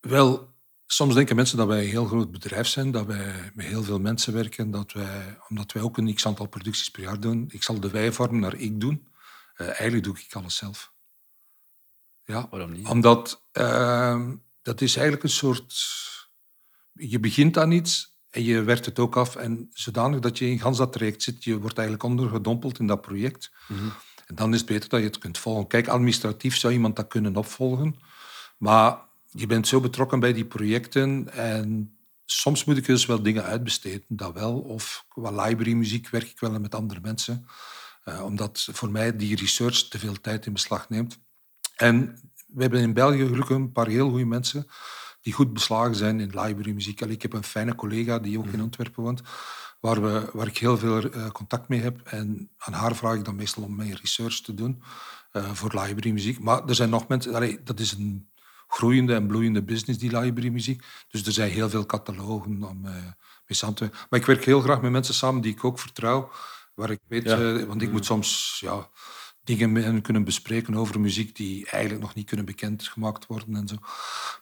wel, 0.00 0.54
soms 0.86 1.14
denken 1.14 1.36
mensen 1.36 1.56
dat 1.56 1.66
wij 1.66 1.82
een 1.82 1.90
heel 1.90 2.06
groot 2.06 2.30
bedrijf 2.30 2.66
zijn, 2.66 2.90
dat 2.90 3.06
wij 3.06 3.52
met 3.54 3.66
heel 3.66 3.82
veel 3.82 4.00
mensen 4.00 4.32
werken, 4.32 4.70
dat 4.70 4.92
wij, 4.92 5.38
omdat 5.48 5.72
wij 5.72 5.82
ook 5.82 5.98
een 5.98 6.14
x-aantal 6.14 6.48
producties 6.48 6.90
per 6.90 7.02
jaar 7.02 7.20
doen. 7.20 7.44
Ik 7.48 7.62
zal 7.62 7.80
de 7.80 7.90
wij-vorm 7.90 8.38
naar 8.38 8.54
ik 8.54 8.80
doen. 8.80 9.08
eigenlijk 9.54 10.04
doe 10.04 10.18
ik 10.18 10.34
alles 10.34 10.56
zelf. 10.56 10.96
Ja, 12.32 12.46
Waarom 12.50 12.72
niet? 12.72 12.86
Omdat 12.86 13.42
uh, 13.52 14.30
dat 14.62 14.80
is 14.80 14.94
eigenlijk 14.94 15.24
een 15.24 15.30
soort... 15.30 15.74
Je 16.92 17.20
begint 17.20 17.58
aan 17.58 17.70
iets 17.70 18.18
en 18.30 18.44
je 18.44 18.62
werkt 18.62 18.84
het 18.84 18.98
ook 18.98 19.16
af. 19.16 19.36
En 19.36 19.68
zodanig 19.72 20.20
dat 20.20 20.38
je 20.38 20.50
in 20.50 20.60
gans 20.60 20.78
dat 20.78 20.92
traject 20.92 21.22
zit, 21.22 21.44
je 21.44 21.58
wordt 21.58 21.78
eigenlijk 21.78 22.08
ondergedompeld 22.08 22.78
in 22.78 22.86
dat 22.86 23.00
project. 23.00 23.50
Mhm. 23.68 23.88
En 24.26 24.34
dan 24.34 24.52
is 24.52 24.58
het 24.58 24.68
beter 24.68 24.88
dat 24.88 25.00
je 25.00 25.06
het 25.06 25.18
kunt 25.18 25.38
volgen. 25.38 25.66
Kijk, 25.66 25.88
administratief 25.88 26.56
zou 26.56 26.72
iemand 26.72 26.96
dat 26.96 27.08
kunnen 27.08 27.36
opvolgen. 27.36 27.96
Maar 28.58 28.98
je 29.30 29.46
bent 29.46 29.68
zo 29.68 29.80
betrokken 29.80 30.20
bij 30.20 30.32
die 30.32 30.46
projecten 30.46 31.32
en 31.32 31.98
soms 32.24 32.64
moet 32.64 32.76
ik 32.76 32.86
dus 32.86 33.06
wel 33.06 33.22
dingen 33.22 33.44
uitbesteden, 33.44 34.04
dat 34.08 34.34
wel. 34.34 34.58
Of 34.58 35.04
qua 35.08 35.30
library 35.30 35.72
muziek 35.72 36.08
werk 36.08 36.30
ik 36.30 36.40
wel 36.40 36.60
met 36.60 36.74
andere 36.74 37.00
mensen. 37.00 37.46
Uh, 38.04 38.24
omdat 38.24 38.68
voor 38.72 38.90
mij 38.90 39.16
die 39.16 39.36
research 39.36 39.88
te 39.88 39.98
veel 39.98 40.20
tijd 40.20 40.46
in 40.46 40.52
beslag 40.52 40.88
neemt. 40.88 41.18
En 41.80 42.20
we 42.46 42.62
hebben 42.62 42.80
in 42.80 42.92
België 42.92 43.26
gelukkig 43.26 43.56
een 43.56 43.72
paar 43.72 43.86
heel 43.86 44.08
goede 44.08 44.24
mensen 44.24 44.66
die 45.20 45.32
goed 45.32 45.52
beslagen 45.52 45.94
zijn 45.94 46.20
in 46.20 46.26
library 46.26 46.72
muziek. 46.72 47.00
Ik 47.00 47.22
heb 47.22 47.32
een 47.32 47.44
fijne 47.44 47.74
collega 47.74 48.18
die 48.18 48.38
ook 48.38 48.44
in 48.44 48.50
mhm. 48.50 48.60
Antwerpen 48.60 49.02
woont, 49.02 49.22
waar, 49.80 50.02
we, 50.02 50.30
waar 50.32 50.46
ik 50.46 50.58
heel 50.58 50.78
veel 50.78 51.04
uh, 51.04 51.30
contact 51.30 51.68
mee 51.68 51.80
heb. 51.80 52.00
En 52.04 52.50
aan 52.58 52.72
haar 52.72 52.96
vraag 52.96 53.14
ik 53.14 53.24
dan 53.24 53.36
meestal 53.36 53.62
om 53.62 53.76
mijn 53.76 53.94
research 53.94 54.40
te 54.40 54.54
doen 54.54 54.82
uh, 55.32 55.52
voor 55.52 55.80
library 55.80 56.10
muziek. 56.10 56.38
Maar 56.38 56.64
er 56.64 56.74
zijn 56.74 56.90
nog 56.90 57.08
mensen, 57.08 57.34
allee, 57.34 57.62
dat 57.62 57.80
is 57.80 57.92
een 57.92 58.28
groeiende 58.68 59.14
en 59.14 59.26
bloeiende 59.26 59.62
business, 59.62 59.98
die 59.98 60.18
library 60.18 60.52
muziek. 60.52 60.84
Dus 61.08 61.26
er 61.26 61.32
zijn 61.32 61.50
heel 61.50 61.70
veel 61.70 61.86
catalogen 61.86 62.62
om 62.62 62.86
uh, 62.86 62.92
mee 62.92 63.12
samen 63.46 63.74
te 63.74 63.90
Maar 64.10 64.20
ik 64.20 64.26
werk 64.26 64.44
heel 64.44 64.60
graag 64.60 64.80
met 64.80 64.90
mensen 64.90 65.14
samen 65.14 65.40
die 65.40 65.52
ik 65.52 65.64
ook 65.64 65.78
vertrouw, 65.78 66.30
waar 66.74 66.90
ik 66.90 67.00
weet, 67.08 67.64
want 67.66 67.82
ik 67.82 67.92
moet 67.92 68.04
soms 68.04 68.58
ja, 68.60 68.88
dingen 69.56 70.02
kunnen 70.02 70.24
bespreken 70.24 70.74
over 70.74 71.00
muziek 71.00 71.36
die 71.36 71.70
eigenlijk 71.70 72.02
nog 72.02 72.14
niet 72.14 72.26
kunnen 72.26 72.46
bekendgemaakt 72.46 73.26
worden 73.26 73.56
en 73.56 73.68
zo. 73.68 73.76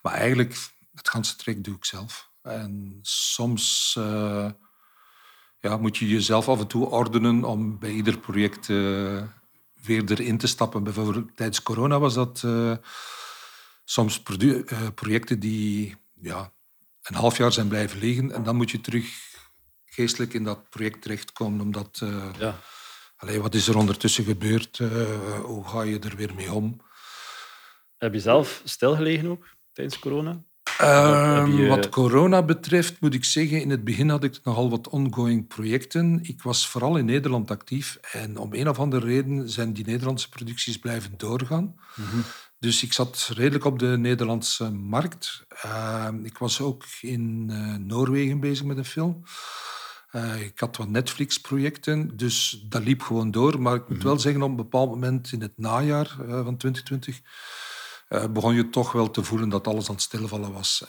Maar 0.03 0.13
eigenlijk, 0.13 0.71
het 0.95 1.09
ganse 1.09 1.37
trek 1.37 1.65
doe 1.65 1.75
ik 1.75 1.85
zelf. 1.85 2.31
En 2.43 2.99
soms 3.03 3.95
uh, 3.99 4.51
ja, 5.61 5.77
moet 5.77 5.97
je 5.97 6.09
jezelf 6.09 6.49
af 6.49 6.61
en 6.61 6.67
toe 6.67 6.87
ordenen 6.87 7.45
om 7.45 7.79
bij 7.79 7.91
ieder 7.91 8.19
project 8.19 8.69
uh, 8.69 9.23
weer 9.83 10.11
erin 10.11 10.39
te 10.39 10.47
stappen. 10.47 10.85
Bijvoorbeeld 10.85 11.37
tijdens 11.37 11.63
corona 11.63 11.99
was 11.99 12.15
dat 12.15 12.43
uh, 12.45 12.77
soms 13.85 14.23
projecten 14.95 15.41
die 15.41 15.97
ja, 16.21 16.53
een 17.03 17.15
half 17.15 17.37
jaar 17.37 17.53
zijn 17.53 17.69
blijven 17.69 17.99
liggen. 17.99 18.33
En 18.33 18.43
dan 18.43 18.57
moet 18.57 18.71
je 18.71 18.81
terug 18.81 19.07
geestelijk 19.85 20.35
in 20.35 20.45
dat 20.45 20.71
project 20.71 21.03
terechtkomen, 21.03 21.61
omdat... 21.61 22.03
ja 22.39 22.59
Allee, 23.17 23.41
wat 23.41 23.55
is 23.55 23.69
er 23.69 23.77
ondertussen 23.77 24.25
gebeurd? 24.25 24.79
Uh, 24.79 24.91
hoe 25.43 25.69
ga 25.69 25.83
je 25.83 25.99
er 25.99 26.17
weer 26.17 26.35
mee 26.35 26.53
om? 26.53 26.81
Heb 27.97 28.13
je 28.13 28.21
zelf 28.21 28.61
stilgelegen 28.65 29.29
ook 29.29 29.47
tijdens 29.73 29.99
corona? 29.99 30.43
Uh, 30.81 31.69
Wat 31.69 31.89
corona 31.89 32.43
betreft 32.43 33.01
moet 33.01 33.15
ik 33.15 33.25
zeggen, 33.25 33.61
in 33.61 33.71
het 33.71 33.85
begin 33.85 34.09
had 34.09 34.25
ik 34.25 34.41
nogal 34.43 34.71
wat 34.71 34.89
ongoing 34.89 35.47
projecten. 35.47 36.19
Ik 36.23 36.43
was 36.43 36.69
vooral 36.69 36.97
in 36.97 37.05
Nederland 37.05 37.51
actief 37.51 37.99
en 38.13 38.39
om 38.39 38.55
een 38.55 38.69
of 38.69 38.79
andere 38.79 39.07
reden 39.07 39.51
zijn 39.51 39.73
die 39.73 39.85
Nederlandse 39.85 40.29
producties 40.29 40.79
blijven 40.79 41.15
doorgaan. 41.17 41.75
Mhm. 41.95 42.19
Dus 42.59 42.83
ik 42.83 42.93
zat 42.93 43.31
redelijk 43.35 43.65
op 43.65 43.79
de 43.79 43.87
Nederlandse 43.99 44.71
markt. 44.71 45.47
Uh, 45.65 46.09
ik 46.23 46.39
was 46.39 46.61
ook 46.61 46.85
in 47.01 47.49
uh, 47.51 47.75
Noorwegen 47.75 48.41
bezig 48.41 48.65
met 48.65 48.77
een 48.77 48.85
film. 48.85 49.23
Uh, 50.17 50.41
ik 50.41 50.59
had 50.61 50.77
wat 50.77 50.89
Netflix-projecten, 50.89 52.17
dus 52.17 52.65
dat 52.69 52.83
liep 52.83 53.03
gewoon 53.03 53.31
door. 53.31 53.61
Maar 53.61 53.75
ik 53.75 53.89
moet 53.89 53.99
mhm. 53.99 54.07
wel 54.07 54.19
zeggen, 54.19 54.43
op 54.43 54.51
een 54.51 54.57
bepaald 54.57 54.91
moment 54.91 55.33
in 55.33 55.41
het 55.41 55.59
najaar 55.59 56.17
uh, 56.21 56.45
van 56.45 56.57
2020 56.57 57.21
uh, 58.09 58.23
eh, 58.23 58.33
begon 58.33 58.55
je 58.55 58.69
toch 58.69 58.93
wel 58.93 59.11
te 59.11 59.25
voelen 59.25 59.49
dat 59.49 59.67
alles 59.67 59.89
aan 59.89 59.95
het 59.95 60.03
stilvallen 60.03 60.53
was. 60.53 60.85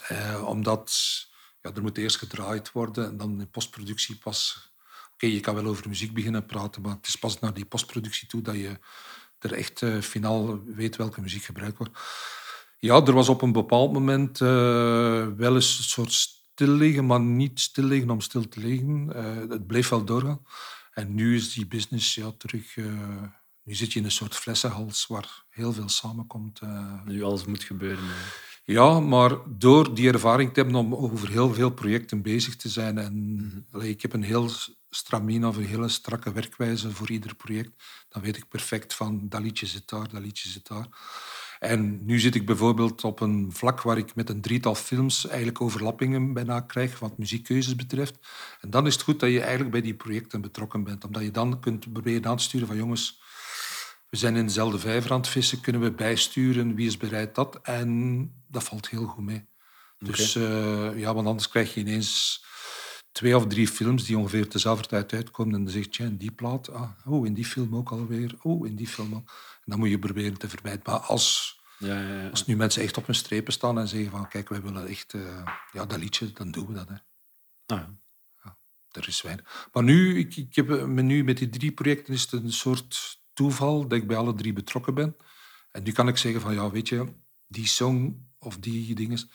omdat 0.46 0.94
ja, 1.62 1.72
er 1.74 1.82
moet 1.82 1.98
eerst 1.98 2.18
gedraaid 2.18 2.72
worden 2.72 3.06
en 3.06 3.18
dan 3.18 3.40
in 3.40 3.50
postproductie 3.50 4.18
pas... 4.18 4.72
Oké, 5.14 5.26
je 5.26 5.40
kan 5.40 5.56
wel 5.56 5.66
over 5.66 5.88
muziek 5.88 6.14
beginnen 6.14 6.46
praten, 6.46 6.82
maar 6.82 6.96
het 6.96 7.08
is 7.08 7.16
pas 7.16 7.40
naar 7.40 7.54
die 7.54 7.66
postproductie 7.66 8.28
toe 8.28 8.42
dat 8.42 8.56
je 8.56 8.80
er 9.40 9.54
echt 9.54 9.86
finaal 10.02 10.64
weet 10.66 10.96
welke 10.96 11.22
muziek 11.22 11.44
gebruikt 11.44 11.78
wordt. 11.78 12.00
Ja, 12.80 13.06
er 13.06 13.14
was 13.14 13.30
op 13.30 13.42
een 13.42 13.52
bepaald 13.52 13.94
moment 13.94 14.38
wel 14.38 15.56
eens 15.56 15.78
een 15.78 15.84
soort 15.84 16.37
stil 16.58 16.76
liggen, 16.76 17.06
maar 17.06 17.20
niet 17.20 17.60
stil 17.60 17.84
liggen 17.84 18.10
om 18.10 18.22
stil 18.22 18.48
te 18.48 18.60
liggen. 18.60 19.10
Uh, 19.16 19.50
het 19.50 19.68
bleef 19.68 19.90
wel 19.90 20.04
doorgaan. 20.04 20.42
En 20.94 21.16
nu 21.16 21.36
is 21.36 21.54
die 21.54 21.68
business 21.68 22.16
ja, 22.16 22.32
terug... 22.38 22.76
Uh, 22.76 23.22
nu 23.64 23.74
zit 23.76 23.94
je 23.94 24.00
in 24.00 24.06
een 24.06 24.12
soort 24.12 24.36
flessenhals 24.36 25.08
waar 25.08 25.44
heel 25.50 25.74
veel 25.74 25.90
samenkomt. 25.90 26.62
Uh. 26.62 27.04
Nu 27.06 27.24
alles 27.24 27.46
moet 27.46 27.64
gebeuren. 27.64 28.04
Ja, 28.64 29.00
maar 29.00 29.38
door 29.48 29.94
die 29.94 30.12
ervaring 30.12 30.54
te 30.54 30.62
hebben 30.62 30.80
om 30.80 30.96
over 30.96 31.30
heel 31.30 31.54
veel 31.54 31.70
projecten 31.70 32.22
bezig 32.22 32.56
te 32.56 32.70
zijn. 32.70 32.98
En 32.98 33.14
mm 33.14 33.82
ik 33.82 34.02
heb 34.02 34.14
een 34.14 34.24
heel 34.24 34.50
stramien 34.90 35.46
of 35.46 35.58
een 35.58 35.66
hele 35.66 35.88
strakke 35.88 36.32
werkwijze 36.32 36.92
voor 36.92 37.10
ieder 37.10 37.36
project. 37.36 37.72
Dan 38.10 38.22
weet 38.22 38.38
ik 38.38 38.48
perfect 38.48 38.94
van 38.94 39.30
dat 39.30 39.42
liedje 39.42 39.66
zit 39.66 39.90
daar, 39.90 40.10
dat 40.10 40.22
liedje 40.22 40.50
zit 40.50 40.68
daar. 40.68 40.88
En 41.60 42.06
nu 42.06 42.20
zit 42.20 42.36
ik 42.36 42.46
bijvoorbeeld 42.46 43.04
op 43.04 43.20
een 43.20 43.52
vlak 43.52 43.82
waar 43.82 43.98
ik 43.98 44.16
met 44.16 44.30
een 44.30 44.42
drietal 44.42 44.76
films 44.76 45.28
eigenlijk 45.28 45.62
overlappingen 45.62 46.34
bijna 46.34 46.60
krijg 46.60 47.00
wat 47.00 47.18
muziekkeuzes 47.18 47.76
betreft. 47.76 48.20
En 48.62 48.70
dan 48.70 48.88
is 48.88 48.94
het 48.94 49.04
goed 49.04 49.20
dat 49.20 49.30
je 49.30 49.40
eigenlijk 49.42 49.72
bij 49.72 49.82
die 49.82 49.96
projecten 49.96 50.42
betrokken 50.42 50.84
bent, 50.84 51.06
omdat 51.06 51.24
je 51.24 51.32
dan 51.32 51.60
kunt 51.60 51.92
proberen 51.92 52.26
aan 52.26 52.38
te 52.38 52.44
sturen 52.44 52.68
van 52.68 52.76
jongens, 52.76 53.22
we 54.10 54.18
zijn 54.18 54.36
in 54.36 54.46
dezelfde 54.46 54.80
vijver 54.80 55.12
aan 55.12 55.20
het 55.20 55.28
vissen, 55.28 55.62
kunnen 55.62 55.82
we 55.82 55.92
bijsturen, 55.92 56.76
wie 56.76 56.88
is 56.88 56.98
bereid 56.98 57.36
dat? 57.36 57.60
En 57.62 58.32
dat 58.48 58.64
valt 58.64 58.90
heel 58.90 59.06
goed 59.06 59.26
mee. 59.26 59.46
Dus 60.00 60.36
uh, 60.36 61.00
ja, 61.00 61.14
want 61.14 61.28
anders 61.28 61.50
krijg 61.50 61.74
je 61.74 61.80
ineens 61.80 62.44
twee 63.12 63.36
of 63.36 63.48
drie 63.48 63.68
films 63.68 64.06
die 64.06 64.18
ongeveer 64.18 64.50
dezelfde 64.50 64.88
tijd 64.88 65.14
uitkomen. 65.14 65.56
En 65.56 65.64
dan 65.64 65.74
zeg 65.74 65.88
je, 65.90 66.04
in 66.04 66.18
die 66.18 66.32
plaat, 66.32 66.72
ah, 66.72 66.90
oh, 67.06 67.26
in 67.26 67.34
die 67.34 67.46
film 67.46 67.76
ook 67.76 67.90
alweer, 67.90 68.36
oh, 68.42 68.68
in 68.68 68.76
die 68.76 68.88
film 68.88 69.16
ook. 69.16 69.32
Dan 69.68 69.80
moet 69.80 69.90
je 69.90 70.00
proberen 70.00 70.38
te 70.38 70.50
vermijden. 70.50 70.82
Maar 70.86 71.00
als, 71.00 71.60
ja, 71.78 72.02
ja, 72.02 72.22
ja. 72.22 72.30
als 72.30 72.46
nu 72.46 72.56
mensen 72.56 72.84
echt 72.84 72.98
op 72.98 73.06
hun 73.06 73.16
strepen 73.16 73.54
staan 73.54 73.80
en 73.80 73.88
zeggen 73.88 74.12
van, 74.12 74.28
kijk, 74.28 74.50
wij 74.50 74.62
willen 74.62 74.88
echt 74.88 75.14
uh, 75.14 75.48
ja, 75.72 75.86
dat 75.86 76.00
liedje, 76.00 76.32
dan 76.32 76.52
doen 76.52 76.68
we 76.68 76.74
dat. 76.74 76.88
Hè. 76.90 76.96
Ah, 77.76 77.88
ja. 78.44 78.58
er 78.92 79.08
is 79.08 79.22
weinig. 79.22 79.70
Maar 79.74 79.84
nu, 79.84 80.20
ik, 80.20 80.36
ik 80.36 80.56
heb 80.56 80.68
me 80.68 81.02
nu 81.02 81.24
met 81.24 81.38
die 81.38 81.50
drie 81.50 81.72
projecten 81.72 82.14
is 82.14 82.22
het 82.22 82.32
een 82.32 82.52
soort 82.52 83.22
toeval 83.34 83.88
dat 83.88 83.98
ik 83.98 84.08
bij 84.08 84.18
alle 84.18 84.34
drie 84.34 84.54
betrokken 84.54 84.94
ben. 84.94 85.16
En 85.72 85.84
nu 85.84 85.92
kan 85.92 86.08
ik 86.08 86.18
zeggen 86.18 86.42
van, 86.42 86.54
ja, 86.54 86.72
weet 86.72 86.90
je, 86.90 87.14
die 87.48 87.68
song 87.68 88.28
of 88.38 88.58
die 88.58 88.96
dingen 88.96 89.30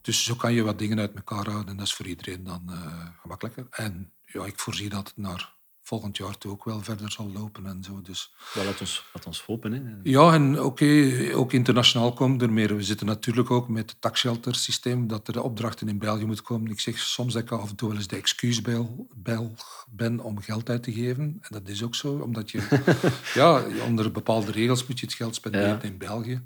dus 0.00 0.24
zo 0.24 0.34
kan 0.34 0.52
je 0.52 0.62
wat 0.62 0.78
dingen 0.78 0.98
uit 0.98 1.14
elkaar 1.14 1.44
houden 1.44 1.68
en 1.68 1.76
dat 1.76 1.86
is 1.86 1.94
voor 1.94 2.06
iedereen 2.06 2.44
dan 2.44 2.66
uh, 2.70 3.06
gemakkelijker. 3.20 3.66
En 3.70 4.12
ja, 4.24 4.44
ik 4.44 4.58
voorzie 4.58 4.88
dat 4.88 5.08
het 5.08 5.16
naar 5.16 5.54
volgend 5.92 6.16
jaar 6.16 6.38
toe 6.38 6.50
ook 6.52 6.64
wel 6.64 6.82
verder 6.82 7.10
zal 7.12 7.30
lopen 7.32 7.66
en 7.66 7.82
zo. 7.82 8.02
Dus. 8.02 8.34
Ja, 8.54 8.64
laat 8.64 8.80
ons, 8.80 9.04
laat 9.12 9.26
ons 9.26 9.42
hopen. 9.42 9.72
Hè. 9.72 10.10
Ja, 10.10 10.32
en 10.32 10.62
oké, 10.62 11.30
ook 11.34 11.52
internationaal 11.52 12.12
komt 12.12 12.42
er 12.42 12.52
meer. 12.52 12.76
We 12.76 12.82
zitten 12.82 13.06
natuurlijk 13.06 13.50
ook 13.50 13.68
met 13.68 13.90
het 13.90 14.00
taxshelter 14.00 14.54
systeem, 14.54 15.06
dat 15.06 15.26
er 15.26 15.32
de 15.32 15.42
opdrachten 15.42 15.88
in 15.88 15.98
België 15.98 16.24
moeten 16.24 16.44
komen. 16.44 16.70
Ik 16.70 16.80
zeg 16.80 16.98
soms 16.98 17.32
dat 17.32 17.42
ik 17.42 17.50
af 17.50 17.70
en 17.70 17.76
toe 17.76 17.88
wel 17.88 17.96
eens 17.96 18.06
de 18.06 18.16
excuusbel 18.16 19.08
ben 19.90 20.20
om 20.20 20.40
geld 20.40 20.68
uit 20.68 20.82
te 20.82 20.92
geven. 20.92 21.24
En 21.40 21.48
dat 21.48 21.68
is 21.68 21.82
ook 21.82 21.94
zo, 21.94 22.18
omdat 22.18 22.50
je... 22.50 22.82
ja, 23.40 23.64
onder 23.86 24.12
bepaalde 24.12 24.52
regels 24.52 24.86
moet 24.86 25.00
je 25.00 25.06
het 25.06 25.14
geld 25.14 25.34
spenderen 25.34 25.82
in 25.82 25.98
België. 25.98 26.42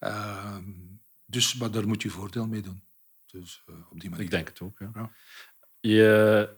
Uh, 0.00 0.56
dus, 1.26 1.54
maar 1.54 1.70
daar 1.70 1.86
moet 1.86 2.02
je 2.02 2.10
voordeel 2.10 2.46
mee 2.46 2.60
doen. 2.60 2.82
Dus, 3.26 3.62
uh, 3.70 3.76
op 3.90 4.00
die 4.00 4.10
manier. 4.10 4.24
Ik 4.24 4.30
denk 4.30 4.48
het 4.48 4.60
ook. 4.60 4.78
Ja. 4.78 4.90
ja. 4.94 5.10
Je, 5.80 6.56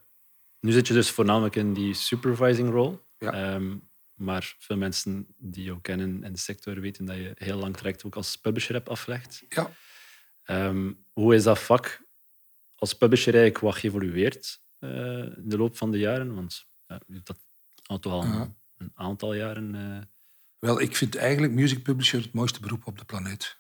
nu 0.61 0.73
zit 0.73 0.87
je 0.87 0.95
dus 0.95 1.11
voornamelijk 1.11 1.57
in 1.57 1.73
die 1.73 1.95
supervising 1.95 2.71
role. 2.71 3.01
Ja. 3.19 3.55
Um, 3.55 3.89
maar 4.15 4.55
veel 4.59 4.77
mensen 4.77 5.27
die 5.37 5.65
jou 5.65 5.81
kennen 5.81 6.25
in 6.25 6.33
de 6.33 6.39
sector 6.39 6.81
weten 6.81 7.05
dat 7.05 7.17
je 7.17 7.33
heel 7.35 7.59
lang 7.59 7.77
traject 7.77 8.05
ook 8.05 8.17
als 8.17 8.37
publisher 8.37 8.75
hebt 8.75 8.89
afgelegd. 8.89 9.45
Ja. 9.49 9.71
Um, 10.47 11.05
hoe 11.13 11.35
is 11.35 11.43
dat 11.43 11.59
vak 11.59 12.03
als 12.75 12.95
publisher 12.95 13.35
eigenlijk 13.35 13.65
wat 13.65 13.75
geëvolueerd 13.75 14.61
uh, 14.81 14.91
in 15.37 15.49
de 15.49 15.57
loop 15.57 15.77
van 15.77 15.91
de 15.91 15.99
jaren? 15.99 16.35
Want 16.35 16.67
uh, 16.87 16.97
dat 17.07 17.39
al 17.87 17.99
toch 17.99 18.13
al 18.13 18.25
een, 18.25 18.57
een, 18.77 18.91
aantal 18.95 19.35
jaren. 19.35 19.75
Uh... 19.75 19.99
Wel, 20.59 20.81
ik 20.81 20.97
vind 20.97 21.17
eigenlijk 21.17 21.53
music 21.53 21.83
publisher 21.83 22.23
het 22.23 22.33
mooiste 22.33 22.61
beroep 22.61 22.87
op 22.87 22.99
de 22.99 23.05
planeet. 23.05 23.59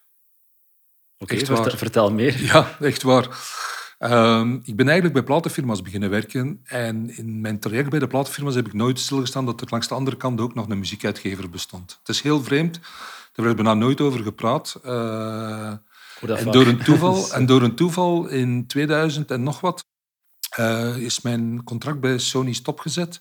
Oké, 1.18 1.36
vertel, 1.36 1.76
vertel, 1.76 2.12
meer. 2.12 2.42
Ja, 2.42 2.78
echt 2.80 3.02
waar. 3.02 3.26
Ehm, 4.00 4.54
ik 4.62 4.76
ben 4.76 4.86
eigenlijk 4.86 5.14
bij 5.14 5.22
platenfirma's 5.22 5.82
beginnen 5.82 6.10
werken. 6.10 6.60
En 6.64 7.16
in 7.16 7.40
mijn 7.40 7.58
traject 7.58 7.90
bij 7.90 7.98
de 7.98 8.06
platenfirma's 8.06 8.54
heb 8.54 8.66
ik 8.66 8.72
nooit 8.72 8.98
stilgestaan 8.98 9.46
dat 9.46 9.60
er 9.60 9.66
langs 9.70 9.88
de 9.88 9.94
andere 9.94 10.16
kant 10.16 10.40
ook 10.40 10.54
nog 10.54 10.68
een 10.68 10.78
muziekuitgever 10.78 11.50
bestond. 11.50 11.96
Het 11.98 12.08
is 12.08 12.20
heel 12.20 12.42
vreemd. 12.42 12.80
Daar 13.32 13.44
werd 13.44 13.56
bijna 13.56 13.74
nooit 13.74 14.00
over 14.00 14.22
gepraat. 14.22 14.80
Uh, 14.84 15.72
en, 16.20 16.50
door 16.50 16.66
een 16.66 16.82
toeval, 16.82 17.28
en 17.32 17.46
door 17.46 17.62
een 17.62 17.74
toeval 17.74 18.26
in 18.26 18.66
2000 18.66 19.30
en 19.30 19.42
nog 19.42 19.60
wat 19.60 19.84
uh, 20.58 20.96
is 20.96 21.20
mijn 21.20 21.64
contract 21.64 22.00
bij 22.00 22.18
Sony 22.18 22.52
stopgezet. 22.52 23.20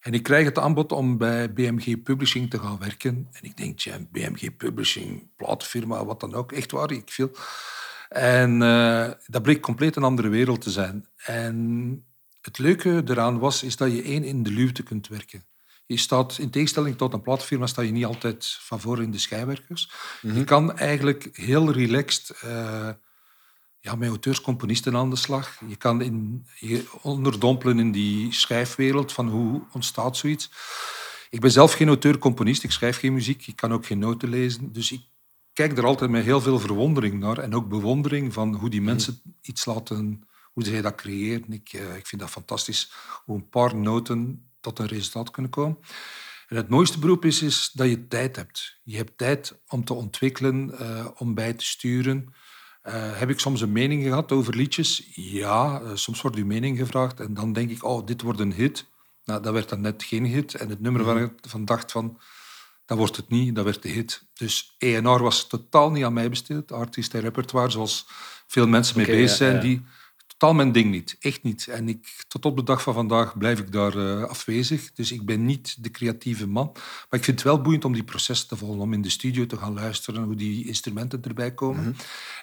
En 0.00 0.12
ik 0.12 0.22
krijg 0.22 0.44
het 0.44 0.58
aanbod 0.58 0.92
om 0.92 1.18
bij 1.18 1.52
BMG 1.52 2.02
Publishing 2.02 2.50
te 2.50 2.58
gaan 2.58 2.78
werken. 2.78 3.28
En 3.32 3.42
ik 3.42 3.56
denk, 3.56 3.78
ja, 3.78 3.98
BMG 4.10 4.56
Publishing, 4.56 5.28
platenfirma, 5.36 6.04
wat 6.04 6.20
dan 6.20 6.34
ook. 6.34 6.52
Echt 6.52 6.70
waar, 6.70 6.92
ik 6.92 7.10
viel. 7.10 7.30
En 8.08 8.60
uh, 8.60 9.10
dat 9.26 9.42
bleek 9.42 9.60
compleet 9.60 9.96
een 9.96 10.02
andere 10.02 10.28
wereld 10.28 10.60
te 10.60 10.70
zijn. 10.70 11.08
En 11.16 12.06
het 12.40 12.58
leuke 12.58 13.02
eraan 13.06 13.38
was, 13.38 13.62
is 13.62 13.76
dat 13.76 13.92
je 13.92 14.02
één 14.02 14.24
in 14.24 14.42
de 14.42 14.50
luwte 14.50 14.82
kunt 14.82 15.08
werken. 15.08 15.46
Je 15.86 15.96
staat, 15.96 16.38
in 16.38 16.50
tegenstelling 16.50 16.96
tot 16.96 17.12
een 17.12 17.22
platform, 17.22 17.66
sta 17.66 17.82
je 17.82 17.92
niet 17.92 18.04
altijd 18.04 18.56
van 18.60 18.80
voor 18.80 19.02
in 19.02 19.10
de 19.10 19.18
schijnwerkers. 19.18 19.92
Je 20.20 20.28
mhm. 20.28 20.44
kan 20.44 20.76
eigenlijk 20.76 21.28
heel 21.32 21.72
relaxed 21.72 22.42
uh, 22.44 22.90
ja, 23.80 23.94
met 23.94 24.08
auteurs-componisten 24.08 24.96
aan 24.96 25.10
de 25.10 25.16
slag. 25.16 25.60
Je 25.68 25.76
kan 25.76 26.00
in, 26.02 26.46
je 26.54 26.84
onderdompelen 27.02 27.78
in 27.78 27.92
die 27.92 28.32
schrijfwereld 28.32 29.12
van 29.12 29.28
hoe 29.28 29.62
ontstaat 29.72 30.16
zoiets. 30.16 30.50
Ik 31.30 31.40
ben 31.40 31.50
zelf 31.50 31.72
geen 31.72 31.88
auteur-componist, 31.88 32.62
ik 32.62 32.70
schrijf 32.70 32.98
geen 32.98 33.12
muziek, 33.12 33.46
ik 33.46 33.56
kan 33.56 33.72
ook 33.72 33.86
geen 33.86 33.98
noten 33.98 34.28
lezen. 34.28 34.72
Dus 34.72 34.92
ik 34.92 35.02
kijk 35.58 35.78
er 35.78 35.86
altijd 35.86 36.10
met 36.10 36.24
heel 36.24 36.40
veel 36.40 36.58
verwondering 36.58 37.18
naar 37.18 37.38
en 37.38 37.54
ook 37.54 37.68
bewondering 37.68 38.32
van 38.32 38.54
hoe 38.54 38.70
die 38.70 38.82
mensen 38.82 39.20
iets 39.42 39.64
laten, 39.64 40.28
hoe 40.52 40.64
zij 40.64 40.82
dat 40.82 40.94
creëren. 40.94 41.52
Ik, 41.52 41.72
uh, 41.72 41.96
ik 41.96 42.06
vind 42.06 42.20
dat 42.20 42.30
fantastisch, 42.30 42.92
hoe 43.24 43.36
een 43.36 43.48
paar 43.48 43.76
noten 43.76 44.48
tot 44.60 44.78
een 44.78 44.86
resultaat 44.86 45.30
kunnen 45.30 45.50
komen. 45.50 45.78
En 46.48 46.56
het 46.56 46.68
mooiste 46.68 46.98
beroep 46.98 47.24
is, 47.24 47.42
is 47.42 47.70
dat 47.72 47.88
je 47.88 48.08
tijd 48.08 48.36
hebt. 48.36 48.78
Je 48.82 48.96
hebt 48.96 49.18
tijd 49.18 49.60
om 49.68 49.84
te 49.84 49.94
ontwikkelen, 49.94 50.74
uh, 50.80 51.06
om 51.16 51.34
bij 51.34 51.52
te 51.52 51.64
sturen. 51.64 52.34
Uh, 52.84 53.18
heb 53.18 53.30
ik 53.30 53.38
soms 53.38 53.60
een 53.60 53.72
mening 53.72 54.02
gehad 54.02 54.32
over 54.32 54.56
liedjes? 54.56 55.10
Ja, 55.14 55.96
soms 55.96 56.20
wordt 56.20 56.36
uw 56.36 56.46
mening 56.46 56.78
gevraagd 56.78 57.20
en 57.20 57.34
dan 57.34 57.52
denk 57.52 57.70
ik, 57.70 57.84
oh, 57.84 58.06
dit 58.06 58.22
wordt 58.22 58.40
een 58.40 58.52
hit. 58.52 58.86
Nou, 59.24 59.42
dat 59.42 59.52
werd 59.52 59.68
dan 59.68 59.80
net 59.80 60.02
geen 60.02 60.24
hit. 60.24 60.54
En 60.54 60.68
het 60.68 60.80
nummer 60.80 61.04
waar 61.04 61.22
ik 61.22 61.32
van 61.40 61.64
dacht 61.64 61.92
van, 61.92 62.18
Dat 62.88 62.98
wordt 62.98 63.16
het 63.16 63.28
niet, 63.28 63.54
dat 63.54 63.64
werd 63.64 63.82
de 63.82 63.88
hit. 63.88 64.22
Dus 64.34 64.74
ENR 64.78 65.22
was 65.22 65.46
totaal 65.46 65.90
niet 65.90 66.04
aan 66.04 66.12
mij 66.12 66.28
besteed. 66.28 66.72
Artiest 66.72 67.14
en 67.14 67.20
repertoire, 67.20 67.70
zoals 67.70 68.06
veel 68.46 68.66
mensen 68.66 68.96
mee 68.96 69.06
bezig 69.06 69.36
zijn. 69.36 69.60
Die, 69.60 69.82
totaal 70.26 70.54
mijn 70.54 70.72
ding 70.72 70.90
niet. 70.90 71.16
Echt 71.20 71.42
niet. 71.42 71.66
En 71.66 71.88
ik, 71.88 72.24
tot 72.28 72.44
op 72.44 72.56
de 72.56 72.62
dag 72.62 72.82
van 72.82 72.94
vandaag 72.94 73.38
blijf 73.38 73.58
ik 73.58 73.72
daar 73.72 73.96
uh, 73.96 74.22
afwezig. 74.22 74.92
Dus 74.92 75.12
ik 75.12 75.26
ben 75.26 75.44
niet 75.44 75.82
de 75.82 75.90
creatieve 75.90 76.46
man. 76.46 76.70
Maar 76.74 77.18
ik 77.18 77.24
vind 77.24 77.38
het 77.38 77.42
wel 77.42 77.60
boeiend 77.60 77.84
om 77.84 77.92
die 77.92 78.04
processen 78.04 78.48
te 78.48 78.56
volgen. 78.56 78.80
Om 78.80 78.92
in 78.92 79.02
de 79.02 79.10
studio 79.10 79.46
te 79.46 79.56
gaan 79.56 79.74
luisteren 79.74 80.22
hoe 80.22 80.34
die 80.34 80.66
instrumenten 80.66 81.22
erbij 81.22 81.54
komen. 81.54 81.82
Mhm. 81.82 81.92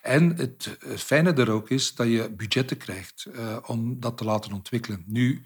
En 0.02 0.36
het, 0.38 0.78
fijne 0.98 1.34
er 1.34 1.52
ook 1.52 1.70
is 1.70 1.96
dat 1.96 2.08
je 2.08 2.34
budgetten 2.38 2.78
krijgt 2.78 3.26
uh, 3.36 3.58
om 3.66 4.00
dat 4.00 4.18
te 4.18 4.24
laten 4.24 4.54
ontwikkelen. 4.54 5.04
Nu, 5.08 5.42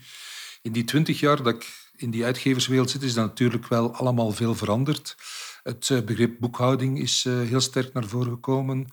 in 0.61 0.71
die 0.71 0.83
twintig 0.83 1.19
jaar 1.19 1.43
dat 1.43 1.55
ik 1.55 1.88
in 1.99 2.09
die 2.09 2.25
uitgeverswereld 2.25 2.89
zit, 2.89 3.01
is 3.01 3.13
dat 3.13 3.25
natuurlijk 3.25 3.67
wel 3.67 3.93
allemaal 3.93 4.31
veel 4.31 4.55
veranderd. 4.55 5.15
Het 5.63 5.89
eh, 5.89 6.01
begrip 6.01 6.39
boekhouding 6.39 6.99
is 6.99 7.25
eh, 7.27 7.33
heel 7.39 7.59
sterk 7.59 7.93
naar 7.93 8.05
voren 8.05 8.31
gekomen. 8.31 8.87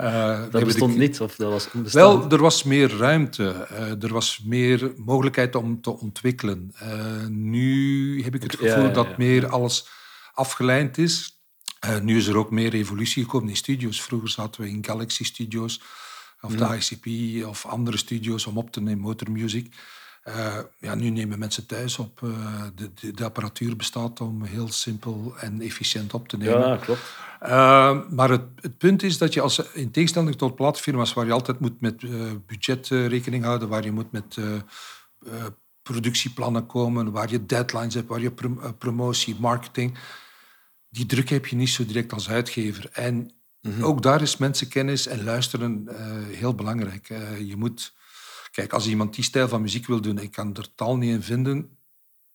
Uh, 0.00 0.42
dat 0.50 0.64
bestond 0.64 0.96
niet, 0.96 1.20
of 1.20 1.34
dat 1.36 1.50
was 1.50 1.68
onbestaan? 1.74 2.02
Wel, 2.02 2.30
er 2.30 2.40
was 2.40 2.62
meer 2.62 2.96
ruimte. 2.96 3.44
er 4.00 4.12
was 4.12 4.42
meer 4.44 4.92
mogelijkheid 4.96 5.54
om 5.54 5.80
te 5.80 5.98
ontwikkelen. 5.98 6.74
nu 7.28 8.22
heb 8.22 8.34
ik 8.34 8.42
het 8.42 8.56
gevoel 8.56 8.92
dat 8.92 9.18
meer 9.18 9.46
alles 9.46 9.88
afgeleid 10.34 10.98
is. 10.98 11.40
nu 12.02 12.16
is 12.16 12.26
er 12.26 12.36
ook 12.36 12.50
meer 12.50 12.74
evolutie 12.74 13.22
gekomen 13.22 13.48
in 13.48 13.56
studios. 13.56 14.02
Vroeger 14.02 14.28
zaten 14.28 14.60
we 14.62 14.68
in 14.68 14.84
Galaxy 14.84 15.24
Studios 15.24 15.80
of 16.40 16.54
de 16.54 16.76
ICP 16.76 17.46
of 17.46 17.66
andere 17.66 17.96
studios 17.96 18.46
om 18.46 18.58
op 18.58 18.70
te 18.70 18.80
nemen 18.80 19.00
motormuziek. 19.00 19.74
Uh, 20.28 20.58
ja, 20.78 20.94
nu 20.94 21.10
nemen 21.10 21.38
mensen 21.38 21.66
thuis 21.66 21.98
op. 21.98 22.20
Uh, 22.20 22.62
de, 22.74 23.12
de, 23.12 23.24
apparatuur 23.24 23.76
bestaat 23.76 24.20
om 24.20 24.44
heel 24.44 24.72
simpel 24.72 25.34
en 25.40 25.60
efficiënt 25.60 26.14
op 26.14 26.28
te 26.28 26.36
nemen. 26.36 26.58
Ja, 26.58 26.76
klopt. 26.76 27.00
Uh, 27.42 27.98
maar 28.10 28.30
het, 28.30 28.42
het, 28.60 28.78
punt 28.78 29.02
is 29.02 29.18
dat 29.18 29.34
je 29.34 29.40
als, 29.40 29.58
in 29.72 29.90
tegenstelling 29.90 30.36
tot 30.36 30.54
platforms 30.54 31.12
waar 31.12 31.26
je 31.26 31.32
altijd 31.32 31.60
moet 31.60 31.80
met 31.80 32.00
budget 32.46 32.88
rekening 32.88 33.44
houden, 33.44 33.68
waar 33.68 33.84
je 33.84 33.92
moet 33.92 34.12
met 34.12 34.38
productieplannen 35.82 36.66
komen, 36.66 37.12
waar 37.12 37.30
je 37.30 37.46
deadlines 37.46 37.94
hebt, 37.94 38.08
waar 38.08 38.20
je 38.20 38.32
promotie, 38.78 39.36
marketing, 39.38 39.98
die 40.88 41.06
druk 41.06 41.28
heb 41.28 41.46
je 41.46 41.56
niet 41.56 41.68
zo 41.68 41.86
direct 41.86 42.12
als 42.12 42.28
uitgever. 42.28 42.88
En 42.92 43.30
mhm. 43.60 43.82
ook 43.82 44.02
daar 44.02 44.22
is 44.22 44.36
mensenkennis 44.36 45.06
en 45.06 45.24
luisteren 45.24 45.88
heel 46.30 46.54
belangrijk. 46.54 47.08
je 47.38 47.56
moet 47.56 47.94
Kijk, 48.56 48.72
als 48.72 48.86
iemand 48.86 49.14
die 49.14 49.24
stijl 49.24 49.48
van 49.48 49.62
muziek 49.62 49.86
wil 49.86 50.00
doen 50.00 50.18
en 50.18 50.22
ik 50.22 50.32
kan 50.32 50.56
er 50.56 50.74
taal 50.74 50.96
niet 50.96 51.10
in 51.10 51.22
vinden, 51.22 51.78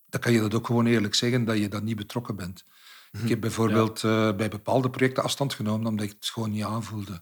dan 0.06 0.22
kan 0.22 0.32
je 0.32 0.40
dat 0.40 0.54
ook 0.54 0.66
gewoon 0.66 0.86
eerlijk 0.86 1.16
zeggen 1.16 1.46
dat 1.46 1.58
je 1.58 1.68
dat 1.68 1.84
niet 1.84 1.96
betrokken 1.96 2.36
bent. 2.36 2.64
Ik 3.12 3.20
mhm. 3.20 3.28
heb 3.28 3.42
bijvoorbeeld 3.42 4.04
eh, 4.04 4.36
bij 4.36 4.50
bepaalde 4.50 4.90
projecten 4.90 5.24
afstand 5.24 5.54
genomen 5.54 5.88
omdat 5.88 6.06
ik 6.06 6.12
het 6.12 6.30
gewoon 6.30 6.52
niet 6.52 6.64
aanvoelde. 6.64 7.14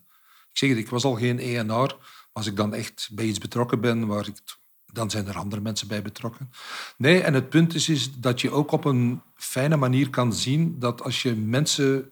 Ik 0.50 0.58
zeg 0.58 0.70
het, 0.70 0.78
ik 0.78 0.90
was 0.90 1.04
al 1.04 1.16
geen 1.16 1.40
ENR, 1.40 1.66
maar 1.66 1.96
als 2.32 2.46
ik 2.48 2.56
dan 2.56 2.74
echt 2.74 3.10
bij 3.12 3.26
iets 3.26 3.38
betrokken 3.38 3.82
ben, 3.82 4.08
waar 4.08 4.28
ik 4.28 4.38
dan 4.86 5.10
zijn 5.10 5.28
er 5.28 5.38
andere 5.38 5.62
mensen 5.62 5.88
bij 5.88 6.02
betrokken. 6.02 6.52
Nee, 6.98 7.22
en 7.22 7.34
het 7.34 7.50
punt 7.50 7.74
is, 7.74 7.90
is 7.90 8.14
dat 8.14 8.42
je 8.42 8.52
ook 8.52 8.72
op 8.72 8.86
een 8.86 9.22
fijne 9.36 9.76
manier 9.76 10.10
kan 10.10 10.34
zien 10.34 10.80
dat 10.80 11.04
als 11.04 11.22
je 11.22 11.36
mensen 11.36 12.12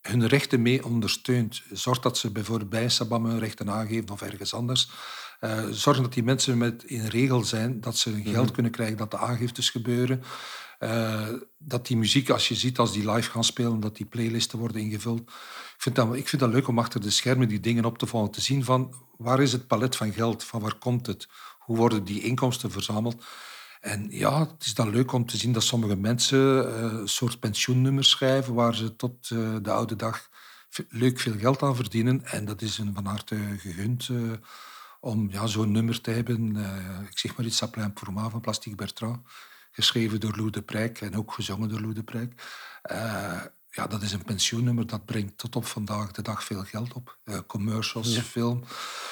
hun 0.00 0.26
rechten 0.26 0.62
mee 0.62 0.84
ondersteunt, 0.84 1.62
zorgt 1.72 2.02
dat 2.02 2.18
ze 2.18 2.30
bijvoorbeeld 2.30 2.70
bij 2.70 2.88
Sabam 2.88 3.24
hun 3.24 3.38
rechten 3.38 3.70
aangeven 3.70 4.10
of 4.10 4.22
ergens 4.22 4.54
anders, 4.54 4.90
uh, 5.40 5.64
zorgen 5.70 6.02
dat 6.02 6.12
die 6.12 6.22
mensen 6.22 6.58
met 6.58 6.84
in 6.84 7.06
regel 7.06 7.44
zijn, 7.44 7.80
dat 7.80 7.96
ze 7.96 8.10
hun 8.10 8.24
geld 8.24 8.44
mhm. 8.44 8.54
kunnen 8.54 8.72
krijgen, 8.72 8.96
dat 8.96 9.10
de 9.10 9.18
aangiftes 9.18 9.70
gebeuren. 9.70 10.22
Uh, 10.80 11.28
dat 11.58 11.86
die 11.86 11.96
muziek, 11.96 12.30
als 12.30 12.48
je 12.48 12.54
ziet 12.54 12.78
als 12.78 12.92
die 12.92 13.10
live 13.10 13.30
gaan 13.30 13.44
spelen, 13.44 13.80
dat 13.80 13.96
die 13.96 14.06
playlisten 14.06 14.58
worden 14.58 14.80
ingevuld. 14.80 15.20
Ik 15.20 15.84
vind, 15.84 15.94
dat, 15.94 16.14
ik 16.14 16.28
vind 16.28 16.42
dat 16.42 16.52
leuk 16.52 16.68
om 16.68 16.78
achter 16.78 17.00
de 17.00 17.10
schermen 17.10 17.48
die 17.48 17.60
dingen 17.60 17.84
op 17.84 17.98
te 17.98 18.06
volgen, 18.06 18.30
te 18.30 18.40
zien 18.40 18.64
van 18.64 18.94
waar 19.16 19.40
is 19.40 19.52
het 19.52 19.66
palet 19.66 19.96
van 19.96 20.12
geld, 20.12 20.44
van 20.44 20.60
waar 20.60 20.74
komt 20.74 21.06
het, 21.06 21.28
hoe 21.58 21.76
worden 21.76 22.04
die 22.04 22.22
inkomsten 22.22 22.70
verzameld. 22.70 23.24
En 23.80 24.06
ja, 24.10 24.40
het 24.40 24.64
is 24.64 24.74
dan 24.74 24.90
leuk 24.90 25.12
om 25.12 25.26
te 25.26 25.36
zien 25.36 25.52
dat 25.52 25.62
sommige 25.62 25.96
mensen 25.96 26.38
uh, 26.38 26.82
een 27.00 27.08
soort 27.08 27.40
pensioennummers 27.40 28.10
schrijven 28.10 28.54
waar 28.54 28.74
ze 28.74 28.96
tot 28.96 29.28
de 29.62 29.70
oude 29.70 29.96
dag 29.96 30.28
leuk 30.88 31.20
veel 31.20 31.38
geld 31.38 31.62
aan 31.62 31.76
verdienen. 31.76 32.24
En 32.24 32.44
dat 32.44 32.62
is 32.62 32.78
een 32.78 32.94
van 32.94 33.04
harte 33.04 33.36
gegund 33.58 34.08
om 35.00 35.30
ja, 35.30 35.46
zo'n 35.46 35.72
nummer 35.72 36.00
te 36.00 36.10
hebben. 36.10 36.56
Uh, 36.56 37.00
ik 37.10 37.18
zeg 37.18 37.36
maar 37.36 37.46
iets, 37.46 37.56
Saplin 37.56 37.92
pour 37.92 38.12
moi 38.12 38.30
van 38.30 38.40
Plastique 38.40 38.76
Bertrand. 38.76 39.18
Geschreven 39.70 40.20
door 40.20 40.36
Lou 40.36 40.50
de 40.50 40.62
Prijk 40.62 41.00
en 41.00 41.16
ook 41.16 41.32
gezongen 41.32 41.68
door 41.68 41.80
Lou 41.80 41.94
de 41.94 42.02
Prijk. 42.02 42.42
Uh, 42.92 43.40
ja, 43.70 43.86
dat 43.86 44.02
is 44.02 44.12
een 44.12 44.24
pensioennummer, 44.24 44.86
dat 44.86 45.04
brengt 45.04 45.38
tot 45.38 45.56
op 45.56 45.66
vandaag 45.66 46.10
de 46.10 46.22
dag 46.22 46.44
veel 46.44 46.62
geld 46.62 46.92
op. 46.92 47.18
Uh, 47.24 47.38
commercials, 47.46 48.14
ja. 48.14 48.22
film. 48.22 48.64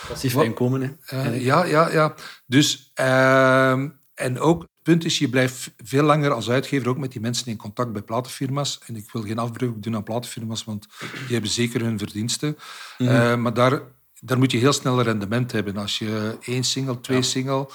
Passief 0.08 0.34
inkomen, 0.34 0.98
hè? 1.00 1.34
ja, 1.34 1.64
ja, 1.64 1.90
ja. 1.90 2.14
Dus, 2.46 2.90
ehm, 2.94 3.88
en 4.14 4.40
ook 4.40 4.60
het 4.60 4.82
punt 4.82 5.04
is, 5.04 5.18
je 5.18 5.28
blijft 5.28 5.72
veel 5.76 6.02
langer 6.02 6.32
als 6.32 6.50
uitgever 6.50 6.88
ook 6.88 6.98
met 6.98 7.12
die 7.12 7.20
mensen 7.20 7.46
in 7.46 7.56
contact 7.56 7.92
bij 7.92 8.02
platenfirma's. 8.02 8.80
En 8.86 8.96
ik 8.96 9.10
wil 9.12 9.22
geen 9.22 9.38
afbreuk 9.38 9.82
doen 9.82 9.94
aan 9.94 10.02
platenfirma's, 10.02 10.64
want 10.64 10.86
die 11.00 11.32
hebben 11.32 11.50
zeker 11.50 11.80
hun 11.80 11.98
verdiensten. 11.98 12.56
Mm 12.98 13.40
maar 13.42 13.54
daar 13.54 13.82
daar 14.20 14.38
moet 14.38 14.50
je 14.50 14.58
heel 14.58 14.72
snel 14.72 15.02
rendement 15.02 15.52
hebben. 15.52 15.76
Als 15.76 15.98
je 15.98 16.38
één 16.40 16.64
single, 16.64 17.00
twee 17.00 17.22
single, 17.22 17.68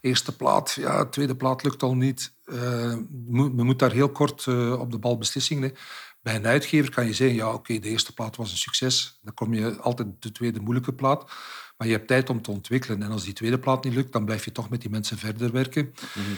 eerste 0.00 0.36
plaat, 0.36 0.72
ja, 0.72 1.04
tweede 1.04 1.36
plaat 1.36 1.62
lukt 1.62 1.82
al 1.82 1.94
niet. 1.94 2.32
Uh, 2.46 2.96
men 3.30 3.66
moet 3.66 3.78
daar 3.78 3.92
heel 3.92 4.10
kort 4.10 4.46
uh, 4.46 4.80
op 4.80 4.90
de 4.90 4.98
bal 4.98 5.18
beslissingen 5.18 5.62
nemen. 5.62 5.78
Bij 6.22 6.34
een 6.34 6.46
uitgever 6.46 6.90
kan 6.90 7.06
je 7.06 7.12
zeggen, 7.12 7.36
ja 7.36 7.52
oké, 7.52 7.78
de 7.78 7.88
eerste 7.88 8.14
plaat 8.14 8.36
was 8.36 8.50
een 8.50 8.56
succes. 8.56 9.18
Dan 9.22 9.34
kom 9.34 9.54
je 9.54 9.76
altijd 9.76 10.08
de 10.18 10.32
tweede 10.32 10.60
moeilijke 10.60 10.94
plaat. 10.94 11.30
Maar 11.76 11.86
je 11.86 11.92
hebt 11.92 12.08
tijd 12.08 12.30
om 12.30 12.42
te 12.42 12.50
ontwikkelen. 12.50 13.02
En 13.02 13.10
als 13.10 13.24
die 13.24 13.32
tweede 13.32 13.58
plaat 13.58 13.84
niet 13.84 13.94
lukt, 13.94 14.12
dan 14.12 14.24
blijf 14.24 14.44
je 14.44 14.52
toch 14.52 14.68
met 14.70 14.80
die 14.80 14.90
mensen 14.90 15.18
verder 15.18 15.52
werken. 15.52 15.94
Mhm. 16.14 16.34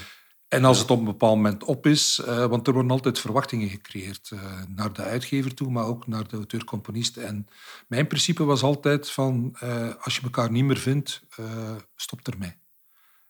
En 0.51 0.65
als 0.65 0.79
het 0.79 0.91
op 0.91 0.99
een 0.99 1.05
bepaald 1.05 1.35
moment 1.35 1.63
op 1.63 1.85
is, 1.85 2.21
uh, 2.27 2.45
want 2.45 2.67
er 2.67 2.73
worden 2.73 2.91
altijd 2.91 3.19
verwachtingen 3.19 3.69
gecreëerd 3.69 4.31
uh, 4.33 4.41
naar 4.67 4.93
de 4.93 5.01
uitgever 5.01 5.53
toe, 5.53 5.71
maar 5.71 5.85
ook 5.85 6.07
naar 6.07 6.27
de 6.27 6.35
auteur-componist. 6.35 7.17
En 7.17 7.47
mijn 7.87 8.07
principe 8.07 8.43
was 8.43 8.63
altijd 8.63 9.11
van, 9.11 9.55
uh, 9.63 9.89
als 9.99 10.15
je 10.15 10.21
elkaar 10.21 10.51
niet 10.51 10.63
meer 10.63 10.77
vindt, 10.77 11.21
stop 11.95 12.27
ermee. 12.27 12.55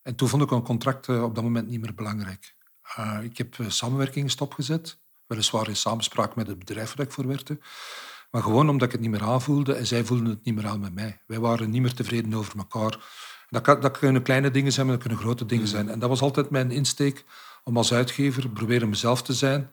En 0.02 0.16
toen 0.16 0.28
vond 0.28 0.44
ik 0.44 0.52
een 0.52 0.64
contract 0.64 1.10
op 1.10 1.36
dat 1.36 1.44
moment 1.44 1.68
niet 1.68 1.82
meer 1.82 1.94
belangrijk. 1.94 2.56
ik 3.24 3.38
heb 3.38 3.56
samenwerkingen 3.68 4.30
stopgezet, 4.30 5.00
weliswaar 5.26 5.68
in 5.68 5.76
samenspraak 5.76 6.36
met 6.36 6.48
het 6.48 6.60
bedrijf 6.60 6.94
waar 6.96 7.06
ik 7.06 7.12
voor 7.12 7.28
werkte, 7.28 7.60
maar 8.32 8.44
gewoon 8.44 8.70
omdat 8.70 8.88
ik 8.88 8.92
het 8.92 9.02
niet 9.02 9.12
meer 9.12 9.24
aanvoelde 9.24 9.74
en 9.74 9.88
zij 9.88 10.06
voelden 10.06 10.30
het 10.30 10.44
niet 10.44 10.56
meer 10.56 10.68
aan 10.68 10.80
met 10.80 10.94
mij. 10.94 11.22
Wij 11.28 11.40
waren 11.40 11.70
niet 11.70 11.82
meer 11.82 11.94
tevreden 11.94 12.34
over 12.34 12.58
elkaar. 12.58 13.00
Dat, 13.52 13.62
kan, 13.62 13.82
dat 13.82 13.98
kunnen 13.98 14.22
kleine 14.22 14.52
dingen 14.52 14.72
zijn, 14.72 14.86
maar 14.86 14.96
dat 14.96 15.06
kunnen 15.06 15.24
grote 15.24 15.46
dingen 15.46 15.66
mm. 15.66 15.70
zijn. 15.70 15.90
En 15.90 16.00
dat 16.00 16.10
was 16.10 16.22
altijd 16.22 16.50
mijn 16.50 16.72
insteek 16.72 17.26
om 17.64 17.78
als 17.78 17.94
uitgever 17.94 18.50
proberen 18.50 18.90
mezelf 18.90 19.22
te 19.22 19.34
zijn. 19.34 19.72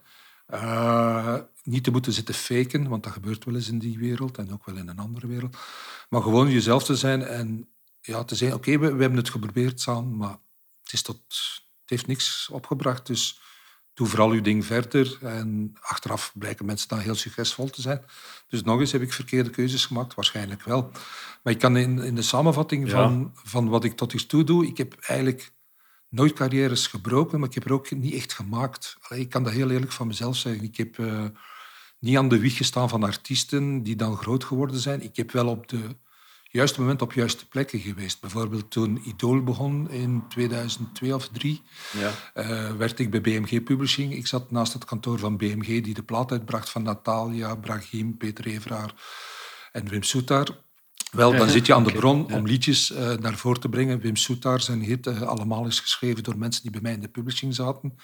Uh, 0.54 1.36
niet 1.62 1.84
te 1.84 1.90
moeten 1.90 2.12
zitten 2.12 2.34
faken, 2.34 2.88
want 2.88 3.02
dat 3.02 3.12
gebeurt 3.12 3.44
wel 3.44 3.54
eens 3.54 3.68
in 3.68 3.78
die 3.78 3.98
wereld 3.98 4.38
en 4.38 4.52
ook 4.52 4.66
wel 4.66 4.76
in 4.76 4.88
een 4.88 4.98
andere 4.98 5.26
wereld. 5.26 5.56
Maar 6.08 6.22
gewoon 6.22 6.50
jezelf 6.50 6.84
te 6.84 6.96
zijn 6.96 7.22
en 7.22 7.68
ja, 8.00 8.24
te 8.24 8.34
zeggen, 8.34 8.58
oké, 8.58 8.78
we, 8.78 8.92
we, 8.92 9.00
hebben 9.00 9.18
het 9.18 9.30
geprobeerd 9.30 9.80
samen, 9.80 10.16
maar 10.16 10.38
het, 10.82 10.92
is 10.92 11.02
tot, 11.02 11.22
het 11.80 11.90
heeft 11.90 12.06
niks 12.06 12.48
opgebracht. 12.52 13.06
Dus 13.06 13.40
doe 13.98 14.06
vooral 14.06 14.30
uw 14.30 14.40
ding 14.40 14.64
verder. 14.64 15.18
En 15.22 15.76
achteraf 15.80 16.32
blijken 16.34 16.66
mensen 16.66 16.88
dan 16.88 16.98
heel 16.98 17.14
succesvol 17.14 17.70
te 17.70 17.80
zijn. 17.80 18.02
Dus 18.48 18.62
nog 18.62 18.80
eens 18.80 18.92
heb 18.92 19.02
ik 19.02 19.12
verkeerde 19.12 19.50
keuzes 19.50 19.86
gemaakt, 19.86 20.14
waarschijnlijk 20.14 20.62
wel. 20.62 20.90
Maar 21.42 21.52
ik 21.52 21.58
kan 21.58 21.76
in, 21.76 21.98
in 21.98 22.14
de 22.14 22.22
samenvatting 22.22 22.90
van, 22.90 23.32
van 23.34 23.68
wat 23.68 23.84
ik 23.84 23.96
tot 23.96 24.12
nu 24.12 24.20
toe 24.20 24.44
doe, 24.44 24.66
ik 24.66 24.78
heb 24.78 24.94
eigenlijk 25.00 25.52
nooit 26.08 26.32
carrières 26.32 26.86
gebroken, 26.86 27.38
maar 27.38 27.48
ik 27.48 27.54
heb 27.54 27.64
er 27.64 27.72
ook 27.72 27.90
niet 27.90 28.14
echt 28.14 28.32
gemaakt. 28.32 28.96
Allee, 29.00 29.22
ik 29.22 29.30
kan 29.30 29.42
dat 29.42 29.52
heel 29.52 29.70
eerlijk 29.70 29.92
van 29.92 30.06
mezelf 30.06 30.36
zeggen. 30.36 30.64
Ik 30.64 30.76
heb 30.76 30.98
uh, 30.98 31.24
niet 31.98 32.16
aan 32.16 32.28
de 32.28 32.38
wieg 32.38 32.56
gestaan 32.56 32.88
van 32.88 33.02
artiesten 33.02 33.82
die 33.82 33.96
dan 33.96 34.16
groot 34.16 34.44
geworden 34.44 34.80
zijn. 34.80 35.02
Ik 35.02 35.16
heb 35.16 35.30
wel 35.30 35.48
op 35.48 35.68
de 35.68 35.96
juiste 36.48 36.80
moment 36.80 37.02
op 37.02 37.12
juiste 37.12 37.48
plekken 37.48 37.80
geweest. 37.80 38.20
Bijvoorbeeld 38.20 38.70
toen 38.70 39.02
Idol 39.04 39.42
begon 39.42 39.90
in 39.90 40.24
2002 40.28 41.14
of 41.14 41.28
2003, 41.28 41.62
ja. 41.92 42.12
uh, 42.42 42.76
werd 42.76 42.98
ik 42.98 43.10
bij 43.10 43.20
BMG 43.20 43.62
Publishing. 43.62 44.14
Ik 44.14 44.26
zat 44.26 44.50
naast 44.50 44.72
het 44.72 44.84
kantoor 44.84 45.18
van 45.18 45.36
BMG 45.36 45.66
die 45.66 45.94
de 45.94 46.02
plaat 46.02 46.30
uitbracht 46.30 46.70
van 46.70 46.82
Natalia, 46.82 47.54
Brahim, 47.54 48.16
Peter 48.16 48.46
Everaar 48.46 48.94
en 49.72 49.88
Wim 49.88 50.02
Soetar. 50.02 50.66
Wel, 51.10 51.32
dan 51.32 51.48
zit 51.48 51.66
je 51.66 51.74
aan 51.74 51.84
de 51.84 51.92
bron 52.00 52.32
om 52.32 52.46
liedjes 52.46 52.90
uh, 52.90 53.12
naar 53.12 53.36
voren 53.36 53.60
te 53.60 53.68
brengen. 53.68 54.00
Wim 54.00 54.16
Soetar, 54.16 54.60
zijn 54.60 54.82
hit, 54.82 55.06
uh, 55.06 55.22
allemaal 55.22 55.66
is 55.66 55.80
geschreven 55.80 56.22
door 56.22 56.38
mensen 56.38 56.62
die 56.62 56.70
bij 56.70 56.80
mij 56.80 56.92
in 56.92 57.00
de 57.00 57.08
publishing 57.08 57.54
zaten. 57.54 57.98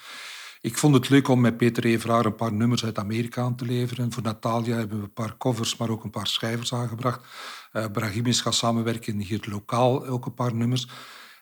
Ik 0.65 0.77
vond 0.77 0.93
het 0.93 1.09
leuk 1.09 1.27
om 1.27 1.41
met 1.41 1.57
Peter 1.57 1.85
Everaar 1.85 2.25
een 2.25 2.35
paar 2.35 2.53
nummers 2.53 2.85
uit 2.85 2.97
Amerika 2.97 3.41
aan 3.41 3.55
te 3.55 3.65
leveren. 3.65 4.11
Voor 4.11 4.23
Natalia 4.23 4.77
hebben 4.77 4.97
we 4.97 5.03
een 5.03 5.13
paar 5.13 5.37
covers, 5.37 5.77
maar 5.77 5.89
ook 5.89 6.03
een 6.03 6.09
paar 6.09 6.27
schrijvers 6.27 6.73
aangebracht. 6.73 7.25
Uh, 7.73 7.85
Brahim 7.91 8.25
is 8.25 8.41
gaan 8.41 8.53
samenwerken 8.53 9.19
hier 9.19 9.45
lokaal, 9.49 10.05
ook 10.05 10.25
een 10.25 10.33
paar 10.33 10.55
nummers. 10.55 10.87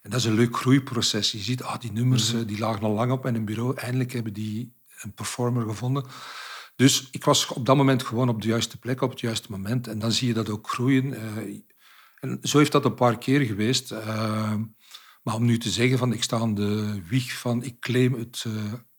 En 0.01 0.09
dat 0.09 0.19
is 0.19 0.25
een 0.25 0.33
leuk 0.33 0.57
groeiproces. 0.57 1.31
Je 1.31 1.37
ziet, 1.37 1.63
ah, 1.63 1.79
die 1.79 1.91
nummers 1.91 2.33
mm 2.33 2.45
die 2.45 2.57
lagen 2.59 2.83
al 2.83 2.91
lang 2.91 3.11
op 3.11 3.25
in 3.25 3.35
een 3.35 3.45
bureau. 3.45 3.75
Eindelijk 3.77 4.11
hebben 4.11 4.33
die 4.33 4.73
een 5.01 5.13
performer 5.13 5.67
gevonden. 5.67 6.05
Dus 6.75 7.07
ik 7.11 7.23
was 7.23 7.47
op 7.47 7.65
dat 7.65 7.75
moment 7.75 8.03
gewoon 8.03 8.29
op 8.29 8.41
de 8.41 8.47
juiste 8.47 8.79
plek, 8.79 9.01
op 9.01 9.09
het 9.09 9.19
juiste 9.19 9.51
moment. 9.51 9.87
En 9.87 9.99
dan 9.99 10.11
zie 10.11 10.27
je 10.27 10.33
dat 10.33 10.49
ook 10.49 10.69
groeien. 10.69 11.13
en 12.19 12.39
zo 12.41 12.57
heeft 12.57 12.71
dat 12.71 12.85
een 12.85 12.95
paar 12.95 13.17
keer 13.17 13.41
geweest. 13.41 13.91
maar 15.23 15.35
om 15.35 15.45
nu 15.45 15.57
te 15.57 15.69
zeggen 15.69 15.97
van 15.97 16.13
ik 16.13 16.23
sta 16.23 16.37
aan 16.37 16.55
de 16.55 17.01
wieg 17.09 17.33
van 17.33 17.63
ik 17.63 17.79
claim 17.79 18.13
het 18.13 18.45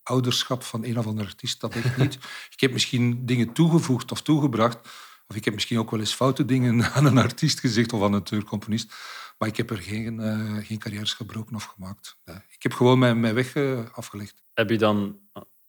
ouderschap 0.04 0.62
van 0.62 0.84
een 0.84 0.98
of 0.98 1.06
andere 1.06 1.28
artiest, 1.28 1.60
dat 1.60 1.74
ik 1.74 1.96
niet. 1.96 2.14
ik 2.54 2.60
heb 2.60 2.72
misschien 2.72 3.26
dingen 3.26 3.52
toegevoegd 3.52 4.12
of 4.12 4.22
toegebracht. 4.22 4.78
Of 5.26 5.36
ik 5.36 5.44
heb 5.44 5.54
misschien 5.54 5.78
ook 5.78 5.90
wel 5.90 6.00
eens 6.00 6.14
foute 6.14 6.44
dingen 6.44 6.84
aan 6.94 7.04
een 7.04 7.18
artiest 7.18 7.60
gezegd 7.60 7.92
of 7.92 8.02
aan 8.02 8.12
een 8.12 8.44
componist. 8.44 8.94
Maar 9.38 9.48
ik 9.48 9.56
heb 9.56 9.70
er 9.70 9.78
geen, 9.78 10.20
uh, 10.20 10.56
geen 10.66 10.78
carrières 10.78 11.12
gebroken 11.12 11.56
of 11.56 11.64
gemaakt. 11.64 12.16
Ik 12.50 12.62
heb 12.62 12.72
gewoon 12.72 12.98
mijn, 12.98 13.20
mijn 13.20 13.34
weg 13.34 13.54
uh, 13.54 13.80
afgelegd. 13.92 14.42
Heb 14.52 14.70
je 14.70 14.78
dan, 14.78 15.18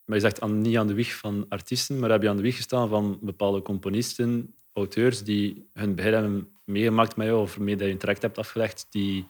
maar 0.05 0.15
je 0.15 0.19
zegt 0.19 0.41
aan, 0.41 0.61
niet 0.61 0.77
aan 0.77 0.87
de 0.87 0.93
wieg 0.93 1.15
van 1.15 1.45
artiesten, 1.49 1.99
maar 1.99 2.09
heb 2.09 2.21
je 2.21 2.29
aan 2.29 2.35
de 2.35 2.41
wieg 2.41 2.55
gestaan 2.55 2.89
van 2.89 3.19
bepaalde 3.21 3.61
componisten, 3.61 4.55
auteurs 4.73 5.23
die 5.23 5.69
hun 5.73 5.95
begin 5.95 6.13
hebben 6.13 6.49
meegemaakt 6.63 7.15
met 7.15 7.27
jou 7.27 7.41
of 7.41 7.59
mee 7.59 7.75
dat 7.75 7.87
je 7.87 7.93
een 7.93 7.99
traject 7.99 8.21
hebt 8.21 8.37
afgelegd, 8.37 8.87
die 8.89 9.27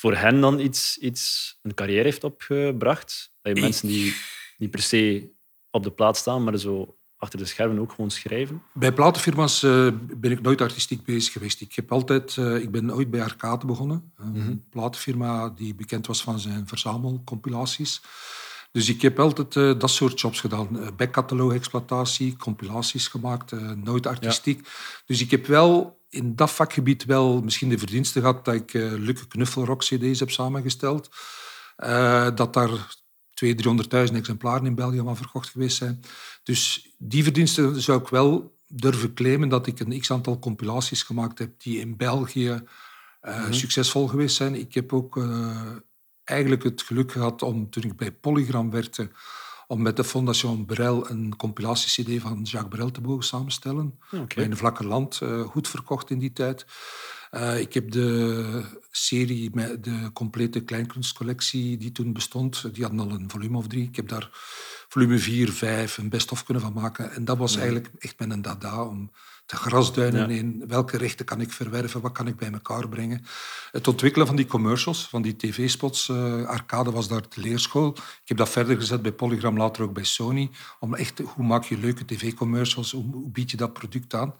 voor 0.00 0.16
hen 0.16 0.40
dan 0.40 0.60
iets, 0.60 0.98
iets 0.98 1.54
een 1.62 1.74
carrière 1.74 2.02
heeft 2.02 2.24
opgebracht? 2.24 3.32
Dat 3.42 3.56
je 3.56 3.62
mensen 3.62 3.88
die 3.88 4.14
niet 4.58 4.70
per 4.70 4.82
se 4.82 5.30
op 5.70 5.82
de 5.82 5.90
plaats 5.90 6.20
staan, 6.20 6.44
maar 6.44 6.58
zo 6.58 6.98
achter 7.16 7.38
de 7.38 7.44
schermen 7.44 7.78
ook 7.78 7.92
gewoon 7.92 8.10
schrijven? 8.10 8.62
Bij 8.74 8.92
platenfirma's 8.92 9.62
uh, 9.62 9.88
ben 10.16 10.30
ik 10.30 10.40
nooit 10.40 10.60
artistiek 10.60 11.04
bezig 11.04 11.32
geweest. 11.32 11.60
Ik, 11.60 11.74
heb 11.74 11.92
altijd, 11.92 12.36
uh, 12.36 12.56
ik 12.56 12.70
ben 12.70 12.94
ooit 12.94 13.10
bij 13.10 13.22
Arcade 13.22 13.66
begonnen. 13.66 14.12
Een 14.16 14.26
mm 14.26 14.40
-hmm. 14.40 14.64
platenfirma 14.70 15.48
die 15.48 15.74
bekend 15.74 16.06
was 16.06 16.22
van 16.22 16.38
zijn 16.38 16.66
verzamelcompilaties. 16.66 18.00
Dus 18.72 18.88
ik 18.88 19.02
heb 19.02 19.18
altijd 19.18 19.54
uh, 19.54 19.78
dat 19.78 19.90
soort 19.90 20.20
jobs 20.20 20.40
gedaan. 20.40 20.96
Backcatalog-exploitatie, 20.96 22.36
compilaties 22.36 23.08
gemaakt, 23.08 23.76
nooit 23.76 24.06
artistiek. 24.06 24.58
Ja. 24.64 24.70
Dus 25.06 25.20
ik 25.20 25.30
heb 25.30 25.46
wel 25.46 25.99
in 26.10 26.36
dat 26.36 26.50
vakgebied 26.50 27.04
wel 27.04 27.42
misschien 27.42 27.68
de 27.68 27.78
verdienste 27.78 28.20
gehad 28.20 28.44
dat 28.44 28.54
ik 28.54 28.74
uh, 28.74 28.92
Lukke 28.92 29.26
Knuffelrock-cd's 29.26 30.20
heb 30.20 30.30
samengesteld. 30.30 31.10
dat 32.34 32.54
daar 32.54 32.98
200.000, 33.44 33.54
300.000 34.08 34.14
exemplaren 34.14 34.66
in 34.66 34.74
België 34.74 34.98
van 34.98 35.16
verkocht 35.16 35.48
geweest 35.48 35.76
zijn. 35.76 36.00
Dus 36.42 36.88
die 36.98 37.22
verdiensten 37.22 37.80
zou 37.80 38.00
ik 38.00 38.08
wel 38.08 38.58
durven 38.66 39.14
claimen 39.14 39.48
dat 39.48 39.66
ik 39.66 39.80
een 39.80 40.00
x-aantal 40.00 40.38
compilaties 40.38 41.02
gemaakt 41.02 41.38
heb 41.38 41.60
die 41.60 41.80
in 41.80 41.96
België 41.96 42.62
uh, 43.22 43.50
succesvol 43.50 44.08
geweest 44.08 44.36
zijn. 44.36 44.54
Ik 44.54 44.74
heb 44.74 44.92
ook 44.92 45.16
uh, 45.16 45.76
eigenlijk 46.24 46.62
het 46.62 46.82
geluk 46.82 47.12
gehad 47.12 47.42
om, 47.42 47.70
toen 47.70 47.82
ik 47.82 47.96
bij 47.96 48.12
Polygram 48.12 48.70
werkte, 48.70 49.10
om 49.70 49.82
met 49.82 49.96
de 49.96 50.04
Fondation 50.04 50.66
Brel 50.66 51.10
een 51.10 51.36
compilatie-cd 51.36 52.20
van 52.20 52.42
Jacques 52.42 52.74
Brel 52.74 52.90
te 52.90 53.00
mogen 53.00 53.24
samenstellen. 53.24 53.98
Okay. 54.12 54.26
Bij 54.26 54.44
een 54.44 54.56
vlakke 54.56 54.86
land, 54.86 55.20
uh, 55.22 55.40
goed 55.40 55.68
verkocht 55.68 56.10
in 56.10 56.18
die 56.18 56.32
tijd. 56.32 56.66
Uh, 57.32 57.60
ik 57.60 57.74
heb 57.74 57.90
de 57.90 58.62
serie, 58.90 59.50
met 59.52 59.84
de 59.84 60.10
complete 60.12 60.60
kleinkunstcollectie 60.60 61.76
die 61.76 61.92
toen 61.92 62.12
bestond, 62.12 62.74
die 62.74 62.82
hadden 62.84 63.00
al 63.00 63.10
een 63.10 63.30
volume 63.30 63.56
of 63.56 63.66
drie. 63.66 63.88
Ik 63.88 63.96
heb 63.96 64.08
daar 64.08 64.28
volume 64.88 65.18
4, 65.18 65.52
5 65.52 65.98
een 65.98 66.08
best-of 66.08 66.44
kunnen 66.44 66.62
van 66.62 66.72
maken. 66.72 67.12
En 67.12 67.24
dat 67.24 67.38
was 67.38 67.56
eigenlijk 67.56 67.90
echt 67.98 68.18
mijn 68.18 68.42
dada, 68.42 68.84
om 68.84 69.10
te 69.50 69.56
grasduinen 69.56 70.30
in 70.30 70.64
welke 70.66 70.96
rechten 70.96 71.26
kan 71.26 71.40
ik 71.40 71.52
verwerven, 71.52 72.00
wat 72.00 72.12
kan 72.12 72.26
ik 72.26 72.36
bij 72.36 72.52
elkaar 72.52 72.88
brengen. 72.88 73.24
Het 73.70 73.88
ontwikkelen 73.88 74.26
van 74.26 74.36
die 74.36 74.46
commercials, 74.46 75.08
van 75.08 75.22
die 75.22 75.36
tv-spots. 75.36 76.08
Uh, 76.08 76.46
Arcade 76.46 76.90
was 76.90 77.08
daar 77.08 77.20
de 77.20 77.40
leerschool. 77.40 77.88
Ik 77.96 78.28
heb 78.28 78.36
dat 78.36 78.48
verder 78.48 78.76
gezet 78.76 79.02
bij 79.02 79.12
Polygram, 79.12 79.56
later 79.56 79.82
ook 79.82 79.92
bij 79.92 80.04
Sony. 80.04 80.50
Om 80.80 80.94
echt, 80.94 81.18
hoe 81.18 81.44
maak 81.44 81.64
je 81.64 81.78
leuke 81.78 82.04
tv-commercials, 82.04 82.92
hoe, 82.92 83.04
hoe 83.12 83.30
bied 83.30 83.50
je 83.50 83.56
dat 83.56 83.72
product 83.72 84.14
aan? 84.14 84.34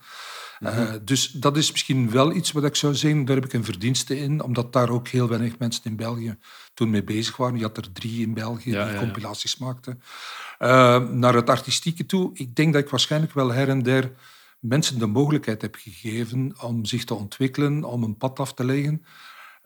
Uh, 0.61 0.93
dus 1.05 1.27
dat 1.31 1.57
is 1.57 1.71
misschien 1.71 2.11
wel 2.11 2.33
iets 2.33 2.53
wat 2.53 2.65
ik 2.65 2.77
zou 2.77 2.95
zeggen, 2.95 3.25
daar 3.25 3.37
heb 3.37 3.45
ik 3.45 3.53
een 3.53 3.65
verdienste 3.65 4.19
in, 4.19 4.43
omdat 4.43 4.73
daar 4.73 4.91
ook 4.91 5.09
heel 5.09 5.29
weinig 5.29 5.59
mensen 5.59 5.85
in 5.85 5.97
België 5.97 6.37
toen 6.75 6.91
mee 6.91 7.05
bezig 7.05 7.37
waren. 7.37 7.57
Je 7.57 7.65
had 7.65 7.77
er 7.77 7.93
drie 7.93 8.21
in 8.21 8.35
België 8.35 8.71
die 8.71 8.95
compilaties 8.95 9.57
maakten. 9.57 10.03
Uh, 10.59 10.69
naar 11.09 11.35
het 11.35 11.51
artistieke 11.51 12.07
toe, 12.07 12.31
ik 12.35 12.55
denk 12.55 12.73
dat 12.73 12.83
ik 12.83 12.91
waarschijnlijk 12.91 13.33
wel 13.33 13.53
her 13.53 13.69
en 13.69 13.83
der 13.83 14.13
mensen 14.61 14.99
de 14.99 15.07
mogelijkheid 15.07 15.63
heb 15.63 15.75
gegeven 15.75 16.55
om 16.61 16.85
zich 16.85 17.05
te 17.05 17.15
ontwikkelen, 17.15 17.85
om 17.85 18.03
een 18.03 18.17
pad 18.17 18.39
af 18.39 18.55
te 18.55 18.65
leggen. 18.65 19.05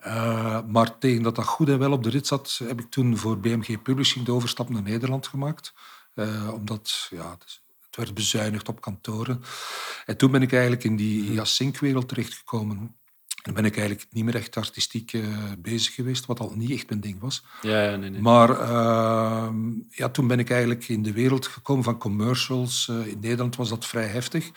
Uh, 0.05 0.59
maar 0.67 0.97
tegen 0.97 1.23
dat 1.23 1.35
dat 1.35 1.45
goed 1.45 1.69
en 1.69 1.79
wel 1.79 1.91
op 1.91 2.03
de 2.03 2.09
rit 2.09 2.27
zat, 2.27 2.59
heb 2.63 2.79
ik 2.79 2.89
toen 2.89 3.17
voor 3.17 3.39
BMG 3.39 3.81
Publishing 3.81 4.25
de 4.25 4.31
overstap 4.31 4.69
naar 4.69 4.81
Nederland 4.81 5.27
gemaakt. 5.27 5.73
omdat 6.53 7.07
ja, 7.09 7.37
het 7.95 7.95
werd 7.95 8.13
bezuinigd 8.13 8.67
op 8.67 8.81
kantoren. 8.81 9.41
En 10.05 10.17
toen 10.17 10.31
ben 10.31 10.41
ik 10.41 10.51
eigenlijk 10.51 10.83
in 10.83 10.95
die 10.95 11.23
Hyacink-wereld 11.29 12.07
terechtgekomen. 12.07 12.95
En 13.45 13.53
ben 13.53 13.65
ik 13.65 13.77
eigenlijk 13.77 14.07
niet 14.11 14.23
meer 14.23 14.35
echt 14.35 14.57
artistiek 14.57 15.13
uh, 15.13 15.27
bezig 15.57 15.93
geweest, 15.93 16.25
wat 16.25 16.39
al 16.39 16.53
niet 16.55 16.71
echt 16.71 16.89
mijn 16.89 17.01
ding 17.01 17.19
was. 17.19 17.43
Ja, 17.61 17.83
ja 17.83 17.95
nee, 17.95 18.09
nee. 18.09 18.21
Maar 18.21 18.49
uh, 18.49 19.49
ja, 19.89 20.09
toen 20.09 20.27
ben 20.27 20.39
ik 20.39 20.49
eigenlijk 20.49 20.87
in 20.87 21.03
de 21.03 21.11
wereld 21.11 21.47
gekomen 21.47 21.83
van 21.83 21.97
commercials. 21.97 22.87
Uh, 22.91 23.07
in 23.07 23.19
Nederland 23.19 23.55
was 23.55 23.69
dat 23.69 23.85
vrij 23.85 24.07
heftig. 24.07 24.51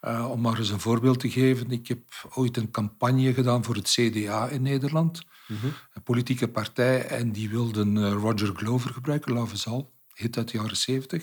Eh, 0.00 0.30
om 0.30 0.40
maar 0.40 0.58
eens 0.58 0.70
een 0.70 0.80
voorbeeld 0.80 1.20
te 1.20 1.30
geven. 1.30 1.70
Ik 1.70 1.88
heb 1.88 2.00
ooit 2.34 2.56
een 2.56 2.70
campagne 2.70 3.34
gedaan 3.34 3.64
voor 3.64 3.74
het 3.74 3.90
CDA 3.90 4.48
in 4.48 4.62
Nederland. 4.62 5.22
Mm 5.46 5.56
-hmm. 5.60 5.72
Een 5.92 6.02
politieke 6.02 6.48
partij. 6.48 7.06
En 7.06 7.32
die 7.32 7.50
wilden 7.50 8.12
Roger 8.12 8.52
Glover 8.54 8.90
gebruiken, 8.92 9.32
La 9.32 9.46
Vezal. 9.46 9.92
Hit 10.14 10.36
uit 10.36 10.50
de 10.50 10.58
jaren 10.58 10.76
zeventig. 10.76 11.22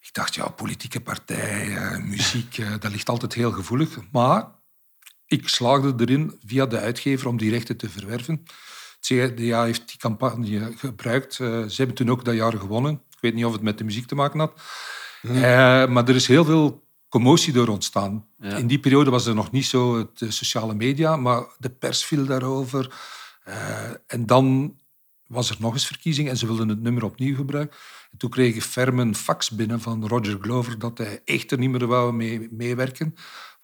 Ik 0.00 0.12
dacht, 0.12 0.34
ja, 0.34 0.48
politieke 0.48 1.00
partijen, 1.00 2.08
muziek, 2.08 2.58
eh, 2.58 2.70
dat 2.78 2.90
ligt 2.90 3.08
altijd 3.08 3.34
heel 3.34 3.52
gevoelig. 3.52 3.98
Maar 4.12 4.48
ik 5.26 5.48
slaagde 5.48 5.94
erin 5.96 6.38
via 6.46 6.66
de 6.66 6.78
uitgever 6.78 7.28
om 7.28 7.36
die 7.36 7.50
rechten 7.50 7.76
te 7.76 7.90
verwerven. 7.90 8.46
Het 9.00 9.34
CDA 9.34 9.64
heeft 9.64 9.88
die 9.88 9.98
campagne 9.98 10.72
gebruikt. 10.76 11.40
Eh, 11.40 11.46
ze 11.48 11.74
hebben 11.76 11.96
toen 11.96 12.10
ook 12.10 12.24
dat 12.24 12.34
jaar 12.34 12.52
gewonnen. 12.52 12.92
Ik 12.92 13.18
weet 13.20 13.34
niet 13.34 13.44
of 13.44 13.52
het 13.52 13.62
met 13.62 13.78
de 13.78 13.84
muziek 13.84 14.06
te 14.06 14.14
maken 14.14 14.38
had. 14.38 14.60
Uh, 15.22 15.32
maar 15.86 16.08
er 16.08 16.14
is 16.14 16.26
heel 16.26 16.44
veel 16.44 16.84
commotie 17.08 17.52
door 17.52 17.68
ontstaan. 17.68 18.26
In 18.40 18.66
die 18.66 18.80
periode 18.80 19.10
was 19.10 19.26
er 19.26 19.34
nog 19.34 19.50
niet 19.50 19.66
zo 19.66 20.10
de 20.14 20.30
sociale 20.30 20.74
media, 20.74 21.16
maar 21.16 21.44
de 21.58 21.70
pers 21.70 22.04
viel 22.04 22.26
daarover. 22.26 22.94
en 24.06 24.26
dan 24.26 24.76
was 25.26 25.50
er 25.50 25.56
nog 25.58 25.72
eens 25.72 25.86
verkiezing 25.86 26.28
en 26.28 26.36
ze 26.36 26.46
wilden 26.46 26.68
het 26.68 26.82
nummer 26.82 27.04
opnieuw 27.04 27.36
gebruiken. 27.36 27.76
En 28.12 28.18
toen 28.18 28.30
kreeg 28.30 28.54
ik 28.54 28.62
ferm 28.62 28.98
een 28.98 29.14
fax 29.14 29.50
binnen 29.50 29.80
van 29.80 30.06
Roger 30.08 30.38
Glover 30.40 30.78
dat 30.78 30.98
hij 30.98 31.20
echt 31.24 31.52
er 31.52 31.58
niet 31.58 31.70
meer 31.70 31.86
wou 31.86 32.12
mee, 32.12 32.48
meewerken. 32.50 33.14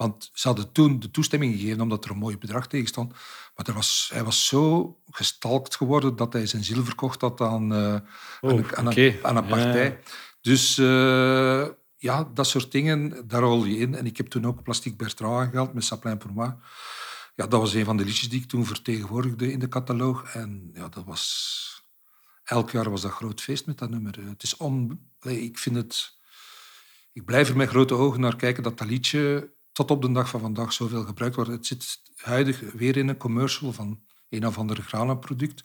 Want 0.02 0.30
ze 0.32 0.46
hadden 0.48 0.72
toen 0.72 1.00
de 1.00 1.10
toestemming 1.10 1.54
gegeven 1.54 1.80
omdat 1.80 2.04
er 2.04 2.10
een 2.10 2.16
mooi 2.16 2.38
bedrag 2.38 2.66
tegen 2.66 2.88
stond. 2.88 3.12
Maar 3.56 3.66
er 3.66 3.74
was, 3.74 4.10
hij 4.12 4.24
was 4.24 4.46
zo 4.46 4.96
gestalkt 5.10 5.76
geworden 5.76 6.16
dat 6.16 6.32
hij 6.32 6.46
zijn 6.46 6.64
ziel 6.64 6.84
verkocht 6.84 7.20
had 7.20 7.40
aan, 7.40 7.72
uh, 7.72 7.94
oh, 8.40 8.50
aan, 8.72 8.86
een, 8.86 9.18
aan, 9.22 9.36
een, 9.36 9.46
partij. 9.46 9.98
Dus 10.40 10.78
uh, 10.78 11.66
ja, 11.96 12.30
dat 12.34 12.46
soort 12.46 12.72
dingen, 12.72 13.28
daar 13.28 13.40
rol 13.40 13.64
je 13.64 13.76
in. 13.76 13.94
En 13.94 14.06
ik 14.06 14.16
heb 14.16 14.26
toen 14.26 14.46
ook 14.46 14.62
Plastic 14.62 14.96
Bertrand 14.96 15.46
aangehaald 15.46 15.74
met 15.74 15.84
Saplin 15.84 16.18
pour 16.18 16.32
moi 16.32 16.54
ja, 17.34 17.46
dat 17.46 17.60
was 17.60 17.74
een 17.74 17.84
van 17.84 17.96
de 17.96 18.04
liedjes 18.04 18.28
die 18.28 18.40
ik 18.40 18.48
toen 18.48 18.66
vertegenwoordigde 18.66 19.52
in 19.52 19.58
de 19.58 19.68
catalogus. 19.68 20.32
En 20.32 20.70
ja, 20.74 20.88
dat 20.88 21.04
was... 21.04 21.60
Elk 22.44 22.70
jaar 22.70 22.90
was 22.90 23.00
dat 23.00 23.10
groot 23.10 23.40
feest 23.40 23.66
met 23.66 23.78
dat 23.78 23.90
nummer. 23.90 24.18
Het 24.28 24.42
is 24.42 24.56
on... 24.56 25.00
Ik 25.20 25.58
vind 25.58 25.76
het... 25.76 26.16
Ik 27.12 27.24
blijf 27.24 27.48
er 27.48 27.56
met 27.56 27.68
grote 27.68 27.94
ogen 27.94 28.20
naar 28.20 28.36
kijken 28.36 28.62
dat 28.62 28.78
dat 28.78 28.88
liedje 28.88 29.52
tot 29.72 29.90
op 29.90 30.02
de 30.02 30.12
dag 30.12 30.28
van 30.28 30.40
vandaag 30.40 30.72
zoveel 30.72 31.04
gebruikt 31.04 31.36
wordt. 31.36 31.50
Het 31.50 31.66
zit 31.66 32.00
huidig 32.16 32.60
weer 32.72 32.96
in 32.96 33.08
een 33.08 33.16
commercial 33.16 33.72
van 33.72 34.02
een 34.28 34.46
of 34.46 34.58
ander 34.58 34.82
Grana-product. 34.82 35.62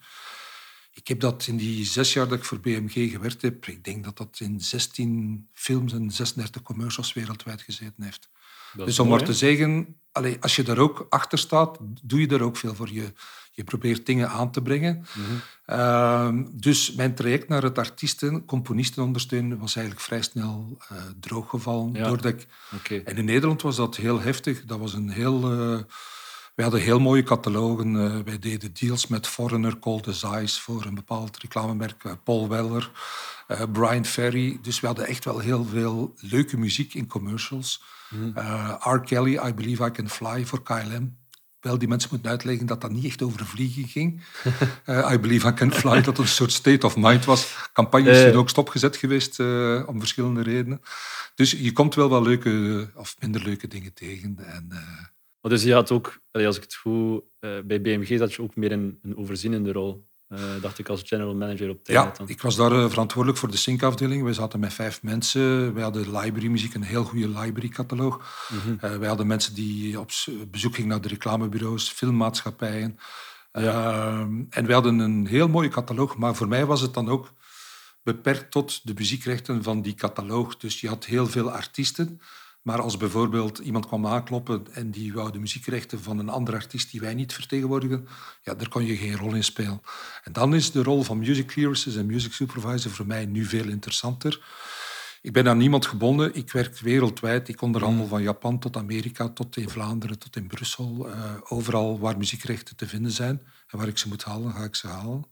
Ik 0.90 1.08
heb 1.08 1.20
dat 1.20 1.46
in 1.46 1.56
die 1.56 1.84
zes 1.84 2.12
jaar 2.12 2.28
dat 2.28 2.38
ik 2.38 2.44
voor 2.44 2.60
BMG 2.60 3.10
gewerkt 3.10 3.42
heb, 3.42 3.66
ik 3.66 3.84
denk 3.84 4.04
dat 4.04 4.16
dat 4.16 4.40
in 4.40 4.60
16 4.60 5.48
films 5.52 5.92
en 5.92 6.10
36 6.10 6.62
commercials 6.62 7.12
wereldwijd 7.12 7.62
gezeten 7.62 8.02
heeft. 8.02 8.28
Dus 8.76 8.98
om 8.98 9.08
maar 9.08 9.24
te 9.24 9.34
zeggen, 9.34 10.00
allez, 10.12 10.36
als 10.40 10.56
je 10.56 10.62
daar 10.62 10.78
ook 10.78 11.06
achter 11.08 11.38
staat, 11.38 11.78
doe 12.02 12.20
je 12.20 12.28
er 12.28 12.42
ook 12.42 12.56
veel 12.56 12.74
voor. 12.74 12.92
Je, 12.92 13.12
je 13.58 13.64
probeert 13.64 14.06
dingen 14.06 14.28
aan 14.28 14.50
te 14.50 14.62
brengen. 14.62 15.06
Mhm. 15.14 15.22
Ehm, 15.64 16.44
dus 16.52 16.92
mijn 16.92 17.14
traject 17.14 17.48
naar 17.48 17.62
het 17.62 17.78
artiesten, 17.78 18.44
componisten 18.44 19.02
ondersteunen 19.02 19.58
was 19.58 19.76
eigenlijk 19.76 20.06
vrij 20.06 20.22
snel 20.22 20.78
uh, 20.92 20.98
drooggevallen. 21.20 21.92
Ja. 21.92 22.08
Doordat 22.08 22.32
ik... 22.32 22.46
En 23.04 23.16
in 23.16 23.24
Nederland 23.24 23.62
was 23.62 23.76
dat 23.76 23.96
heel 23.96 24.20
heftig. 24.20 24.64
Dat 24.64 24.78
was 24.78 24.94
een 24.94 25.10
heel... 25.10 25.52
Uh, 25.52 25.78
wij 26.54 26.66
hadden 26.66 26.80
heel 26.80 26.98
mooie 26.98 27.22
catalogen. 27.22 27.94
Uh, 27.94 28.18
wij 28.24 28.38
deden 28.38 28.70
deals 28.80 29.06
met 29.06 29.26
Foreigner, 29.26 29.78
Cold 29.78 30.06
Ice 30.06 30.60
voor 30.60 30.84
een 30.84 30.94
bepaald 30.94 31.38
reclamemerk, 31.38 32.16
Paul 32.24 32.48
Weller, 32.48 32.90
Brian 33.72 34.04
Ferry. 34.04 34.58
Dus 34.62 34.80
we 34.80 34.86
hadden 34.86 35.06
echt 35.06 35.24
wel 35.24 35.38
heel 35.38 35.64
veel 35.64 36.14
leuke 36.20 36.58
muziek 36.58 36.94
in 36.94 37.06
commercials. 37.06 37.82
Mm. 38.10 38.32
R. 38.78 39.00
Kelly, 39.00 39.38
I 39.46 39.54
Believe 39.54 39.86
I 39.86 39.90
Can 39.90 40.08
Fly 40.08 40.46
voor 40.46 40.62
KLM. 40.62 41.16
Wel 41.60 41.78
die 41.78 41.88
mensen 41.88 42.10
moeten 42.12 42.30
uitleggen 42.30 42.66
dat 42.66 42.80
dat 42.80 42.90
niet 42.90 43.04
echt 43.04 43.22
over 43.22 43.46
vliegen 43.46 43.88
ging. 43.88 44.22
Uh, 44.86 45.10
I 45.12 45.18
Believe 45.18 45.48
I 45.48 45.52
Can 45.52 45.72
Fly, 45.72 46.00
dat 46.00 46.18
een 46.18 46.28
soort 46.28 46.52
state 46.52 46.86
of 46.86 46.96
mind 46.96 47.24
was. 47.24 47.70
Campagne 47.72 48.10
is 48.10 48.24
uh, 48.24 48.38
ook 48.38 48.48
stopgezet 48.48 48.96
geweest 48.96 49.38
uh, 49.38 49.82
om 49.86 49.98
verschillende 49.98 50.42
redenen. 50.42 50.80
Dus 51.34 51.50
je 51.50 51.72
komt 51.72 51.94
wel 51.94 52.10
wel 52.10 52.22
leuke 52.22 52.88
of 52.94 53.16
minder 53.20 53.42
leuke 53.42 53.68
dingen 53.68 53.94
tegen. 53.94 54.38
En, 54.38 54.68
dus 55.40 55.62
je 55.62 55.72
had 55.72 55.90
ook, 55.90 56.20
als 56.30 56.56
ik 56.56 56.62
het 56.62 56.74
goed... 56.74 57.22
bij 57.40 57.80
BMG 57.80 58.18
zat 58.18 58.34
je 58.34 58.42
ook 58.42 58.56
meer 58.56 58.72
een 58.72 59.12
overzienende 59.16 59.72
rol. 59.72 60.07
Uh, 60.28 60.40
dacht 60.60 60.78
ik 60.78 60.88
als 60.88 61.02
general 61.04 61.34
manager 61.34 61.70
op 61.70 61.84
tijd. 61.84 62.18
Ja, 62.18 62.24
ik 62.26 62.42
was 62.42 62.56
daar 62.56 62.72
uh, 62.72 62.88
verantwoordelijk 62.88 63.40
voor 63.40 63.50
de 63.50 63.56
sync-afdeling. 63.56 64.24
We 64.24 64.32
zaten 64.32 64.60
met 64.60 64.72
vijf 64.72 65.02
mensen. 65.02 65.74
Wij 65.74 65.82
hadden 65.82 66.18
library 66.18 66.48
muziek, 66.48 66.74
een 66.74 66.82
heel 66.82 67.04
goede 67.04 67.28
library-cataloog. 67.28 68.46
Mm 68.48 68.58
-hmm. 68.58 68.90
uh, 68.90 68.96
wij 68.96 69.08
hadden 69.08 69.26
mensen 69.26 69.54
die 69.54 70.00
op 70.00 70.10
bezoek 70.50 70.74
gingen 70.74 70.90
naar 70.90 71.00
de 71.00 71.08
reclamebureaus, 71.08 71.90
filmmaatschappijen. 71.90 72.98
Ja. 73.52 74.28
en 74.50 74.66
wij 74.66 74.74
hadden 74.74 74.98
een 74.98 75.26
heel 75.26 75.48
mooie 75.48 75.68
cataloog, 75.68 76.16
maar 76.16 76.34
voor 76.34 76.48
mij 76.48 76.66
was 76.66 76.80
het 76.80 76.94
dan 76.94 77.08
ook 77.08 77.32
beperkt 78.02 78.50
tot 78.50 78.86
de 78.86 78.94
muziekrechten 78.94 79.62
van 79.62 79.82
die 79.82 79.94
cataloog. 79.94 80.56
Dus 80.56 80.80
je 80.80 80.88
had 80.88 81.04
heel 81.04 81.26
veel 81.26 81.50
artiesten. 81.50 82.20
Maar 82.68 82.80
als 82.80 82.96
bijvoorbeeld 82.96 83.58
iemand 83.58 83.86
kwam 83.86 84.06
aankloppen 84.06 84.66
en 84.72 84.90
die 84.90 85.12
wou 85.12 85.32
de 85.32 85.38
muziekrechten 85.38 86.00
van 86.00 86.18
een 86.18 86.28
andere 86.28 86.56
artiest 86.56 86.90
die 86.90 87.00
wij 87.00 87.14
niet 87.14 87.32
vertegenwoordigen, 87.32 88.08
ja, 88.42 88.54
daar 88.54 88.68
kon 88.68 88.84
je 88.84 88.96
geen 88.96 89.16
rol 89.16 89.34
in 89.34 89.44
spelen. 89.44 89.80
En 90.24 90.32
dan 90.32 90.54
is 90.54 90.70
de 90.70 90.82
rol 90.82 91.02
van 91.02 91.18
music 91.18 91.46
clearances 91.46 91.96
en 91.96 92.06
music 92.06 92.32
supervisor 92.32 92.90
voor 92.90 93.06
mij 93.06 93.26
nu 93.26 93.44
veel 93.44 93.68
interessanter. 93.68 94.42
Ik 95.22 95.32
ben 95.32 95.48
aan 95.48 95.58
niemand 95.58 95.86
gebonden. 95.86 96.34
Ik 96.34 96.52
werk 96.52 96.78
wereldwijd. 96.78 97.48
Ik 97.48 97.62
onderhandel 97.62 98.06
van 98.06 98.22
Japan 98.22 98.58
tot 98.58 98.76
Amerika, 98.76 99.28
tot 99.28 99.56
in 99.56 99.68
Vlaanderen, 99.68 100.18
tot 100.18 100.36
in 100.36 100.46
Brussel. 100.46 101.08
Uh, 101.08 101.34
overal 101.48 101.98
waar 101.98 102.16
muziekrechten 102.16 102.76
te 102.76 102.86
vinden 102.86 103.12
zijn 103.12 103.42
en 103.66 103.78
waar 103.78 103.88
ik 103.88 103.98
ze 103.98 104.08
moet 104.08 104.24
halen, 104.24 104.52
ga 104.52 104.64
ik 104.64 104.74
ze 104.74 104.86
halen. 104.86 105.24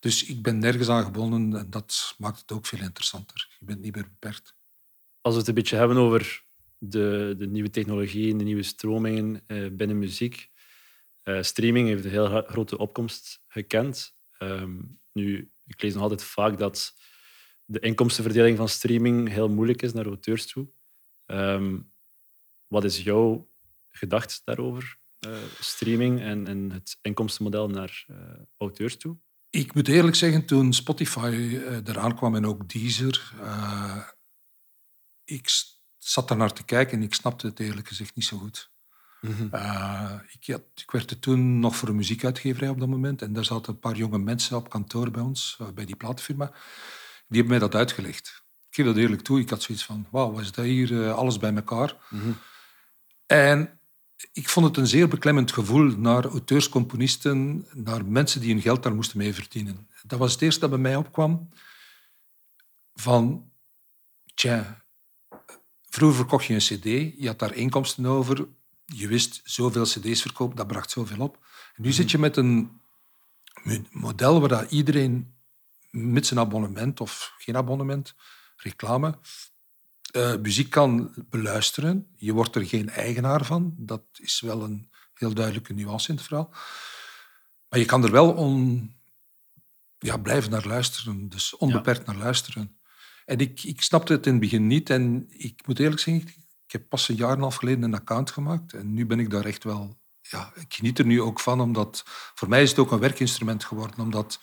Dus 0.00 0.24
ik 0.24 0.42
ben 0.42 0.58
nergens 0.58 0.88
aan 0.88 1.04
gebonden 1.04 1.58
en 1.58 1.70
dat 1.70 2.14
maakt 2.18 2.40
het 2.40 2.52
ook 2.52 2.66
veel 2.66 2.80
interessanter. 2.80 3.48
Je 3.58 3.64
bent 3.64 3.80
niet 3.80 3.94
meer 3.94 4.08
beperkt. 4.18 4.54
Als 5.20 5.34
we 5.34 5.40
het 5.40 5.48
een 5.48 5.54
beetje 5.54 5.76
hebben 5.76 5.96
over 5.96 6.50
de, 6.84 7.34
de 7.38 7.46
nieuwe 7.46 7.70
technologieën, 7.70 8.38
de 8.38 8.44
nieuwe 8.44 8.62
stromingen 8.62 9.44
uh, 9.46 9.70
binnen 9.72 9.98
muziek. 9.98 10.50
Uh, 11.24 11.42
streaming 11.42 11.88
heeft 11.88 12.04
een 12.04 12.10
heel 12.10 12.42
grote 12.42 12.78
opkomst 12.78 13.42
gekend. 13.48 14.16
Um, 14.38 15.00
nu, 15.12 15.52
ik 15.66 15.82
lees 15.82 15.94
nog 15.94 16.02
altijd 16.02 16.24
vaak 16.24 16.58
dat 16.58 16.94
de 17.64 17.78
inkomstenverdeling 17.78 18.56
van 18.56 18.68
streaming 18.68 19.28
heel 19.28 19.48
moeilijk 19.48 19.82
is 19.82 19.92
naar 19.92 20.06
auteurs 20.06 20.46
toe. 20.46 20.68
Um, 21.26 21.92
wat 22.66 22.84
is 22.84 23.02
jouw 23.02 23.50
gedacht 23.88 24.42
daarover? 24.44 24.98
Uh, 25.26 25.36
streaming 25.60 26.20
en, 26.20 26.46
en 26.46 26.70
het 26.70 26.98
inkomstenmodel 27.02 27.68
naar 27.68 28.06
auteurs 28.56 28.96
toe? 28.96 29.18
Ik 29.50 29.74
moet 29.74 29.88
eerlijk 29.88 30.16
zeggen, 30.16 30.46
toen 30.46 30.72
Spotify 30.72 31.60
eraan 31.84 32.16
kwam 32.16 32.34
en 32.34 32.46
ook 32.46 32.68
Deezer, 32.68 33.32
ik 35.24 35.48
zat 36.04 36.28
daar 36.28 36.36
naar 36.36 36.52
te 36.52 36.64
kijken 36.64 36.98
en 36.98 37.04
ik 37.04 37.14
snapte 37.14 37.46
het 37.46 37.60
eerlijk 37.60 37.88
gezegd 37.88 38.14
niet 38.14 38.24
zo 38.24 38.38
goed. 38.38 38.70
Mm 39.20 39.50
ik, 40.30 40.46
had, 40.46 40.62
ik 40.74 40.90
werkte 40.90 41.18
toen 41.18 41.58
nog 41.58 41.76
voor 41.76 41.88
een 41.88 41.96
muziekuitgeverij 41.96 42.68
op 42.68 42.78
dat 42.78 42.88
moment 42.88 43.22
en 43.22 43.32
daar 43.32 43.44
zaten 43.44 43.72
een 43.72 43.78
paar 43.78 43.96
jonge 43.96 44.18
mensen 44.18 44.56
op 44.56 44.68
kantoor 44.70 45.10
bij 45.10 45.22
ons, 45.22 45.56
eh, 45.60 45.68
bij 45.68 45.84
die 45.84 45.96
platenfirma. 45.96 46.46
Die 47.28 47.40
hebben 47.40 47.48
mij 47.48 47.58
dat 47.58 47.74
uitgelegd. 47.74 48.42
Ik 48.68 48.74
geef 48.74 48.86
dat 48.86 48.96
eerlijk 48.96 49.22
toe. 49.22 49.40
Ik 49.40 49.50
had 49.50 49.62
zoiets 49.62 49.84
van, 49.84 50.06
wauw, 50.10 50.32
wat 50.32 50.40
is 50.40 50.52
dat 50.52 50.64
hier? 50.64 51.04
Eh, 51.04 51.14
alles 51.14 51.38
bij 51.38 51.54
elkaar. 51.54 51.96
Mm 52.08 52.38
En 53.26 53.80
ik 54.32 54.48
vond 54.48 54.66
het 54.66 54.76
een 54.76 54.86
zeer 54.86 55.08
beklemmend 55.08 55.52
gevoel 55.52 55.96
naar 55.96 56.24
auteurs, 56.24 56.68
componisten, 56.68 57.66
naar 57.72 58.04
mensen 58.04 58.40
die 58.40 58.52
hun 58.52 58.62
geld 58.62 58.82
daar 58.82 58.94
moesten 58.94 59.18
mee 59.18 59.34
verdienen. 59.34 59.88
Dat 60.02 60.18
was 60.18 60.32
het 60.32 60.42
eerste 60.42 60.60
dat 60.60 60.70
bij 60.70 60.78
mij 60.78 60.96
opkwam. 60.96 61.48
Van, 62.94 63.50
tja, 64.34 64.81
Vroeger 65.94 66.16
verkocht 66.16 66.44
je 66.44 66.54
een 66.54 66.60
cd, 66.60 66.84
je 67.20 67.26
had 67.26 67.38
daar 67.38 67.54
inkomsten 67.54 68.06
over, 68.06 68.48
je 68.84 69.08
wist 69.08 69.40
zoveel 69.44 69.84
cd's 69.84 70.22
verkopen, 70.22 70.56
dat 70.56 70.66
bracht 70.66 70.90
zoveel 70.90 71.18
op. 71.18 71.38
En 71.74 71.82
nu 71.82 71.92
zit 71.92 72.10
je 72.10 72.18
met 72.18 72.36
een 72.36 72.80
model 73.90 74.40
waar 74.40 74.48
dat 74.48 74.70
iedereen 74.70 75.34
met 75.90 76.26
zijn 76.26 76.40
abonnement 76.40 77.00
of 77.00 77.34
geen 77.38 77.56
abonnement, 77.56 78.14
reclame, 78.56 79.18
uh, 80.16 80.36
muziek 80.36 80.70
kan 80.70 81.14
beluisteren. 81.30 82.06
Je 82.16 82.32
wordt 82.32 82.56
er 82.56 82.66
geen 82.66 82.88
eigenaar 82.90 83.44
van. 83.44 83.74
Dat 83.76 84.04
is 84.12 84.40
wel 84.40 84.62
een 84.62 84.90
heel 85.14 85.34
duidelijke 85.34 85.72
nuance 85.72 86.08
in 86.08 86.14
het 86.16 86.24
verhaal. 86.24 86.50
Maar 87.68 87.78
je 87.78 87.84
kan 87.84 88.04
er 88.04 88.10
wel 88.10 88.32
on, 88.32 88.92
ja, 89.98 90.16
blijven 90.16 90.50
naar 90.50 90.66
luisteren, 90.66 91.28
dus 91.28 91.56
onbeperkt 91.56 92.06
naar 92.06 92.16
luisteren. 92.16 92.80
En 93.32 93.38
ik, 93.38 93.62
ik 93.62 93.82
snapte 93.82 94.12
het 94.12 94.26
in 94.26 94.32
het 94.32 94.40
begin 94.40 94.66
niet. 94.66 94.90
En 94.90 95.26
ik 95.28 95.66
moet 95.66 95.78
eerlijk 95.78 96.00
zeggen, 96.00 96.22
ik 96.66 96.72
heb 96.72 96.88
pas 96.88 97.08
een 97.08 97.16
jaar 97.16 97.28
en 97.28 97.34
een 97.34 97.40
half 97.40 97.54
geleden 97.54 97.82
een 97.82 97.94
account 97.94 98.30
gemaakt. 98.30 98.72
En 98.72 98.94
nu 98.94 99.06
ben 99.06 99.20
ik 99.20 99.30
daar 99.30 99.44
echt 99.44 99.64
wel... 99.64 100.00
Ja, 100.20 100.52
ik 100.54 100.74
geniet 100.74 100.98
er 100.98 101.06
nu 101.06 101.20
ook 101.20 101.40
van, 101.40 101.60
omdat... 101.60 102.02
Voor 102.34 102.48
mij 102.48 102.62
is 102.62 102.70
het 102.70 102.78
ook 102.78 102.90
een 102.90 102.98
werkinstrument 102.98 103.64
geworden, 103.64 104.00
omdat... 104.00 104.40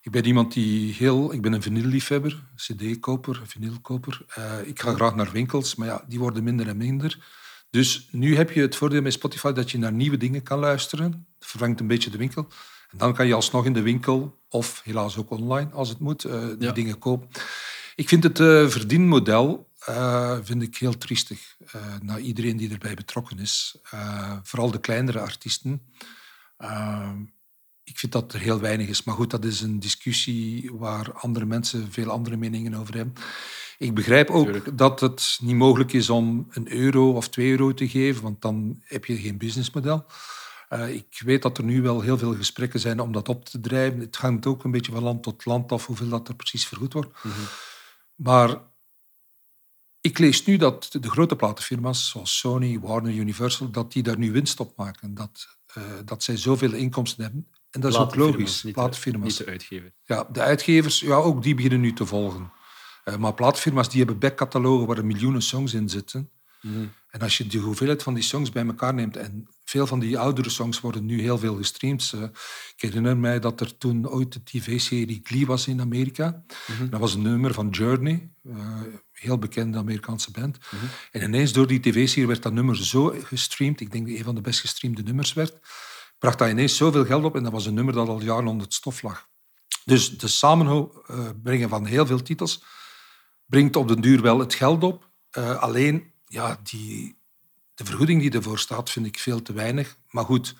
Ik 0.00 0.10
ben 0.10 0.24
iemand 0.24 0.52
die 0.52 0.92
heel... 0.92 1.32
Ik 1.32 1.42
ben 1.42 1.52
een 1.52 1.62
vinylliefhebber, 1.62 2.44
cd-koper, 2.56 3.42
vinylkoper. 3.46 4.24
Uh, 4.38 4.68
ik 4.68 4.80
ga 4.80 4.94
graag 4.94 5.14
naar 5.14 5.30
winkels, 5.30 5.74
maar 5.74 5.88
ja, 5.88 6.04
die 6.08 6.18
worden 6.18 6.44
minder 6.44 6.68
en 6.68 6.76
minder. 6.76 7.26
Dus 7.70 8.08
nu 8.10 8.36
heb 8.36 8.50
je 8.50 8.60
het 8.60 8.76
voordeel 8.76 9.02
met 9.02 9.12
Spotify 9.12 9.52
dat 9.52 9.70
je 9.70 9.78
naar 9.78 9.92
nieuwe 9.92 10.16
dingen 10.16 10.42
kan 10.42 10.58
luisteren. 10.58 11.10
Dat 11.38 11.48
vervangt 11.48 11.80
een 11.80 11.86
beetje 11.86 12.10
de 12.10 12.18
winkel. 12.18 12.48
En 12.90 12.98
dan 12.98 13.14
kan 13.14 13.26
je 13.26 13.34
alsnog 13.34 13.64
in 13.64 13.72
de 13.72 13.82
winkel, 13.82 14.40
of 14.48 14.80
helaas 14.84 15.16
ook 15.16 15.30
online 15.30 15.70
als 15.70 15.88
het 15.88 15.98
moet, 15.98 16.24
uh, 16.24 16.46
die 16.58 16.72
dingen 16.72 16.98
kopen. 16.98 17.28
Ik 17.98 18.08
vind 18.08 18.22
het 18.22 18.38
uh, 18.38 18.68
verdienmodel 18.68 19.68
uh, 19.88 20.38
vind 20.42 20.62
ik 20.62 20.76
heel 20.76 20.98
triestig 20.98 21.56
uh, 21.74 21.82
naar 22.02 22.20
iedereen 22.20 22.56
die 22.56 22.70
erbij 22.70 22.94
betrokken 22.94 23.38
is. 23.38 23.76
vooral 24.42 24.70
de 24.70 24.80
kleinere 24.80 25.20
artiesten. 25.20 25.82
ik 27.84 27.98
vind 27.98 28.12
dat 28.12 28.32
er 28.32 28.40
heel 28.40 28.60
weinig 28.60 28.88
is. 28.88 29.02
Maar 29.04 29.14
goed, 29.14 29.30
dat 29.30 29.44
is 29.44 29.60
een 29.60 29.80
discussie 29.80 30.70
waar 30.72 31.12
andere 31.12 31.44
mensen 31.44 31.92
veel 31.92 32.10
andere 32.10 32.36
meningen 32.36 32.74
over 32.74 32.94
hebben. 32.94 33.14
Ik 33.78 33.94
begrijp 33.94 34.30
ook 34.30 34.78
dat 34.78 35.00
het 35.00 35.38
niet 35.42 35.56
mogelijk 35.56 35.92
is 35.92 36.10
om 36.10 36.46
een 36.50 36.72
euro 36.72 37.12
of 37.12 37.28
twee 37.28 37.50
euro 37.50 37.74
te 37.74 37.88
geven, 37.88 38.22
want 38.22 38.42
dan 38.42 38.82
heb 38.84 39.04
je 39.04 39.16
geen 39.16 39.38
businessmodel. 39.38 40.06
Uh, 40.70 40.94
ik 40.94 41.20
weet 41.24 41.42
dat 41.42 41.58
er 41.58 41.64
nu 41.64 41.82
wel 41.82 42.00
heel 42.00 42.18
veel 42.18 42.34
gesprekken 42.34 42.80
zijn 42.80 43.00
om 43.00 43.12
dat 43.12 43.28
op 43.28 43.44
te 43.44 43.60
drijven. 43.60 44.00
Het 44.00 44.16
hangt 44.16 44.46
ook 44.46 44.64
een 44.64 44.70
beetje 44.70 44.92
van 44.92 45.02
land 45.02 45.22
tot 45.22 45.44
land 45.44 45.72
af 45.72 45.86
hoeveel 45.86 46.08
dat 46.08 46.28
er 46.28 46.36
precies 46.36 46.66
vergoed 46.66 46.92
wordt. 46.92 47.22
Mm 47.22 47.32
maar 48.18 48.60
ik 50.00 50.18
lees 50.18 50.44
nu 50.44 50.56
dat 50.56 50.88
de 51.00 51.10
grote 51.10 51.36
platenfirma's 51.36 52.08
zoals 52.08 52.38
Sony, 52.38 52.80
Warner, 52.80 53.12
Universal, 53.12 53.70
dat 53.70 53.92
die 53.92 54.02
daar 54.02 54.18
nu 54.18 54.32
winst 54.32 54.60
op 54.60 54.76
maken. 54.76 55.14
Dat, 55.14 55.58
uh, 55.78 55.84
dat 56.04 56.22
zij 56.22 56.36
zoveel 56.36 56.72
inkomsten 56.72 57.22
hebben. 57.24 57.48
En 57.70 57.80
dat 57.80 57.92
is 57.92 57.98
ook 57.98 58.14
logisch. 58.14 58.62
Niet 58.62 58.74
platenfirma's. 58.74 59.24
niet 59.24 59.46
de 59.46 59.52
uitgevers. 59.52 59.92
Ja, 60.04 60.28
de 60.32 60.40
uitgevers, 60.40 61.00
ja, 61.00 61.14
ook 61.14 61.42
die 61.42 61.54
beginnen 61.54 61.80
nu 61.80 61.92
te 61.92 62.06
volgen. 62.06 62.52
Uh, 63.04 63.16
maar 63.16 63.34
platenfirma's 63.34 63.88
die 63.88 63.98
hebben 63.98 64.18
backcatalogen 64.18 64.86
waar 64.86 64.96
er 64.96 65.06
miljoenen 65.06 65.42
songs 65.42 65.74
in 65.74 65.88
zitten. 65.88 66.30
Mm 66.60 66.90
En 67.08 67.20
als 67.20 67.38
je 67.38 67.46
de 67.46 67.58
hoeveelheid 67.58 68.02
van 68.02 68.14
die 68.14 68.22
songs 68.22 68.50
bij 68.50 68.66
elkaar 68.66 68.94
neemt, 68.94 69.16
en 69.16 69.48
veel 69.68 69.86
van 69.86 69.98
die 69.98 70.18
oudere 70.18 70.50
songs 70.50 70.80
worden 70.80 71.04
nu 71.04 71.20
heel 71.20 71.38
veel 71.38 71.56
gestreamd. 71.56 72.14
Ik 72.76 72.82
herinner 72.82 73.16
mij 73.16 73.40
dat 73.40 73.60
er 73.60 73.78
toen 73.78 74.08
ooit 74.08 74.32
de 74.32 74.42
tv-serie 74.42 75.20
Glee 75.22 75.46
was 75.46 75.66
in 75.66 75.80
Amerika. 75.80 76.44
Mhm. 76.66 76.88
Dat 76.88 77.00
was 77.00 77.14
een 77.14 77.22
nummer 77.22 77.54
van 77.54 77.68
Journey, 77.68 78.30
uh, 78.42 78.80
heel 79.12 79.38
bekende 79.38 79.78
Amerikaanse 79.78 80.30
band. 80.30 80.58
Mhm. 80.58 80.84
En 81.10 81.22
ineens 81.22 81.52
door 81.52 81.66
die 81.66 81.80
tv-serie 81.80 82.26
werd 82.26 82.42
dat 82.42 82.52
nummer 82.52 82.76
zo 82.76 83.14
gestreamd, 83.22 83.80
ik 83.80 83.92
denk 83.92 84.06
dat 84.06 84.16
een 84.16 84.24
van 84.24 84.34
de 84.34 84.40
best 84.40 84.60
gestreamde 84.60 85.02
nummers 85.02 85.32
werd, 85.32 85.58
bracht 86.18 86.38
dat 86.38 86.50
ineens 86.50 86.76
zoveel 86.76 87.04
geld 87.04 87.24
op 87.24 87.36
en 87.36 87.42
dat 87.42 87.52
was 87.52 87.66
een 87.66 87.74
nummer 87.74 87.94
dat 87.94 88.08
al 88.08 88.22
jaren 88.22 88.46
onder 88.46 88.66
het 88.66 88.74
stof 88.74 89.02
lag. 89.02 89.28
Dus 89.84 90.18
de 90.18 90.28
samenbrengen 90.28 91.64
uh, 91.64 91.68
van 91.68 91.86
heel 91.86 92.06
veel 92.06 92.22
titels 92.22 92.62
brengt 93.46 93.76
op 93.76 93.88
den 93.88 94.00
duur 94.00 94.22
wel 94.22 94.38
het 94.38 94.54
geld 94.54 94.82
op. 94.82 95.10
alleen 95.58 96.12
ja, 96.28 96.58
die, 96.62 97.18
de 97.74 97.84
vergoeding 97.84 98.20
die 98.20 98.30
ervoor 98.30 98.58
staat, 98.58 98.90
vind 98.90 99.06
ik 99.06 99.18
veel 99.18 99.42
te 99.42 99.52
weinig. 99.52 99.96
Maar 100.10 100.24
goed, 100.24 100.54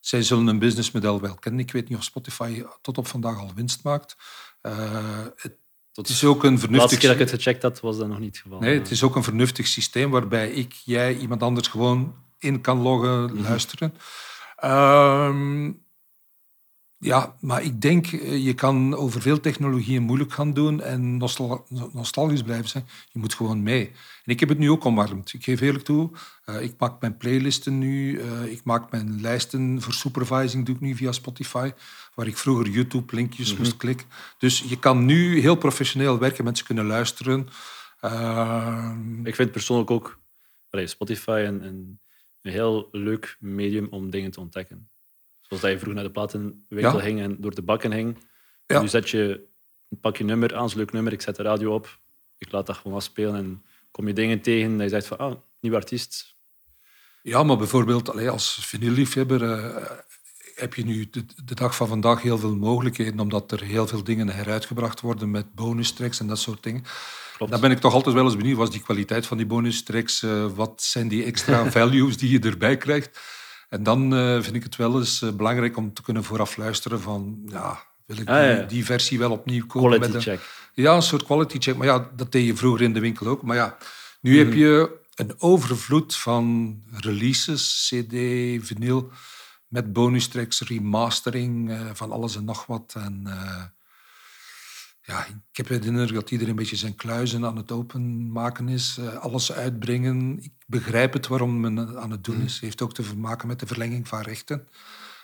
zij 0.00 0.22
zullen 0.22 0.46
een 0.46 0.58
businessmodel 0.58 1.20
wel 1.20 1.34
kennen. 1.34 1.60
Ik 1.60 1.72
weet 1.72 1.88
niet 1.88 1.98
of 1.98 2.04
Spotify 2.04 2.64
tot 2.82 2.98
op 2.98 3.06
vandaag 3.06 3.38
al 3.38 3.54
winst 3.54 3.82
maakt. 3.82 4.16
Uh, 4.62 5.26
het, 5.36 6.08
is 6.08 6.24
ook 6.24 6.44
een 6.44 6.58
vernuftig... 6.58 6.68
De 6.68 6.76
laatste 6.76 6.98
keer 6.98 7.08
dat 7.08 7.18
ik 7.18 7.26
het 7.26 7.42
gecheckt 7.42 7.62
had, 7.62 7.80
was 7.80 7.98
dat 7.98 8.08
nog 8.08 8.18
niet 8.18 8.34
het 8.34 8.42
geval. 8.42 8.60
Nee, 8.60 8.78
het 8.78 8.90
is 8.90 9.02
ook 9.02 9.16
een 9.16 9.22
vernuftig 9.22 9.66
systeem 9.66 10.10
waarbij 10.10 10.50
ik, 10.50 10.72
jij, 10.72 11.16
iemand 11.16 11.42
anders 11.42 11.68
gewoon 11.68 12.14
in 12.38 12.60
kan 12.60 12.78
loggen, 12.78 13.24
mhm. 13.24 13.42
luisteren. 13.42 13.94
Ehm, 14.56 15.72
Ja, 17.02 17.36
maar 17.40 17.62
ik 17.62 17.80
denk, 17.80 18.06
eh, 18.06 18.44
je 18.44 18.54
kan 18.54 18.94
over 18.94 19.22
veel 19.22 19.40
technologieën 19.40 20.02
moeilijk 20.02 20.32
gaan 20.32 20.52
doen 20.52 20.82
en 20.82 21.16
nostal 21.16 21.66
nostalgisch 21.92 22.42
blijven 22.42 22.68
zijn. 22.68 22.86
Je 23.12 23.18
moet 23.18 23.34
gewoon 23.34 23.62
mee. 23.62 23.86
En 24.24 24.32
ik 24.32 24.40
heb 24.40 24.48
het 24.48 24.58
nu 24.58 24.70
ook 24.70 24.84
omarmd. 24.84 25.32
Ik 25.32 25.44
geef 25.44 25.60
eerlijk 25.60 25.84
toe, 25.84 26.10
uh, 26.46 26.62
ik 26.62 26.74
maak 26.78 27.00
mijn 27.00 27.16
playlisten 27.16 27.78
nu, 27.78 28.18
uh, 28.18 28.44
ik 28.44 28.64
maak 28.64 28.90
mijn 28.90 29.20
lijsten 29.20 29.82
voor 29.82 29.92
supervising, 29.92 30.66
doe 30.66 30.74
ik 30.74 30.80
nu 30.80 30.94
via 30.94 31.12
Spotify, 31.12 31.70
waar 32.14 32.26
ik 32.26 32.36
vroeger 32.36 32.68
YouTube-linkjes 32.68 33.48
mm 33.48 33.54
-hmm. 33.54 33.64
moest 33.64 33.76
klikken. 33.76 34.06
Dus 34.38 34.64
je 34.68 34.78
kan 34.78 35.04
nu 35.04 35.40
heel 35.40 35.56
professioneel 35.56 36.18
werken, 36.18 36.44
mensen 36.44 36.66
kunnen 36.66 36.86
luisteren. 36.86 37.48
Uh, 38.04 38.92
ik 39.22 39.34
vind 39.34 39.50
persoonlijk 39.50 39.90
ook 39.90 40.20
allee, 40.70 40.86
Spotify 40.86 41.44
een, 41.46 41.64
een 41.64 42.00
heel 42.52 42.88
leuk 42.92 43.36
medium 43.38 43.86
om 43.90 44.10
dingen 44.10 44.30
te 44.30 44.40
ontdekken. 44.40 44.90
Zoals 45.50 45.64
dat 45.64 45.72
je 45.72 45.78
vroeger 45.78 45.94
naar 45.94 46.04
de 46.04 46.18
platenwinkel 46.18 46.96
ja. 46.96 47.00
ging 47.00 47.20
en 47.20 47.36
door 47.40 47.54
de 47.54 47.62
bakken 47.62 47.92
ging. 47.92 48.18
Ja. 48.66 48.80
Nu 48.80 48.88
zet 48.88 49.10
je, 49.10 49.48
pak 50.00 50.16
je 50.16 50.24
nummer 50.24 50.54
aan, 50.54 50.64
een 50.64 50.76
leuk 50.76 50.92
nummer, 50.92 51.12
ik 51.12 51.20
zet 51.20 51.36
de 51.36 51.42
radio 51.42 51.74
op, 51.74 51.98
ik 52.38 52.52
laat 52.52 52.66
dat 52.66 52.76
gewoon 52.76 52.96
afspelen 52.96 53.34
en 53.34 53.64
kom 53.90 54.06
je 54.06 54.12
dingen 54.12 54.40
tegen 54.40 54.72
dat 54.72 54.82
je 54.82 54.88
zegt 54.88 55.06
van, 55.06 55.18
ah, 55.18 55.34
nieuwe 55.60 55.76
artiest. 55.76 56.36
Ja, 57.22 57.42
maar 57.42 57.56
bijvoorbeeld 57.56 58.28
als 58.28 58.58
vinylliefhebber 58.66 59.42
uh, 59.42 59.82
heb 60.54 60.74
je 60.74 60.84
nu 60.84 61.08
de, 61.10 61.24
de, 61.44 61.54
dag 61.54 61.76
van 61.76 61.88
vandaag 61.88 62.22
heel 62.22 62.38
veel 62.38 62.56
mogelijkheden, 62.56 63.20
omdat 63.20 63.52
er 63.52 63.62
heel 63.62 63.86
veel 63.86 64.04
dingen 64.04 64.28
heruitgebracht 64.28 65.00
worden 65.00 65.30
met 65.30 65.54
bonus 65.54 65.92
tracks 65.92 66.20
en 66.20 66.26
dat 66.26 66.38
soort 66.38 66.62
dingen. 66.62 66.84
Klopt. 67.36 67.52
Dan 67.52 67.60
ben 67.60 67.70
ik 67.70 67.78
toch 67.78 67.94
altijd 67.94 68.14
wel 68.14 68.24
eens 68.24 68.36
benieuwd, 68.36 68.56
wat 68.56 68.68
is 68.68 68.74
die 68.74 68.82
kwaliteit 68.82 69.26
van 69.26 69.36
die 69.36 69.46
bonus 69.46 69.82
tracks? 69.82 70.22
Uh, 70.22 70.46
wat 70.54 70.82
zijn 70.82 71.08
die 71.08 71.24
extra 71.24 71.70
values 71.70 72.16
die 72.16 72.30
je 72.30 72.38
erbij 72.38 72.76
krijgt? 72.76 73.20
En 73.70 73.82
dan 73.82 74.14
uh, 74.14 74.42
vind 74.42 74.56
ik 74.56 74.62
het 74.62 74.76
wel 74.76 74.98
eens 74.98 75.22
uh, 75.22 75.30
belangrijk 75.32 75.76
om 75.76 75.92
te 75.92 76.02
kunnen 76.02 76.24
vooraf 76.24 76.56
luisteren 76.56 77.00
van, 77.00 77.42
ja, 77.46 77.82
wil 78.06 78.16
ik 78.16 78.28
ah, 78.28 78.42
ja. 78.42 78.62
die, 78.62 78.84
versie 78.84 79.18
wel 79.18 79.30
opnieuw 79.30 79.66
kopen? 79.66 79.88
Quality 79.88 80.12
met 80.12 80.22
check. 80.22 80.40
Ja, 80.74 80.94
een 80.94 81.02
soort 81.02 81.24
quality 81.24 81.58
check. 81.58 81.76
Maar 81.76 81.86
ja, 81.86 82.10
dat 82.16 82.32
deed 82.32 82.46
je 82.46 82.56
vroeger 82.56 82.82
in 82.82 82.92
de 82.92 83.00
winkel 83.00 83.26
ook. 83.26 83.42
Maar 83.42 83.56
ja, 83.56 83.76
nu 84.20 84.32
mm. 84.32 84.38
heb 84.38 84.52
je 84.52 84.98
een 85.14 85.34
overvloed 85.38 86.16
van 86.16 86.74
releases, 86.90 87.86
cd, 87.88 88.14
vinyl, 88.66 89.10
met 89.68 89.92
bonus 89.92 90.28
tracks, 90.28 90.60
remastering 90.60 91.70
uh, 91.70 91.80
van 91.92 92.12
alles 92.12 92.36
en 92.36 92.44
nog 92.44 92.66
wat. 92.66 92.94
En 92.96 93.22
ja, 95.10 95.26
ik 95.26 95.56
heb 95.56 95.66
de 95.66 95.88
indruk 95.88 96.14
dat 96.14 96.30
iedereen 96.30 96.52
een 96.52 96.58
beetje 96.58 96.76
zijn 96.76 96.94
kluizen 96.94 97.44
aan 97.44 97.56
het 97.56 97.72
openmaken 97.72 98.68
is. 98.68 98.96
Uh, 99.00 99.16
alles 99.16 99.52
uitbrengen. 99.52 100.42
Ik 100.42 100.52
begrijp 100.66 101.12
het 101.12 101.26
waarom 101.26 101.60
men 101.60 101.98
aan 101.98 102.10
het 102.10 102.24
doen 102.24 102.42
is. 102.42 102.52
Het 102.52 102.62
heeft 102.62 102.82
ook 102.82 102.94
te 102.94 103.16
maken 103.16 103.48
met 103.48 103.60
de 103.60 103.66
verlenging 103.66 104.08
van 104.08 104.20
rechten. 104.20 104.68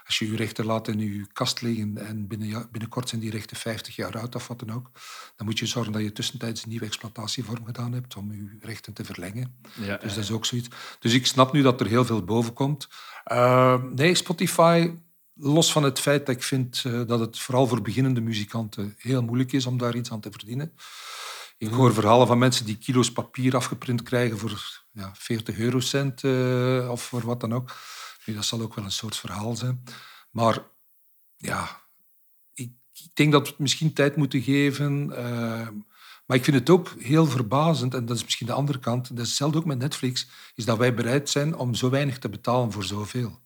Als 0.07 0.19
je 0.19 0.31
je 0.31 0.37
rechten 0.37 0.65
laat 0.65 0.89
in 0.89 0.99
je 0.99 1.27
kast 1.33 1.63
liggen 1.63 1.99
en 1.99 2.27
binnen, 2.27 2.69
binnenkort 2.71 3.09
zijn 3.09 3.21
die 3.21 3.31
rechten 3.31 3.57
50 3.57 3.97
jaar 3.97 4.19
oud 4.19 4.35
of 4.35 4.49
wat 4.49 4.59
dan 4.59 4.73
ook, 4.73 4.91
dan 5.37 5.47
moet 5.47 5.59
je 5.59 5.67
zorgen 5.67 5.93
dat 5.93 6.03
je 6.03 6.13
tussentijds 6.13 6.63
een 6.63 6.69
nieuwe 6.69 6.85
exploitatievorm 6.85 7.65
gedaan 7.65 7.93
hebt 7.93 8.17
om 8.17 8.33
je 8.33 8.57
rechten 8.61 8.93
te 8.93 9.05
verlengen. 9.05 9.55
Ja, 9.75 9.97
dus 9.97 10.15
dat 10.15 10.25
is 10.25 10.31
ook 10.31 10.47
zoiets. 10.47 10.69
Dus 10.99 11.15
ik 11.15 11.27
snap 11.27 11.53
nu 11.53 11.63
dat 11.63 11.81
er 11.81 11.87
heel 11.87 12.05
veel 12.05 12.25
boven 12.25 12.53
komt. 12.53 12.89
Uh, 13.33 13.83
nee, 13.83 14.15
Spotify 14.15 14.91
Los 15.39 15.73
van 15.73 15.83
het 15.83 16.01
feit 16.01 16.27
dat 16.27 16.35
ik 16.35 16.43
vind 16.43 16.85
uh, 16.87 17.07
dat 17.07 17.21
het 17.21 17.39
vooral 17.39 17.67
voor 17.67 17.83
beginnende 17.83 18.21
muzikanten 18.21 18.95
heel 18.99 19.23
moeilijk 19.23 19.53
is 19.53 19.67
om 19.67 19.79
daar 19.79 19.97
iets 19.97 20.11
aan 20.11 20.21
te 20.21 20.31
verdienen. 20.31 20.73
Ik 21.59 21.69
hoor 21.69 21.95
verhalen 21.95 22.27
van 22.27 22.39
mensen 22.39 22.67
die 22.67 22.77
kilo's 22.79 23.13
papier 23.13 23.57
afgeprint 23.57 24.03
krijgen 24.03 24.39
voor 24.39 24.83
ja, 24.93 25.13
40 25.15 25.59
eurocent 25.59 26.23
uh, 26.23 26.89
of 26.91 27.03
voor 27.03 27.21
wat 27.21 27.41
dan 27.41 27.55
ook. 27.55 27.77
Nu, 28.25 28.35
dat 28.35 28.45
zal 28.45 28.61
ook 28.61 28.75
wel 28.75 28.85
een 28.85 28.91
soort 28.91 29.17
verhaal 29.17 29.57
zijn. 29.57 29.83
Maar 30.31 30.63
ja, 31.37 31.81
ik, 32.55 32.71
ik 32.93 33.11
denk 33.15 33.33
dat 33.33 33.43
we 33.43 33.49
het 33.49 33.59
misschien 33.59 33.93
tijd 33.93 34.17
moeten 34.17 34.43
geven. 34.43 35.09
Uh, 35.11 35.69
maar 36.27 36.37
ik 36.37 36.45
vind 36.45 36.57
het 36.57 36.71
ook 36.71 36.95
heel 36.99 37.27
verbazend, 37.27 37.95
en 37.95 38.07
dat 38.07 38.17
is 38.17 38.25
misschien 38.25 38.47
de 38.47 38.53
andere 38.53 38.79
kant, 38.79 39.09
dat 39.09 39.19
is 39.19 39.29
hetzelfde 39.29 39.59
ook 39.59 39.65
met 39.65 39.79
Netflix, 39.79 40.29
is 40.55 40.65
dat 40.65 40.79
wij 40.79 40.95
bereid 40.95 41.29
zijn 41.29 41.57
om 41.57 41.75
zo 41.75 41.91
weinig 41.91 42.19
te 42.19 42.29
betalen 42.29 42.73
voor 42.73 42.85
zoveel. 42.85 43.41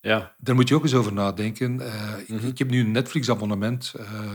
Ja. 0.00 0.34
Daar 0.38 0.54
moet 0.54 0.68
je 0.68 0.74
ook 0.74 0.82
eens 0.82 0.94
over 0.94 1.12
nadenken. 1.12 1.74
Uh, 1.74 2.14
mm 2.14 2.24
-hmm. 2.26 2.36
ik, 2.36 2.42
ik, 2.42 2.58
heb 2.58 2.70
nu 2.70 2.80
een 2.80 2.90
Netflix-abonnement 2.90 3.94
uh, 3.96 4.32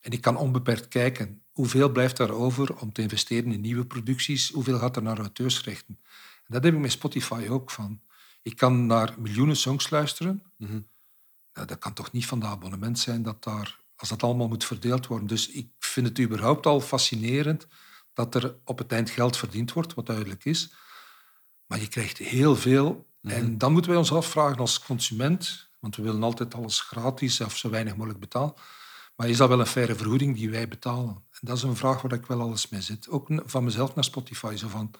en 0.00 0.10
ik 0.10 0.20
kan 0.20 0.36
onbeperkt 0.36 0.88
kijken. 0.88 1.42
Hoeveel 1.50 1.88
blijft 1.88 2.16
daar 2.16 2.30
over 2.30 2.76
om 2.76 2.92
te 2.92 3.02
investeren 3.02 3.52
in 3.52 3.60
nieuwe 3.60 3.86
producties? 3.86 4.50
Hoeveel 4.50 4.78
gaat 4.78 4.96
er 4.96 5.02
naar 5.02 5.18
auteursrechten? 5.18 5.98
En 6.36 6.54
dat 6.54 6.64
heb 6.64 6.74
ik 6.74 6.80
met 6.80 6.92
Spotify 6.92 7.46
ook 7.48 7.70
van. 7.70 8.00
Ik 8.42 8.56
kan 8.56 8.86
naar 8.86 9.14
miljoenen 9.18 9.56
songs 9.56 9.90
luisteren. 9.90 10.42
Mm 10.56 10.66
-hmm. 10.66 10.88
nou, 11.52 11.66
dat 11.66 11.78
kan 11.78 11.92
toch 11.92 12.12
niet 12.12 12.26
van 12.26 12.40
de 12.40 12.46
abonnement 12.46 12.98
zijn 12.98 13.22
dat 13.22 13.44
daar, 13.44 13.78
als 13.96 14.08
dat 14.08 14.22
allemaal 14.22 14.48
moet 14.48 14.64
verdeeld 14.64 15.06
worden. 15.06 15.28
Dus 15.28 15.48
ik 15.48 15.68
vind 15.78 16.06
het 16.06 16.20
überhaupt 16.20 16.66
al 16.66 16.80
fascinerend 16.80 17.66
dat 18.12 18.34
er 18.34 18.56
op 18.64 18.78
het 18.78 18.92
eind 18.92 19.10
geld 19.10 19.36
verdiend 19.36 19.72
wordt, 19.72 19.94
wat 19.94 20.06
duidelijk 20.06 20.44
is. 20.44 20.72
Maar 21.66 21.80
je 21.80 21.88
krijgt 21.88 22.18
heel 22.18 22.56
veel 22.56 23.09
en 23.22 23.44
mhm. 23.44 23.58
dan 23.58 23.72
moeten 23.72 23.90
wij 23.90 24.00
ons 24.00 24.12
afvragen 24.12 24.58
als 24.58 24.80
consument, 24.80 25.68
want 25.78 25.96
we 25.96 26.02
willen 26.02 26.22
altijd 26.22 26.54
alles 26.54 26.80
gratis 26.80 27.40
of 27.40 27.56
zo 27.56 27.70
weinig 27.70 27.96
mogelijk 27.96 28.20
betalen. 28.20 28.54
Maar 29.16 29.28
is 29.28 29.36
dat 29.36 29.48
wel 29.48 29.60
een 29.60 29.66
faire 29.66 29.94
vergoeding 29.94 30.36
die 30.36 30.50
wij 30.50 30.68
betalen? 30.68 31.14
En 31.30 31.40
dat 31.40 31.56
is 31.56 31.62
een 31.62 31.76
vraag 31.76 32.02
waar 32.02 32.12
ik 32.12 32.26
wel 32.26 32.40
alles 32.40 32.68
mee 32.68 32.80
zit. 32.80 33.08
Ook 33.08 33.28
van 33.44 33.64
mezelf 33.64 33.94
naar 33.94 34.04
Spotify. 34.04 34.56
Zo 34.56 34.68
van, 34.68 34.90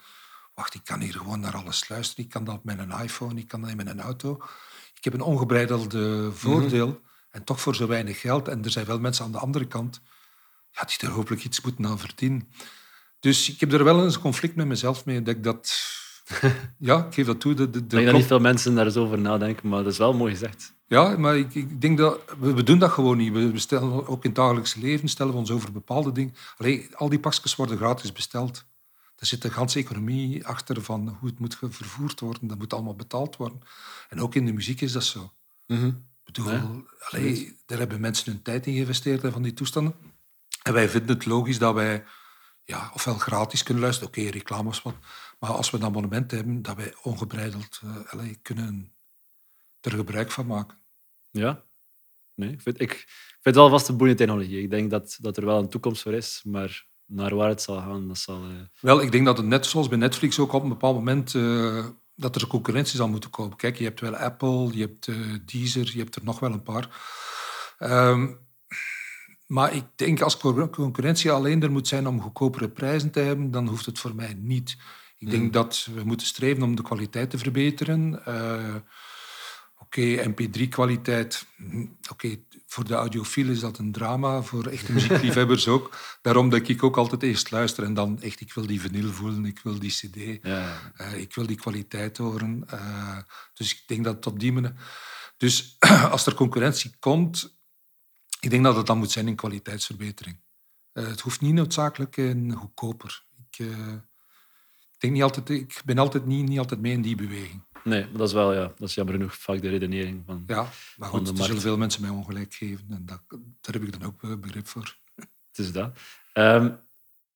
wacht, 0.54 0.74
ik 0.74 0.84
kan 0.84 1.00
hier 1.00 1.12
gewoon 1.12 1.40
naar 1.40 1.56
alles 1.56 1.88
luisteren. 1.88 2.24
Ik 2.24 2.30
kan 2.30 2.44
dat 2.44 2.64
met 2.64 2.78
een 2.78 2.90
iPhone, 2.90 3.40
ik 3.40 3.48
kan 3.48 3.60
dat 3.60 3.74
met 3.74 3.86
een 3.86 4.00
auto. 4.00 4.42
Ik 4.94 5.04
heb 5.04 5.14
een 5.14 5.20
ongebreidelde 5.20 6.32
voordeel 6.32 6.86
mm 6.86 6.92
-hmm. 6.92 7.02
en 7.30 7.44
toch 7.44 7.60
voor 7.60 7.74
zo 7.74 7.86
weinig 7.86 8.20
geld. 8.20 8.48
En 8.48 8.64
er 8.64 8.70
zijn 8.70 8.86
wel 8.86 9.00
mensen 9.00 9.24
aan 9.24 9.32
de 9.32 9.38
andere 9.38 9.66
kant 9.66 10.00
ja, 10.70 10.84
die 10.84 10.98
er 10.98 11.14
hopelijk 11.14 11.44
iets 11.44 11.60
moeten 11.60 11.86
aan 11.86 11.98
verdienen. 11.98 12.48
Dus 13.20 13.50
ik 13.50 13.60
heb 13.60 13.72
er 13.72 13.84
wel 13.84 14.04
eens 14.04 14.14
een 14.14 14.20
conflict 14.20 14.56
met 14.56 14.66
mezelf 14.66 15.04
mee 15.04 15.22
dat 15.22 15.36
ik 15.36 15.44
dat 15.44 15.82
ja, 16.78 17.06
ik 17.06 17.14
geef 17.14 17.26
dat 17.26 17.40
toe. 17.40 17.54
De, 17.54 17.70
de, 17.70 17.78
ik 17.78 17.90
denk 17.90 18.06
dat 18.06 18.14
niet 18.14 18.26
veel 18.26 18.40
mensen 18.40 18.74
daar 18.74 18.90
zo 18.90 19.02
over 19.02 19.18
nadenken, 19.18 19.68
maar 19.68 19.82
dat 19.82 19.92
is 19.92 19.98
wel 19.98 20.12
mooi 20.12 20.32
gezegd. 20.32 20.74
Ja, 20.86 21.16
maar 21.18 21.38
ik, 21.38 21.54
ik 21.54 21.80
denk 21.80 21.98
dat... 21.98 22.20
We, 22.38 22.54
we, 22.54 22.62
doen 22.62 22.78
dat 22.78 22.90
gewoon 22.90 23.16
niet. 23.16 23.32
We 23.32 23.50
bestellen 23.50 24.06
ook 24.06 24.24
in 24.24 24.30
het 24.30 24.34
dagelijks 24.34 24.74
leven, 24.74 25.08
stellen 25.08 25.32
we 25.32 25.38
ons 25.38 25.50
over 25.50 25.72
bepaalde 25.72 26.12
dingen. 26.12 26.34
Allee, 26.56 26.88
al 26.94 27.08
die 27.08 27.20
pakjes 27.20 27.56
worden 27.56 27.76
gratis 27.76 28.12
besteld. 28.12 28.64
Er 29.16 29.26
zit 29.26 29.44
een 29.44 29.50
ganse 29.50 29.78
economie 29.78 30.46
achter 30.46 30.82
van 30.82 31.16
hoe 31.20 31.28
het 31.28 31.38
moet 31.38 31.56
vervoerd 31.60 32.20
worden. 32.20 32.46
Dat 32.46 32.58
moet 32.58 32.72
allemaal 32.72 32.96
betaald 32.96 33.36
worden. 33.36 33.60
En 34.08 34.20
ook 34.20 34.34
in 34.34 34.46
de 34.46 34.52
muziek 34.52 34.80
is 34.80 34.92
dat 34.92 35.04
zo. 35.04 35.32
Mm 35.66 35.78
-hmm. 35.78 36.08
Ik 36.24 36.32
bedoel, 36.32 36.50
ja. 36.50 36.70
allee, 37.08 37.56
daar 37.66 37.78
hebben 37.78 38.00
mensen 38.00 38.32
hun 38.32 38.42
tijd 38.42 38.66
in 38.66 38.72
geïnvesteerd, 38.72 39.32
van 39.32 39.42
die 39.42 39.54
toestanden. 39.54 39.94
En 40.62 40.72
wij 40.72 40.88
vinden 40.88 41.14
het 41.16 41.26
logisch 41.26 41.58
dat 41.58 41.74
wij 41.74 42.04
ja, 42.64 42.90
ofwel 42.94 43.14
gratis 43.14 43.62
kunnen 43.62 43.82
luisteren. 43.82 44.10
Oké, 44.10 44.20
okay, 44.20 44.32
reclames 44.32 44.82
wat. 44.82 44.94
Maar 45.40 45.50
als 45.50 45.70
we 45.70 45.76
een 45.76 45.84
abonnement 45.84 46.30
hebben, 46.30 46.62
dat 46.62 46.76
wij 46.76 46.94
ongebreideld 47.02 47.80
uh, 47.84 47.96
allez, 48.06 48.36
kunnen 48.42 48.92
er 49.80 49.90
gebruik 49.90 50.30
van 50.30 50.46
maken. 50.46 50.78
Ja, 51.30 51.62
nee, 52.34 52.52
ik, 52.52 52.60
vind, 52.60 52.80
ik, 52.80 52.92
ik 52.92 53.04
vind 53.28 53.40
het 53.42 53.54
wel 53.54 53.68
vast 53.68 53.88
een 53.88 53.96
boeiende 53.96 54.24
technologie. 54.24 54.62
Ik 54.62 54.70
denk 54.70 54.90
dat, 54.90 55.18
dat 55.20 55.36
er 55.36 55.44
wel 55.44 55.58
een 55.58 55.68
toekomst 55.68 56.02
voor 56.02 56.14
is, 56.14 56.42
maar 56.44 56.86
naar 57.06 57.34
waar 57.34 57.48
het 57.48 57.62
zal 57.62 57.76
gaan, 57.76 58.08
dat 58.08 58.18
zal... 58.18 58.44
Uh... 58.50 58.60
Wel, 58.80 59.02
ik 59.02 59.12
denk 59.12 59.24
dat 59.26 59.36
het 59.36 59.46
net 59.46 59.66
zoals 59.66 59.88
bij 59.88 59.98
Netflix 59.98 60.38
ook 60.38 60.52
op 60.52 60.62
een 60.62 60.68
bepaald 60.68 60.94
moment... 60.94 61.34
Uh, 61.34 61.86
dat 62.14 62.34
er 62.34 62.46
concurrentie 62.46 62.96
zal 62.96 63.08
moeten 63.08 63.30
komen. 63.30 63.56
Kijk, 63.56 63.76
je 63.76 63.84
hebt 63.84 64.00
wel 64.00 64.16
Apple, 64.16 64.76
je 64.76 64.80
hebt 64.80 65.08
Deezer, 65.52 65.90
je 65.92 65.98
hebt 65.98 66.16
er 66.16 66.24
nog 66.24 66.40
wel 66.40 66.52
een 66.52 66.62
paar. 66.62 66.88
Um, 67.78 68.38
maar 69.46 69.74
ik 69.74 69.84
denk 69.94 70.20
als 70.20 70.36
concurrentie 70.36 71.30
alleen 71.30 71.62
er 71.62 71.70
moet 71.70 71.88
zijn 71.88 72.06
om 72.06 72.20
goedkopere 72.20 72.68
prijzen 72.68 73.10
te 73.10 73.20
hebben, 73.20 73.50
dan 73.50 73.68
hoeft 73.68 73.86
het 73.86 73.98
voor 73.98 74.14
mij 74.14 74.34
niet. 74.34 74.76
Ik 75.20 75.30
denk 75.30 75.42
hmm. 75.42 75.50
dat 75.50 75.88
we 75.94 76.04
moeten 76.04 76.26
streven 76.26 76.62
om 76.62 76.76
de 76.76 76.82
kwaliteit 76.82 77.30
te 77.30 77.38
verbeteren. 77.38 78.22
Uh, 78.28 78.74
Oké, 79.80 80.00
okay, 80.00 80.34
MP3-kwaliteit. 80.34 81.46
Hm, 81.56 81.80
oké, 81.80 81.90
okay, 82.10 82.44
voor 82.66 82.84
de 82.84 82.94
audiofiel 82.94 83.48
is 83.48 83.60
dat 83.60 83.78
een 83.78 83.92
drama, 83.92 84.42
voor 84.42 84.66
echte 84.66 84.92
muziekliefhebbers 84.92 85.68
ook. 85.68 85.96
Daarom 86.22 86.48
dat 86.48 86.68
ik 86.68 86.82
ook 86.82 86.96
altijd 86.96 87.22
eerst 87.22 87.50
luister 87.50 87.84
en 87.84 87.94
dan 87.94 88.22
echt, 88.22 88.40
ik 88.40 88.52
wil 88.52 88.66
die 88.66 88.80
vinyl 88.80 89.12
voelen, 89.12 89.44
ik 89.44 89.60
wil 89.62 89.78
die 89.78 89.90
cd, 89.90 90.46
ja. 90.46 90.92
uh, 91.00 91.14
ik 91.14 91.34
wil 91.34 91.46
die 91.46 91.56
kwaliteit 91.56 92.16
horen. 92.16 92.64
Uh, 92.74 93.18
dus 93.54 93.72
ik 93.72 93.82
denk 93.86 94.04
dat 94.04 94.22
tot 94.22 94.40
die 94.40 94.52
manier... 94.52 94.74
Dus 95.36 95.76
als 96.10 96.26
er 96.26 96.34
concurrentie 96.34 96.96
komt, 96.98 97.58
ik 98.40 98.50
denk 98.50 98.64
dat 98.64 98.76
het 98.76 98.86
dan 98.86 98.98
moet 98.98 99.10
zijn 99.10 99.28
in 99.28 99.36
kwaliteitsverbetering. 99.36 100.40
het 100.92 101.20
hoeft 101.20 101.40
niet 101.40 101.54
noodzakelijk 101.54 102.16
in 102.16 102.52
goedkoper. 102.52 103.24
Ik, 103.50 103.66
denk 105.00 105.12
niet 105.12 105.22
altijd, 105.22 105.50
ik 105.50 105.82
ben 105.84 105.98
altijd 105.98 106.26
niet, 106.26 106.48
niet 106.48 106.58
altijd 106.58 106.80
mee 106.80 106.92
in 106.92 107.02
die 107.02 107.16
beweging. 107.16 107.64
Nee, 107.84 108.02
maar 108.04 108.18
dat 108.18 108.28
is 108.28 108.34
wel, 108.34 108.52
ja, 108.54 108.72
dat 108.76 108.88
is 108.88 108.94
jammer 108.94 109.14
genoeg 109.14 109.34
vaak 109.34 109.62
de 109.62 109.68
redenering 109.68 110.22
van 110.26 110.44
Ja, 110.46 110.68
maar 110.96 111.08
goed, 111.08 111.28
er 111.28 111.44
zullen 111.44 111.60
veel 111.60 111.76
mensen 111.76 112.00
mij 112.02 112.10
ongelijk 112.10 112.54
geven. 112.54 112.86
En 112.90 113.06
dat, 113.06 113.22
daar 113.60 113.74
heb 113.74 113.82
ik 113.82 114.00
dan 114.00 114.08
ook 114.08 114.40
begrip 114.40 114.66
voor. 114.66 114.96
Het 115.14 115.58
is 115.58 115.72
dat. 115.72 115.98
Um, 116.34 116.78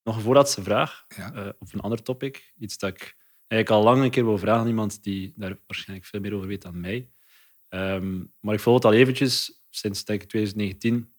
nog 0.03 0.17
een 0.17 0.23
voorlaatste 0.23 0.63
vraag, 0.63 1.05
ja. 1.17 1.35
uh, 1.35 1.49
op 1.59 1.73
een 1.75 1.81
ander 1.81 2.03
topic. 2.03 2.53
Iets 2.59 2.79
dat 2.79 2.91
ik 2.91 3.17
eigenlijk 3.47 3.71
al 3.71 3.93
lang 3.93 4.05
een 4.05 4.11
keer 4.11 4.25
wil 4.25 4.39
vragen 4.39 4.61
aan 4.61 4.67
iemand 4.69 5.03
die 5.03 5.33
daar 5.37 5.57
waarschijnlijk 5.67 6.09
veel 6.09 6.21
meer 6.21 6.35
over 6.35 6.49
weet 6.49 6.63
dan 6.63 6.81
mij. 6.81 7.11
Ehm, 7.69 8.23
maar 8.41 8.55
ik 8.55 8.61
volg 8.61 8.77
het 8.77 8.85
al 8.85 8.93
eventjes. 8.93 9.63
Sinds 9.71 10.05
denk 10.05 10.23
ik 10.23 10.29
2019 10.29 11.13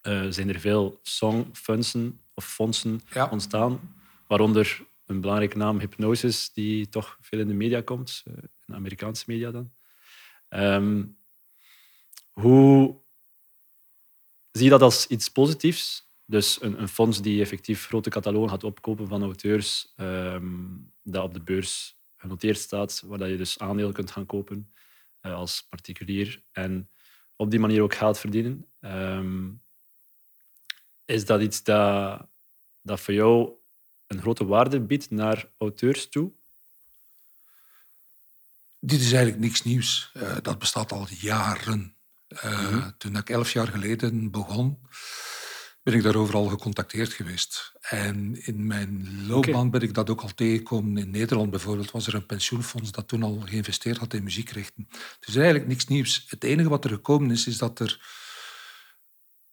eh, 0.00 0.26
zijn 0.28 0.48
er 0.48 0.60
veel 0.60 0.98
songfondsen 1.02 2.20
of 2.34 2.44
fondsen 2.44 3.00
Ja. 3.10 3.28
ontstaan. 3.30 3.94
Waaronder 4.26 4.86
een 5.06 5.20
belangrijke 5.20 5.56
naam 5.56 5.78
Hypnosis, 5.78 6.52
die 6.52 6.88
toch 6.88 7.16
veel 7.20 7.38
in 7.40 7.48
de 7.48 7.54
media 7.54 7.80
komt. 7.80 8.22
eh, 8.24 8.34
in 8.34 8.48
de 8.66 8.74
Amerikaanse 8.74 9.24
media 9.26 9.50
dan. 9.50 9.72
Ehm, 10.48 11.04
hoe 12.30 13.02
zie 14.50 14.64
je 14.64 14.70
dat 14.70 14.82
als 14.82 15.06
iets 15.06 15.28
positiefs? 15.28 16.12
Dus 16.26 16.62
een, 16.62 16.80
een 16.80 16.88
fonds 16.88 17.22
die 17.22 17.40
effectief 17.40 17.86
grote 17.86 18.10
catalogen 18.10 18.50
gaat 18.50 18.64
opkopen 18.64 19.08
van 19.08 19.22
auteurs, 19.22 19.92
ehm, 19.96 20.66
dat 21.02 21.24
op 21.24 21.34
de 21.34 21.42
beurs 21.42 21.98
genoteerd 22.16 22.58
staat, 22.58 23.02
waar 23.06 23.28
je 23.28 23.36
dus 23.36 23.58
aandelen 23.58 23.92
kunt 23.92 24.10
gaan 24.10 24.26
kopen 24.26 24.72
eh, 25.20 25.34
als 25.34 25.66
particulier 25.68 26.44
en 26.52 26.90
op 27.36 27.50
die 27.50 27.60
manier 27.60 27.82
ook 27.82 27.94
geld 27.94 28.18
verdienen. 28.18 28.66
Ehm, 28.80 29.50
is 31.04 31.26
dat 31.26 31.40
iets 31.40 31.62
dat, 31.62 32.28
dat 32.82 33.00
voor 33.00 33.14
jou 33.14 33.52
een 34.14 34.20
grote 34.20 34.44
waarde 34.44 34.80
biedt 34.80 35.10
naar 35.10 35.50
auteurs 35.58 36.08
toe? 36.08 36.32
Dit 38.80 39.00
is 39.00 39.12
eigenlijk 39.12 39.42
niks 39.42 39.62
nieuws. 39.62 40.10
Eh, 40.14 40.36
dat 40.42 40.58
bestaat 40.58 40.92
al 40.92 41.06
jaren. 41.08 41.96
Eh, 42.28 42.70
Mhm. 42.70 42.90
Toen 42.98 43.16
ik 43.16 43.30
elf 43.30 43.52
jaar 43.52 43.68
geleden 43.68 44.30
begon, 44.30 44.78
ben 45.82 45.94
ik 45.94 46.02
daarover 46.02 46.34
al 46.34 46.44
gecontacteerd 46.46 47.12
geweest. 47.12 47.72
En 47.80 48.46
in 48.46 48.66
mijn 48.66 49.26
loopbaan 49.26 49.70
ben 49.70 49.80
ik 49.80 49.94
dat 49.94 50.10
ook 50.10 50.20
al 50.20 50.34
tegengekomen. 50.34 50.96
In 50.96 51.10
Nederland 51.10 51.50
bijvoorbeeld 51.50 51.90
was 51.90 52.06
er 52.06 52.14
een 52.14 52.26
pensioenfonds 52.26 52.90
dat 52.92 53.08
toen 53.08 53.22
al 53.22 53.40
geïnvesteerd 53.44 53.98
had 53.98 54.14
in 54.14 54.22
muziekrechten. 54.22 54.88
Dus 55.20 55.34
eigenlijk 55.34 55.66
niks 55.66 55.86
nieuws. 55.86 56.24
Het 56.28 56.44
enige 56.44 56.68
wat 56.68 56.84
er 56.84 56.90
gekomen 56.90 57.30
is, 57.30 57.46
is 57.46 57.58
dat 57.58 57.78
er 57.80 58.00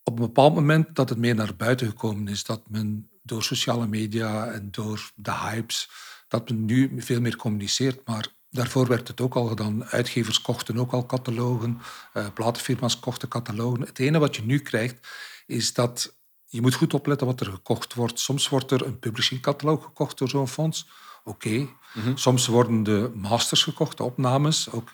op 0.03 0.19
een 0.19 0.25
bepaald 0.25 0.55
moment 0.55 0.95
dat 0.95 1.09
het 1.09 1.17
meer 1.17 1.35
naar 1.35 1.55
buiten 1.55 1.87
gekomen 1.87 2.27
is. 2.27 2.43
Dat 2.43 2.69
men 2.69 3.10
door 3.21 3.43
sociale 3.43 3.87
media 3.87 4.45
en 4.47 4.71
door 4.71 5.11
de 5.15 5.31
hypes, 5.31 5.89
dat 6.27 6.49
men 6.49 6.65
nu 6.65 7.01
veel 7.01 7.21
meer 7.21 7.35
communiceert. 7.35 8.07
Maar 8.07 8.27
daarvoor 8.49 8.87
werd 8.87 9.07
het 9.07 9.21
ook 9.21 9.35
al 9.35 9.45
gedaan. 9.45 9.85
Uitgevers 9.85 10.41
kochten 10.41 10.77
ook 10.77 10.91
al 10.91 11.05
catalogen, 11.05 11.81
eh, 12.13 12.27
platenfirma's 12.33 12.99
kochten 12.99 13.27
catalogen. 13.27 13.81
Het 13.81 13.99
ene 13.99 14.19
wat 14.19 14.35
je 14.35 14.45
nu 14.45 14.59
krijgt, 14.59 15.07
is 15.45 15.73
dat 15.73 16.15
je 16.45 16.61
moet 16.61 16.73
goed 16.73 16.93
opletten 16.93 17.27
wat 17.27 17.39
er 17.39 17.45
gekocht 17.45 17.93
wordt. 17.93 18.19
Soms 18.19 18.49
wordt 18.49 18.71
er 18.71 18.85
een 18.85 18.99
publishing-cataloog 18.99 19.83
gekocht 19.83 20.17
door 20.17 20.29
zo'n 20.29 20.47
fonds. 20.47 20.89
Oké. 21.23 21.67
Soms 22.15 22.47
worden 22.47 22.83
de 22.83 23.11
masters 23.15 23.63
gekocht, 23.63 23.97
de 23.97 24.03
opnames. 24.03 24.71
Ook. 24.71 24.89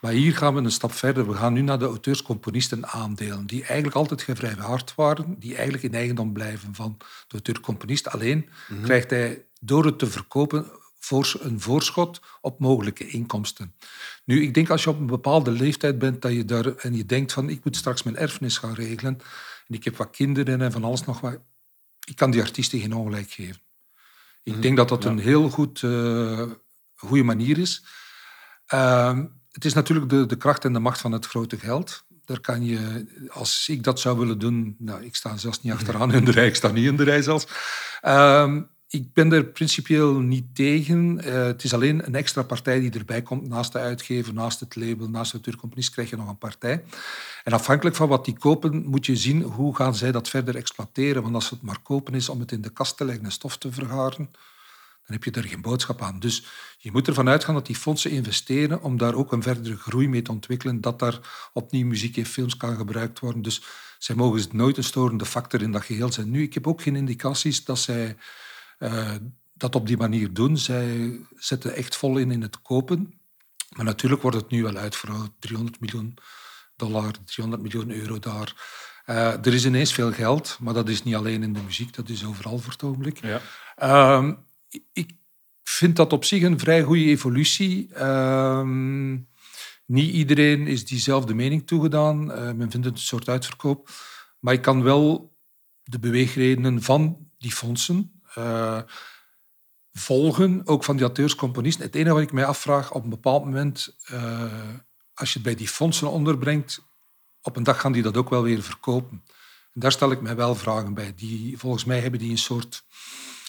Maar 0.00 0.12
hier 0.12 0.36
gaan 0.36 0.54
we 0.54 0.60
een 0.60 0.70
stap 0.70 0.92
verder. 0.92 1.28
We 1.28 1.34
gaan 1.34 1.52
nu 1.52 1.60
naar 1.60 1.78
de 1.78 1.84
auteurs-componisten 1.84 2.86
aandelen, 2.86 3.46
die 3.46 3.64
eigenlijk 3.64 3.96
altijd 3.96 4.22
gevrijwaard 4.22 4.94
waren, 4.94 5.36
die 5.38 5.54
eigenlijk 5.54 5.84
in 5.84 5.94
eigendom 5.94 6.32
blijven 6.32 6.74
van 6.74 6.96
de 6.98 7.32
auteur-componist. 7.32 8.08
Alleen 8.08 8.48
krijgt 8.82 9.10
hij 9.10 9.44
door 9.60 9.84
het 9.84 9.98
te 9.98 10.06
verkopen 10.06 10.70
voor 10.98 11.34
een 11.40 11.60
voorschot 11.60 12.20
op 12.40 12.58
mogelijke 12.58 13.08
inkomsten. 13.08 13.74
Nu, 14.24 14.42
ik 14.42 14.54
denk 14.54 14.70
als 14.70 14.84
je 14.84 14.90
op 14.90 14.98
een 14.98 15.06
bepaalde 15.06 15.50
leeftijd 15.50 15.98
bent 15.98 16.22
dat 16.22 16.32
je 16.32 16.44
daar, 16.44 16.76
en 16.76 16.94
je 16.94 17.06
denkt 17.06 17.32
van 17.32 17.48
ik 17.48 17.64
moet 17.64 17.76
straks 17.76 18.02
mijn 18.02 18.16
erfenis 18.16 18.58
gaan 18.58 18.74
regelen 18.74 19.18
en 19.68 19.74
ik 19.74 19.84
heb 19.84 19.96
wat 19.96 20.10
kinderen 20.10 20.60
en 20.60 20.72
van 20.72 20.84
alles 20.84 21.04
nog 21.04 21.20
wat, 21.20 21.38
ik 22.04 22.16
kan 22.16 22.30
die 22.30 22.40
artiesten 22.40 22.80
geen 22.80 22.94
ongelijk 22.94 23.30
geven. 23.30 23.60
Ik 24.42 24.62
denk 24.62 24.76
dat 24.76 24.88
dat 24.88 25.04
een 25.04 25.18
heel 25.18 25.50
goed, 25.50 25.82
eh, 25.82 26.50
goede 26.94 27.22
manier 27.22 27.58
is. 27.58 27.84
Ehm, 28.66 29.26
het 29.56 29.64
is 29.64 29.74
natuurlijk 29.74 30.10
de, 30.10 30.26
de 30.26 30.36
kracht 30.36 30.64
en 30.64 30.72
de 30.72 30.78
macht 30.78 31.00
van 31.00 31.12
het 31.12 31.26
grote 31.26 31.58
geld. 31.58 32.04
Daar 32.24 32.40
kan 32.40 32.64
je, 32.64 33.06
als 33.28 33.68
ik 33.68 33.82
dat 33.82 34.00
zou 34.00 34.18
willen 34.18 34.38
doen, 34.38 34.76
nou, 34.78 35.04
ik 35.04 35.16
sta 35.16 35.36
zelfs 35.36 35.62
niet 35.62 35.72
achteraan 35.72 36.12
in 36.12 36.24
de 36.24 36.30
rij, 36.30 36.46
ik 36.46 36.54
sta 36.54 36.70
niet 36.70 36.86
in 36.86 36.96
de 36.96 37.04
rij 37.04 37.22
zelfs. 37.22 37.46
Ehm, 38.00 38.62
ik 38.88 39.12
ben 39.12 39.32
er 39.32 39.44
principieel 39.44 40.12
niet 40.12 40.54
tegen. 40.54 41.20
Eh, 41.20 41.44
het 41.44 41.64
is 41.64 41.74
alleen 41.74 42.06
een 42.06 42.14
extra 42.14 42.42
partij 42.42 42.80
die 42.80 42.90
erbij 42.90 43.22
komt. 43.22 43.48
Naast 43.48 43.72
de 43.72 43.78
uitgever, 43.78 44.34
naast 44.34 44.60
het 44.60 44.76
label, 44.76 45.08
naast 45.08 45.30
de 45.30 45.36
auteurcomponist 45.36 45.90
krijg 45.90 46.10
je 46.10 46.16
nog 46.16 46.28
een 46.28 46.38
partij. 46.38 46.84
En 47.44 47.52
afhankelijk 47.52 47.96
van 47.96 48.08
wat 48.08 48.24
die 48.24 48.38
kopen, 48.38 48.86
moet 48.86 49.06
je 49.06 49.16
zien 49.16 49.42
hoe 49.42 49.76
gaan 49.76 49.94
zij 49.94 50.12
dat 50.12 50.28
verder 50.28 50.56
exploiteren. 50.56 51.22
Want 51.22 51.34
als 51.34 51.50
het 51.50 51.62
maar 51.62 51.80
kopen 51.82 52.14
is 52.14 52.28
om 52.28 52.40
het 52.40 52.52
in 52.52 52.60
de 52.60 52.72
kast 52.72 52.96
te 52.96 53.04
leggen 53.04 53.24
en 53.24 53.32
stof 53.32 53.56
te 53.56 53.72
vergaren, 53.72 54.30
dan 55.06 55.16
heb 55.16 55.24
je 55.24 55.30
er 55.30 55.48
geen 55.48 55.60
boodschap 55.60 56.02
aan. 56.02 56.20
Dus 56.20 56.44
je 56.78 56.92
moet 56.92 57.08
ervan 57.08 57.28
uitgaan 57.28 57.54
dat 57.54 57.66
die 57.66 57.76
fondsen 57.76 58.10
investeren 58.10 58.82
om 58.82 58.96
daar 58.96 59.14
ook 59.14 59.32
een 59.32 59.42
verdere 59.42 59.76
groei 59.76 60.08
mee 60.08 60.22
te 60.22 60.30
ontwikkelen, 60.30 60.80
dat 60.80 60.98
daar 60.98 61.48
opnieuw 61.52 61.86
muziek 61.86 62.16
en 62.16 62.26
films 62.26 62.56
kan 62.56 62.76
gebruikt 62.76 63.18
worden. 63.18 63.42
Dus 63.42 63.62
zij 63.98 64.14
mogen 64.14 64.48
nooit 64.52 64.76
een 64.76 64.84
storende 64.84 65.26
factor 65.26 65.62
in 65.62 65.72
dat 65.72 65.84
geheel 65.84 66.12
zijn. 66.12 66.30
Nu, 66.30 66.42
ik 66.42 66.54
heb 66.54 66.66
ook 66.66 66.82
geen 66.82 66.96
indicaties 66.96 67.64
dat 67.64 67.78
zij 67.78 68.16
eh, 68.78 69.14
dat 69.54 69.74
op 69.74 69.86
die 69.86 69.96
manier 69.96 70.32
doen. 70.32 70.58
Zij 70.58 71.18
zetten 71.36 71.74
echt 71.74 71.96
vol 71.96 72.16
in 72.16 72.30
in 72.30 72.42
het 72.42 72.62
kopen. 72.62 73.20
Maar 73.76 73.84
natuurlijk 73.84 74.22
wordt 74.22 74.36
het 74.36 74.50
nu 74.50 74.62
wel 74.62 74.76
uitvergroot. 74.76 75.30
300 75.38 75.80
miljoen 75.80 76.14
dollar, 76.76 77.14
300 77.24 77.62
miljoen 77.62 77.90
euro 77.90 78.18
daar. 78.18 78.54
Eh, 79.04 79.32
er 79.32 79.54
is 79.54 79.64
ineens 79.64 79.92
veel 79.92 80.12
geld, 80.12 80.56
maar 80.60 80.74
dat 80.74 80.88
is 80.88 81.02
niet 81.02 81.14
alleen 81.14 81.42
in 81.42 81.52
de 81.52 81.62
muziek, 81.62 81.94
dat 81.94 82.08
is 82.08 82.24
overal 82.24 82.58
voor 82.58 82.72
het 82.72 82.82
ogenblik. 82.82 83.20
Ja. 83.20 83.40
Ehm, 83.76 84.34
ik 84.92 85.12
vind 85.62 85.96
dat 85.96 86.12
op 86.12 86.24
zich 86.24 86.42
een 86.42 86.58
vrij 86.58 86.82
goede 86.82 87.04
evolutie. 87.04 87.94
Ehm, 87.94 89.12
niet 89.86 90.12
iedereen 90.12 90.66
is 90.66 90.86
diezelfde 90.86 91.34
mening 91.34 91.66
toegedaan. 91.66 92.32
Eh, 92.32 92.52
men 92.52 92.70
vindt 92.70 92.86
het 92.86 92.94
een 92.94 93.00
soort 93.00 93.28
uitverkoop. 93.28 93.90
Maar 94.40 94.54
ik 94.54 94.62
kan 94.62 94.82
wel 94.82 95.34
de 95.82 95.98
beweegredenen 95.98 96.82
van 96.82 97.30
die 97.38 97.52
fondsen 97.52 98.20
eh, 98.34 98.80
volgen, 99.92 100.66
ook 100.66 100.84
van 100.84 100.96
die 100.96 101.04
auteurs-componisten. 101.04 101.84
Het 101.84 101.94
enige 101.94 102.14
wat 102.14 102.22
ik 102.22 102.32
mij 102.32 102.44
afvraag, 102.44 102.92
op 102.92 103.04
een 103.04 103.10
bepaald 103.10 103.44
moment, 103.44 103.96
eh, 104.04 104.74
als 105.14 105.28
je 105.28 105.34
het 105.34 105.42
bij 105.42 105.54
die 105.54 105.68
fondsen 105.68 106.10
onderbrengt, 106.10 106.84
op 107.40 107.56
een 107.56 107.62
dag 107.62 107.80
gaan 107.80 107.92
die 107.92 108.02
dat 108.02 108.16
ook 108.16 108.30
wel 108.30 108.42
weer 108.42 108.62
verkopen. 108.62 109.22
En 109.74 109.80
daar 109.80 109.92
stel 109.92 110.10
ik 110.10 110.20
mij 110.20 110.36
wel 110.36 110.54
vragen 110.54 110.94
bij. 110.94 111.14
Die, 111.14 111.58
volgens 111.58 111.84
mij 111.84 112.00
hebben 112.00 112.20
die 112.20 112.30
een 112.30 112.38
soort 112.38 112.84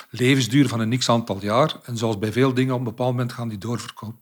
levensduur 0.09 0.67
van 0.67 0.79
een 0.79 0.97
x 0.97 1.09
aantal 1.09 1.41
jaar. 1.41 1.75
En 1.83 1.97
zoals 1.97 2.19
bij 2.19 2.31
veel 2.31 2.53
dingen, 2.53 2.73
op 2.73 2.79
een 2.79 2.85
bepaald 2.85 3.11
moment 3.11 3.33
gaan 3.33 3.47
die 3.47 3.57
doorverkopen. 3.57 4.21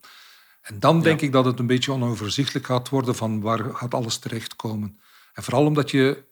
En 0.61 0.79
dan 0.79 1.01
denk 1.01 1.21
ik 1.21 1.31
dat 1.31 1.45
het 1.45 1.59
een 1.59 1.67
beetje 1.67 1.91
onoverzichtelijk 1.91 2.65
gaat 2.65 2.89
worden 2.89 3.15
van 3.15 3.41
waar 3.41 3.75
gaat 3.75 3.93
alles 3.93 4.17
terechtkomen. 4.17 4.99
En 5.33 5.43
vooral 5.43 5.65
omdat 5.65 5.91
je 5.91 6.23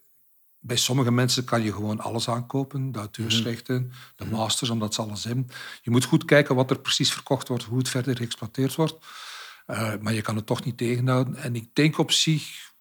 bij 0.60 0.76
sommige 0.76 1.12
mensen 1.12 1.44
kan 1.44 1.64
je 1.64 1.74
gewoon 1.74 2.00
alles 2.00 2.30
aankopen. 2.30 2.92
De 2.92 3.00
auteursrechten, 3.00 3.92
de 4.16 4.26
masters, 4.26 4.70
omdat 4.70 4.94
ze 4.94 5.02
alles 5.02 5.24
hebben. 5.24 5.48
Je 5.82 5.92
moet 5.92 6.06
goed 6.06 6.26
kijken 6.26 6.56
wat 6.56 6.70
er 6.70 6.80
precies 6.80 7.14
verkocht 7.14 7.48
wordt, 7.48 7.64
hoe 7.64 7.78
het 7.78 7.90
verder 7.90 8.18
geëxploiteerd 8.18 8.76
wordt. 8.76 9.06
Uh, 9.68 9.94
maar 10.02 10.14
je 10.14 10.22
kan 10.22 10.36
het 10.36 10.46
toch 10.46 10.64
niet 10.64 10.78
tegenhouden. 10.78 11.36
En 11.36 11.56
ik 11.56 11.76
denk 11.76 11.98
op 11.98 12.12
zich... 12.12 12.72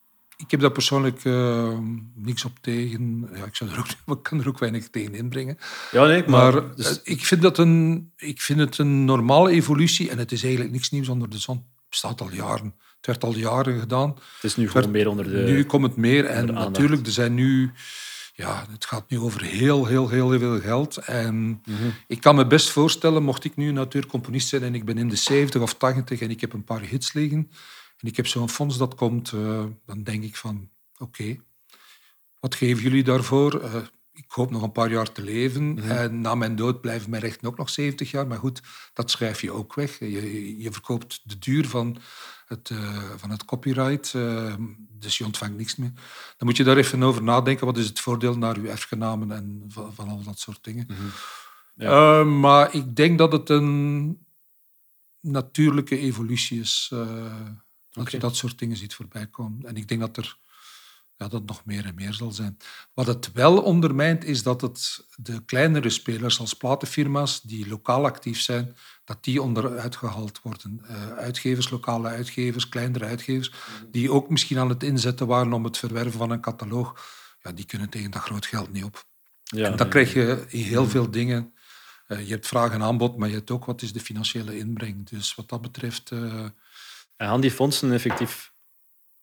Ik 0.43 0.51
heb 0.51 0.61
daar 0.61 0.73
persoonlijk 0.73 1.25
uh, 1.25 1.79
niks 2.15 2.45
op 2.45 2.59
tegen. 2.61 3.29
Ja, 3.35 3.45
ik, 3.45 3.57
zou 3.57 3.71
er 3.71 3.79
ook, 3.79 3.87
ik 4.19 4.23
kan 4.23 4.41
er 4.41 4.49
ook 4.49 4.59
weinig 4.59 4.89
tegen 4.89 5.15
inbrengen. 5.15 5.59
Ja, 5.91 6.07
nee, 6.07 6.25
maar... 6.27 6.53
maar 6.53 6.77
dus... 6.77 7.01
ik, 7.03 7.25
vind 7.25 7.43
dat 7.43 7.59
een, 7.59 8.11
ik 8.17 8.41
vind 8.41 8.59
het 8.59 8.79
een 8.79 9.05
normale 9.05 9.51
evolutie. 9.51 10.11
En 10.11 10.19
het 10.19 10.33
is 10.33 10.43
eigenlijk 10.43 10.73
niks 10.73 10.91
nieuws 10.91 11.09
onder 11.09 11.31
de 11.31 11.39
zon. 11.39 11.57
Het 11.57 11.89
bestaat 11.89 12.21
al 12.21 12.33
jaren. 12.33 12.75
Het 12.97 13.07
werd 13.07 13.25
al 13.25 13.35
jaren 13.35 13.81
gedaan. 13.81 14.11
Het 14.11 14.45
is 14.45 14.57
nu 14.57 14.71
gewoon 14.71 14.91
meer 14.91 15.09
onder 15.09 15.25
de 15.25 15.37
Nu 15.37 15.65
komt 15.65 15.87
het 15.87 15.97
meer. 15.97 16.25
En 16.25 16.47
natuurlijk, 16.47 17.07
er 17.07 17.13
zijn 17.13 17.35
nu... 17.35 17.73
Ja, 18.35 18.67
het 18.71 18.85
gaat 18.85 19.11
nu 19.11 19.19
over 19.19 19.43
heel, 19.43 19.87
heel, 19.87 20.09
heel 20.09 20.39
veel 20.39 20.61
geld. 20.61 20.97
En 20.97 21.35
mm 21.35 21.61
-hmm. 21.65 21.95
ik 22.07 22.21
kan 22.21 22.35
me 22.35 22.47
best 22.47 22.71
voorstellen, 22.71 23.23
mocht 23.23 23.45
ik 23.45 23.57
nu 23.57 23.69
een 23.69 23.75
natuurcomponist 23.75 24.49
zijn 24.49 24.63
en 24.63 24.75
ik 24.75 24.85
ben 24.85 24.99
in 24.99 25.09
de 25.09 25.17
70 25.17 25.63
of 25.63 25.75
80 25.75 26.21
en 26.21 26.31
ik 26.31 26.41
heb 26.41 26.53
een 26.53 26.65
paar 26.65 26.81
hits 26.81 27.13
liggen 27.13 27.51
en 28.03 28.09
ik 28.09 28.17
heb 28.17 28.27
zo'n 28.27 28.49
fonds 28.49 28.79
dat 28.79 28.95
komt, 28.95 29.33
uh, 29.33 29.65
dan 29.87 30.03
denk 30.03 30.23
ik 30.23 30.37
van, 30.37 30.71
oké, 30.95 31.03
okay, 31.03 31.41
wat 32.41 32.55
geven 32.55 32.83
jullie 32.83 33.03
daarvoor? 33.03 33.63
Uh, 33.63 33.77
ik 34.13 34.25
hoop 34.29 34.51
nog 34.51 34.63
een 34.63 34.73
paar 34.73 34.91
jaar 34.91 35.13
te 35.13 35.23
leven. 35.23 35.63
Mm 35.63 35.79
-hmm. 35.79 35.91
En 35.91 36.21
na 36.21 36.35
mijn 36.35 36.57
dood 36.57 36.81
blijven 36.81 37.11
mijn 37.11 37.23
rechten 37.23 37.49
ook 37.49 37.57
nog 37.57 37.71
70 37.71 38.11
jaar. 38.11 38.27
Maar 38.27 38.39
goed, 38.39 38.63
dat 38.93 39.11
schrijf 39.11 39.41
je 39.41 39.53
ook 39.53 39.75
weg. 39.75 39.99
Je, 39.99 40.59
je 40.59 40.73
verkoopt 40.73 41.21
de 41.25 41.39
duur 41.39 41.69
van 41.69 41.97
het, 42.47 42.71
uh, 42.71 43.11
van 43.17 43.31
het 43.31 43.45
copyright. 43.45 44.13
Uh, 44.15 44.55
dus 44.99 45.19
je 45.19 45.25
ontvangt 45.25 45.57
niks 45.57 45.77
meer. 45.77 45.93
Dan 46.37 46.49
moet 46.49 46.57
je 46.57 46.65
daar 46.65 46.77
even 46.77 47.03
over 47.03 47.23
nadenken. 47.23 47.67
Wat 47.67 47.77
is 47.77 47.87
het 47.87 48.01
voordeel 48.01 48.39
naar 48.39 48.57
uw 48.57 48.67
erfgenamen 48.67 49.33
en 49.33 49.65
van, 49.69 49.95
van 49.95 50.09
al 50.09 50.23
dat 50.23 50.39
soort 50.39 50.65
dingen. 50.65 50.87
Mm 50.89 50.97
-hmm. 50.97 51.11
ja. 51.75 52.21
uh, 52.21 52.27
maar 52.27 52.75
ik 52.75 52.97
denk 52.97 53.19
dat 53.19 53.33
het 53.33 53.49
een 53.49 54.27
natuurlijke 55.21 55.99
evolutie 55.99 56.61
is. 56.61 56.93
Dat 57.93 58.07
okay. 58.07 58.13
je 58.13 58.19
dat 58.19 58.37
soort 58.37 58.59
dingen 58.59 58.77
ziet 58.77 58.95
voorbij 58.95 59.27
komen. 59.27 59.67
En 59.67 59.77
ik 59.77 59.89
denk 59.89 60.01
dat 60.01 60.17
er 60.17 60.37
ja, 61.23 61.29
dat 61.29 61.47
nog 61.47 61.65
meer 61.65 61.85
en 61.85 61.95
meer 61.95 62.13
zal 62.13 62.33
zijn. 62.33 62.59
Wat 62.95 63.07
het 63.07 63.33
wel 63.33 63.63
ondermijnt, 63.63 64.25
is 64.25 64.43
dat 64.43 64.61
het 64.61 65.07
de 65.17 65.45
kleinere 65.45 65.91
spelers 65.91 66.41
als 66.41 66.55
platenfirma's 66.55 67.41
die 67.41 67.69
lokaal 67.69 68.05
actief 68.05 68.41
zijn, 68.41 68.77
dat 69.05 69.25
die 69.25 69.43
onderuit 69.43 69.97
gehaald 69.97 70.41
worden. 70.43 70.81
Uh, 70.91 71.13
uitgevers, 71.13 71.71
lokale 71.71 72.09
uitgevers, 72.09 72.69
kleinere 72.69 73.05
uitgevers, 73.05 73.53
die 73.91 74.13
ook 74.13 74.31
misschien 74.31 74.59
aan 74.59 74.69
het 74.69 74.83
inzetten 74.83 75.27
waren 75.27 75.53
om 75.53 75.65
het 75.65 75.79
verwerven 75.79 76.19
van 76.19 76.31
een 76.31 76.41
cataloog, 76.41 77.05
ja, 77.43 77.53
die 77.53 77.65
kunnen 77.65 77.89
tegen 77.89 78.11
dat 78.11 78.23
groot 78.23 78.47
geld 78.47 78.73
niet 78.73 78.85
op. 78.85 79.05
Ja, 79.43 79.71
en 79.71 79.77
dan 79.77 79.89
krijg 79.89 80.13
je 80.13 80.45
in 80.49 80.63
heel 80.63 80.89
veel 80.89 81.11
dingen... 81.11 81.55
Uh, 82.09 82.27
je 82.27 82.33
hebt 82.33 82.47
vraag 82.47 82.73
en 82.73 82.83
aanbod, 82.83 83.17
maar 83.17 83.29
je 83.29 83.35
hebt 83.35 83.51
ook 83.51 83.65
wat 83.65 83.83
is 83.83 83.93
de 83.93 84.01
financiële 84.01 84.59
inbreng. 84.59 85.09
Dus 85.09 85.35
wat 85.35 85.49
dat 85.49 85.61
betreft... 85.61 86.11
Uh... 86.11 86.45
En 87.23 87.29
gaan 87.29 87.41
die 87.41 87.51
fondsen 87.51 87.93
effectief 87.93 88.53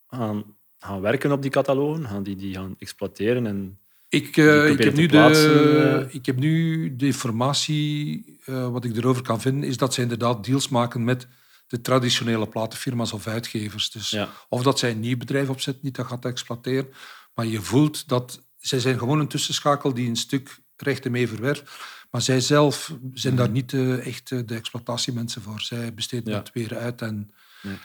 aan 0.07 0.57
gaan 0.77 1.01
werken 1.01 1.31
op 1.31 1.41
die 1.41 1.51
catalogen? 1.51 2.07
Gaan 2.07 2.23
die 2.23 2.35
die 2.35 2.53
gaan 2.53 2.75
exploiteren 2.77 3.45
en 3.45 3.79
ik, 4.09 4.37
uh, 4.37 4.69
ik, 4.69 4.83
heb 4.83 4.95
nu 4.95 5.05
de, 5.07 6.07
ik 6.09 6.25
heb 6.25 6.37
nu 6.37 6.95
de 6.95 7.05
informatie, 7.05 8.39
uh, 8.45 8.69
wat 8.69 8.85
ik 8.85 8.97
erover 8.97 9.23
kan 9.23 9.41
vinden, 9.41 9.69
is 9.69 9.77
dat 9.77 9.93
ze 9.93 10.01
inderdaad 10.01 10.45
deals 10.45 10.69
maken 10.69 11.03
met 11.03 11.27
de 11.67 11.81
traditionele 11.81 12.47
platenfirma's 12.47 13.13
of 13.13 13.27
uitgevers. 13.27 13.91
Dus 13.91 14.17
Of 14.49 14.63
dat 14.63 14.79
zij 14.79 14.91
een 14.91 14.99
nieuw 14.99 15.17
bedrijf 15.17 15.49
opzetten 15.49 15.83
die 15.83 15.91
dat 15.91 16.05
gaat 16.05 16.25
exploiteren. 16.25 16.93
Maar 17.33 17.45
je 17.45 17.61
voelt 17.61 18.07
dat 18.07 18.41
zij 18.57 18.79
zijn 18.79 18.97
gewoon 18.99 19.19
een 19.19 19.27
tussenschakel 19.27 19.93
die 19.93 20.09
een 20.09 20.15
stuk 20.15 20.59
rechten 20.75 21.11
mee 21.11 21.27
verwerft. 21.27 21.71
Maar 22.11 22.21
zij 22.21 22.39
zelf 22.39 22.93
zijn 23.13 23.35
daar 23.35 23.45
mhm. 23.45 23.55
niet 23.55 23.71
uh, 23.71 24.07
echt 24.07 24.29
de 24.29 24.55
exploitatiemensen 24.55 25.41
voor. 25.41 25.61
Zij 25.61 25.93
besteden 25.93 26.33
ja. 26.33 26.39
dat 26.39 26.51
weer 26.53 26.77
uit. 26.77 27.01
En, 27.01 27.31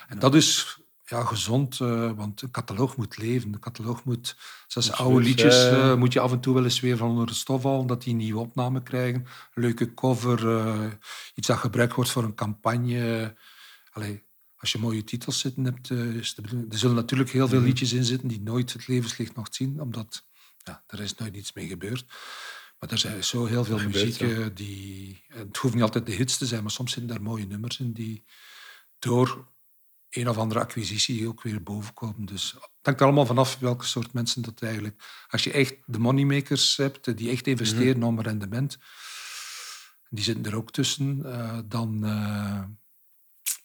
en 0.09 0.19
dat 0.19 0.35
is 0.35 0.79
ja, 1.07 1.25
gezond, 1.25 1.81
uh, 1.81 2.13
want 2.13 2.43
een 2.43 2.51
cataloog 2.51 2.97
moet 2.97 3.17
leven. 3.17 3.53
Een 3.53 3.61
cataloog 3.61 4.05
moet, 4.05 4.37
zoals 4.67 4.93
oude 4.93 5.25
liedjes, 5.25 5.71
uh, 5.71 5.95
moet 5.95 6.13
je 6.13 6.21
af 6.21 6.33
en 6.33 6.41
toe 6.41 6.55
wel 6.55 6.65
eens 6.65 6.81
weer 6.81 6.97
van 6.97 7.09
onder 7.09 7.27
de 7.27 7.35
stof 7.35 7.63
halen, 7.63 7.87
dat 7.87 8.03
die 8.03 8.13
een 8.13 8.19
nieuwe 8.19 8.41
opname 8.41 8.83
krijgen. 8.83 9.27
Een 9.55 9.63
leuke 9.63 9.95
cover, 9.95 10.45
uh, 10.45 10.93
iets 11.35 11.47
dat 11.47 11.59
gebruikt 11.59 11.95
wordt 11.95 12.11
voor 12.11 12.25
een 12.25 12.35
campagne. 12.35 13.35
Allee, 13.91 14.25
als 14.57 14.73
je 14.73 14.79
mooie 14.79 15.05
titels 15.05 15.39
zitten 15.39 15.65
hebt, 15.65 15.91
is 15.91 16.37
er 16.37 16.79
zullen 16.79 16.97
natuurlijk 16.97 17.31
heel 17.31 17.49
veel 17.49 17.59
mhm. 17.59 17.67
liedjes 17.67 17.93
in 17.93 18.05
zitten 18.05 18.29
die 18.29 18.43
nooit 18.43 18.73
het 18.73 18.89
levenslicht 18.89 19.35
nog 19.35 19.47
zien, 19.51 19.81
omdat 19.81 20.27
ja, 20.59 20.85
er 20.87 21.01
is 21.01 21.15
nooit 21.15 21.37
iets 21.37 21.53
mee 21.53 21.67
gebeurd. 21.67 22.05
Maar 22.79 22.91
er 22.91 22.99
zijn 22.99 23.25
zo 23.25 23.45
heel 23.45 23.65
veel 23.65 23.79
muziek 23.79 24.57
die... 24.57 25.25
Het 25.29 25.57
hoeft 25.57 25.75
niet 25.75 25.83
altijd 25.83 26.07
de 26.07 26.13
hits 26.13 26.39
te 26.39 26.47
zijn, 26.47 26.63
maar 26.63 26.71
soms 26.71 26.93
zitten 26.93 27.11
daar 27.11 27.23
mooie 27.23 27.47
nummers 27.47 27.81
in 27.81 27.93
die 27.93 28.25
door 28.99 29.54
een 30.15 30.29
of 30.29 30.39
andere 30.39 30.61
acquisitie 30.61 31.29
ook 31.29 31.43
weer 31.43 31.63
boven 31.63 31.95
komen. 31.95 32.25
Dus 32.25 32.53
het 32.53 32.71
hangt 32.83 33.03
allemaal 33.03 33.27
vanaf 33.27 33.59
welke 33.59 33.85
soort 33.85 34.13
mensen 34.13 34.43
dat 34.43 34.63
eigenlijk... 34.63 35.25
Als 35.29 35.45
je 35.45 35.53
echt 35.53 35.75
de 35.87 35.99
moneymakers 35.99 36.77
hebt, 36.77 37.17
die 37.17 37.31
echt 37.31 37.47
investeren 37.47 37.97
mm 37.97 38.03
om 38.05 38.21
rendement, 38.21 38.79
die 40.09 40.25
zitten 40.25 40.45
er 40.45 40.57
ook 40.57 40.71
tussen, 40.71 41.21
uh, 41.25 41.59
dan, 41.65 42.01
uh, 42.05 42.63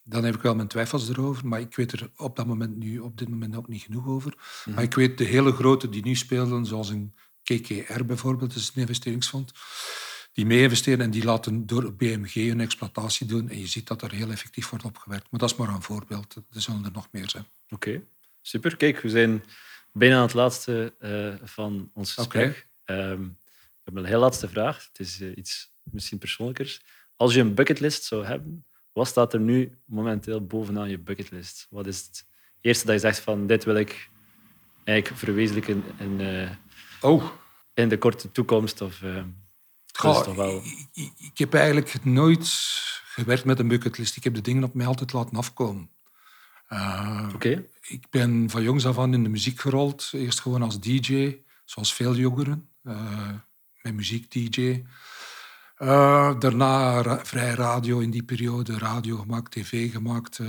dan 0.04 0.24
heb 0.24 0.36
ik 0.36 0.42
wel 0.42 0.56
mijn 0.56 0.68
twijfels 0.68 1.10
erover. 1.10 1.48
Maar 1.48 1.60
ik 1.60 1.76
weet 1.76 1.92
er 1.92 2.12
op 2.16 2.36
dat 2.36 2.46
moment 2.46 2.78
nu, 2.78 3.00
op 3.00 3.18
dit 3.18 3.30
moment 3.30 3.56
ook 3.56 3.68
niet 3.68 3.82
genoeg 3.82 4.08
over. 4.08 4.38
Mhm. 4.66 4.76
Maar 4.76 4.84
ik 4.84 4.94
weet 4.94 5.18
de 5.18 5.24
hele 5.24 5.52
grote 5.52 5.90
die 5.90 6.04
nu 6.04 6.16
spelen, 6.16 6.66
zoals 6.66 6.90
een 6.90 7.16
KKR 7.44 8.06
bijvoorbeeld, 8.06 8.54
dat 8.54 8.62
is 8.62 8.72
een 8.74 8.82
investeringsfonds 8.82 9.54
die 10.32 10.46
mee 10.46 10.62
investeren 10.62 11.02
en 11.02 11.12
die 11.12 11.24
laten 11.24 11.66
door 11.66 11.94
BMG 11.94 12.36
een 12.36 12.60
exploitatie 12.60 13.28
doen. 13.28 13.50
En 13.50 13.60
je 13.60 13.68
ziet 13.68 13.88
dat 13.88 14.02
er 14.02 14.12
heel 14.12 14.32
effectief 14.32 14.70
wordt 14.70 14.86
opgewerkt. 14.86 15.28
Maar 15.32 15.40
dat 15.40 15.52
is 15.52 15.56
maar 15.56 15.70
een 15.70 15.82
voorbeeld. 15.82 16.36
Er 16.36 16.62
zullen 16.62 16.86
er 16.86 16.92
nog 16.92 17.08
meer 17.12 17.30
zijn. 17.30 17.46
Oké, 17.70 18.02
super. 18.42 18.76
Kijk, 18.76 19.00
we 19.00 19.10
zijn 19.10 19.44
bijna 19.92 20.16
aan 20.16 20.22
het 20.22 20.34
laatste 20.34 20.96
uh, 21.00 21.48
van 21.48 21.92
ons 21.94 22.14
gesprek. 22.14 22.68
Okay. 22.82 23.12
Um, 23.12 23.38
ik 23.80 23.86
heb 23.86 23.96
een 23.96 24.06
heel 24.06 24.20
laatste 24.20 24.50
vraag. 24.50 24.88
Het 24.88 25.00
is 25.00 25.22
uh, 25.22 25.38
iets 25.38 25.72
misschien 25.84 26.18
persoonlijkers. 26.18 26.82
Als 27.16 27.34
je 27.34 27.40
een 27.40 27.54
bucketlist 27.54 28.04
zou 28.04 28.26
hebben, 28.26 28.66
wat 28.92 29.08
staat 29.08 29.34
er 29.34 29.40
nu 29.40 29.78
momenteel 29.86 30.46
bovenaan 30.46 30.90
je 30.90 31.00
bucketlist? 31.00 31.68
Wat 31.70 31.88
is 31.88 31.98
het 31.98 32.26
eerste 32.62 32.86
dat 32.86 32.96
je 32.96 33.02
zegt 33.02 33.20
van 33.20 33.48
dit 33.48 33.64
wil 33.64 33.76
ik 33.76 34.10
eigenlijk 34.84 35.20
verwezenlijken 35.20 35.84
in, 36.00 36.20
uh, 36.20 36.52
oh. 37.02 37.32
in 37.74 37.90
de 37.90 37.98
korte 37.98 38.32
toekomst? 38.32 38.82
Of, 38.82 39.04
wel... 40.36 40.62
ik, 40.94 41.12
ik, 41.18 41.38
heb 41.38 41.54
eigenlijk 41.54 42.06
nooit 42.06 42.48
gewerkt 43.04 43.46
met 43.46 43.60
een 43.60 43.68
bucketlist. 43.68 44.16
Ik 44.16 44.24
heb 44.24 44.34
de 44.34 44.42
dingen 44.42 44.64
op 44.64 44.74
mij 44.74 44.86
altijd 44.86 45.14
laten 45.14 45.38
afkomen. 45.38 45.90
Uh, 46.70 47.30
Ik 47.82 48.10
ben 48.10 48.50
van 48.50 48.64
jongs 48.64 48.86
af 48.86 49.00
aan 49.00 49.14
in 49.14 49.24
de 49.24 49.30
muziek 49.30 49.60
gerold. 49.60 50.10
Eerst 50.12 50.40
gewoon 50.40 50.62
als 50.62 50.80
DJ, 50.80 51.38
zoals 51.66 51.94
veel 51.94 52.16
jongeren. 52.16 52.70
Uh, 52.84 53.30
met 53.82 53.94
muziek-DJ. 53.94 54.60
Uh, 54.62 54.84
eh, 55.78 56.40
daarna 56.40 57.02
ra 57.02 57.26
vrij 57.26 57.54
radio 57.54 58.00
in 58.00 58.12
die 58.12 58.24
periode. 58.24 58.78
Radio 58.78 59.18
gemaakt, 59.18 59.52
tv 59.52 59.92
gemaakt. 59.92 60.40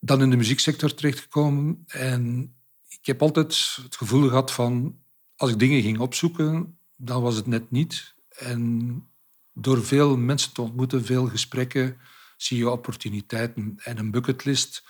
dan 0.00 0.22
in 0.22 0.30
de 0.30 0.36
muzieksector 0.36 0.94
terechtgekomen. 0.94 1.84
En 1.86 2.54
ik 2.88 3.06
heb 3.06 3.22
altijd 3.22 3.78
het 3.82 3.96
gevoel 3.96 4.28
gehad 4.28 4.52
van... 4.52 4.98
Als 5.36 5.50
ik 5.50 5.58
dingen 5.58 5.82
ging 5.82 5.98
opzoeken, 5.98 6.79
dan 7.00 7.22
was 7.22 7.36
het 7.36 7.46
net 7.46 7.70
niet. 7.70 8.14
En 8.28 9.08
door 9.52 9.84
veel 9.84 10.16
mensen 10.16 10.52
te 10.52 10.62
ontmoeten, 10.62 11.04
veel 11.04 11.26
gesprekken, 11.26 11.96
zie 12.36 12.58
je 12.58 12.70
opportuniteiten. 12.70 13.74
En 13.84 13.98
een 13.98 14.10
bucketlist, 14.10 14.82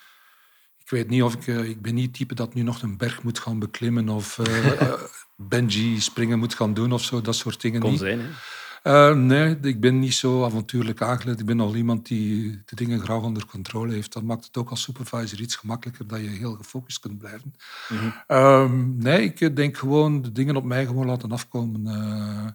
ik 0.78 0.90
weet 0.90 1.08
niet 1.08 1.22
of 1.22 1.34
ik... 1.34 1.46
Eh, 1.46 1.68
ik 1.68 1.82
ben 1.82 1.94
niet 1.94 2.06
het 2.06 2.14
type 2.14 2.34
dat 2.34 2.54
nu 2.54 2.62
nog 2.62 2.82
een 2.82 2.96
berg 2.96 3.22
moet 3.22 3.38
gaan 3.38 3.58
beklimmen 3.58 4.08
of 4.08 4.38
uh, 4.38 4.92
bungee 5.36 6.00
springen 6.00 6.38
moet 6.38 6.54
gaan 6.54 6.74
doen 6.74 6.92
of 6.92 7.04
zo, 7.04 7.20
dat 7.20 7.36
soort 7.36 7.60
dingen 7.60 7.80
Kon 7.80 7.90
niet. 7.90 8.00
zijn, 8.00 8.20
hè? 8.20 8.28
Uh, 8.82 9.14
nee, 9.14 9.58
ik 9.62 9.80
ben 9.80 9.98
niet 9.98 10.14
zo 10.14 10.44
avontuurlijk 10.44 11.02
aangelegd. 11.02 11.40
Ik 11.40 11.46
ben 11.46 11.60
al 11.60 11.76
iemand 11.76 12.06
die 12.06 12.62
de 12.64 12.76
dingen 12.76 13.00
graag 13.00 13.22
onder 13.22 13.46
controle 13.46 13.92
heeft. 13.92 14.12
Dat 14.12 14.22
maakt 14.22 14.44
het 14.44 14.56
ook 14.56 14.70
als 14.70 14.82
supervisor 14.82 15.40
iets 15.40 15.56
gemakkelijker 15.56 16.06
dat 16.06 16.20
je 16.20 16.28
heel 16.28 16.54
gefocust 16.54 16.98
kunt 16.98 17.18
blijven. 17.18 17.54
Mm 17.88 18.12
-hmm. 18.26 18.96
nee, 18.98 19.22
ik 19.22 19.56
denk 19.56 19.76
gewoon 19.76 20.22
de 20.22 20.32
dingen 20.32 20.56
op 20.56 20.64
mij 20.64 20.86
gewoon 20.86 21.06
laten 21.06 21.32
afkomen. 21.32 21.86
Uh, 21.86 22.46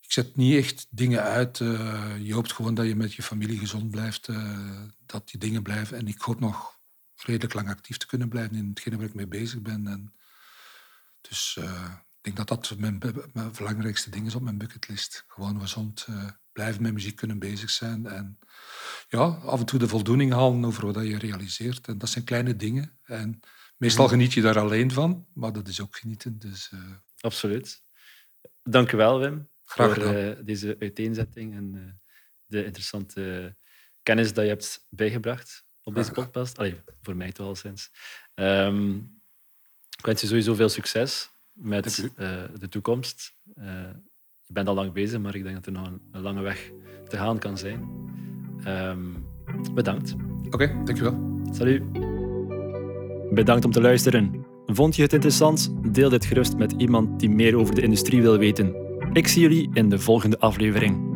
ik 0.00 0.12
zet 0.12 0.36
niet 0.36 0.56
echt 0.56 0.86
dingen 0.90 1.22
uit. 1.22 1.58
Je 2.22 2.34
hoopt 2.34 2.52
gewoon 2.52 2.74
dat 2.74 2.86
je 2.86 2.96
met 2.96 3.14
je 3.14 3.22
familie 3.22 3.58
gezond 3.58 3.90
blijft, 3.90 4.28
dat 5.06 5.30
die 5.30 5.40
dingen 5.40 5.62
blijven. 5.62 5.96
En 5.96 6.06
ik 6.08 6.20
hoop 6.20 6.40
nog 6.40 6.78
redelijk 7.16 7.54
lang 7.54 7.68
actief 7.68 7.96
te 7.96 8.06
kunnen 8.06 8.28
blijven 8.28 8.56
in 8.56 8.68
hetgene 8.68 8.96
waar 8.96 9.06
ik 9.06 9.14
mee 9.14 9.26
bezig 9.26 9.60
ben. 9.60 9.86
En 9.86 10.12
dus 11.20 11.58
ik 12.22 12.34
denk 12.34 12.48
dat 12.48 12.48
dat 12.48 12.78
mijn, 12.78 12.98
mijn, 13.32 13.52
belangrijkste 13.52 14.10
ding 14.10 14.26
is 14.26 14.34
op 14.34 14.42
mijn 14.42 14.58
bucketlist. 14.58 15.24
Gewoon 15.28 15.60
gezond 15.60 16.06
uh, 16.10 16.30
blijven 16.52 16.82
met 16.82 16.92
muziek 16.92 17.16
kunnen 17.16 17.38
bezig 17.38 17.70
zijn. 17.70 18.06
En 18.06 18.38
ja, 19.08 19.20
af 19.24 19.60
en 19.60 19.66
toe 19.66 19.78
de 19.78 19.88
voldoening 19.88 20.32
halen 20.32 20.64
over 20.64 20.92
wat 20.92 21.06
je 21.06 21.18
realiseert. 21.18 21.86
En 21.86 21.98
dat 21.98 22.08
zijn 22.08 22.24
kleine 22.24 22.56
dingen. 22.56 22.98
En 23.02 23.40
meestal 23.76 24.08
geniet 24.08 24.32
je 24.32 24.40
daar 24.40 24.58
alleen 24.58 24.90
van, 24.90 25.26
maar 25.34 25.52
dat 25.52 25.68
is 25.68 25.80
ook 25.80 25.96
genieten. 25.96 26.38
Dus, 26.38 26.70
uh... 26.74 26.80
Absoluut. 27.20 27.82
Dank 28.62 28.92
u 28.92 28.96
wel, 28.96 29.18
Wim. 29.18 29.50
Graag 29.64 29.94
voor 29.94 30.14
uh, 30.14 30.32
deze 30.44 30.76
uiteenzetting 30.78 31.54
en 31.54 32.00
de 32.46 32.64
interessante 32.64 33.56
kennis 34.02 34.32
dat 34.32 34.44
je 34.44 34.50
hebt 34.50 34.86
bijgebracht 34.88 35.64
op 35.82 35.94
deze 35.94 36.12
podcast. 36.12 36.58
Allee, 36.58 36.80
voor 37.02 37.16
mij 37.16 37.32
toch 37.32 37.46
al 37.46 37.54
sinds. 37.54 37.90
Um, 38.34 39.20
ik 39.98 40.06
wens 40.06 40.20
je 40.20 40.26
sowieso 40.26 40.54
veel 40.54 40.68
succes 40.68 41.29
met 41.60 42.10
uh, 42.18 42.28
de 42.58 42.68
toekomst. 42.68 43.34
Uh, 43.58 43.64
je 44.46 44.52
bent 44.52 44.68
al 44.68 44.74
lang 44.74 44.92
bezig, 44.92 45.20
maar 45.20 45.34
ik 45.34 45.42
denk 45.42 45.54
dat 45.54 45.66
er 45.66 45.72
nog 45.72 45.86
een, 45.86 46.00
een 46.12 46.20
lange 46.20 46.40
weg 46.40 46.70
te 47.08 47.16
gaan 47.16 47.38
kan 47.38 47.58
zijn. 47.58 47.88
Um, 48.66 49.26
bedankt. 49.74 50.14
Oké, 50.46 50.54
okay, 50.54 50.84
dankjewel. 50.84 51.42
Salut. 51.50 51.82
Bedankt 53.34 53.64
om 53.64 53.70
te 53.70 53.80
luisteren. 53.80 54.44
Vond 54.66 54.96
je 54.96 55.02
het 55.02 55.12
interessant? 55.12 55.74
Deel 55.94 56.08
dit 56.08 56.24
gerust 56.24 56.56
met 56.56 56.72
iemand 56.72 57.20
die 57.20 57.30
meer 57.30 57.56
over 57.56 57.74
de 57.74 57.82
industrie 57.82 58.22
wil 58.22 58.38
weten. 58.38 58.74
Ik 59.12 59.28
zie 59.28 59.42
jullie 59.42 59.70
in 59.72 59.88
de 59.88 59.98
volgende 59.98 60.38
aflevering. 60.38 61.08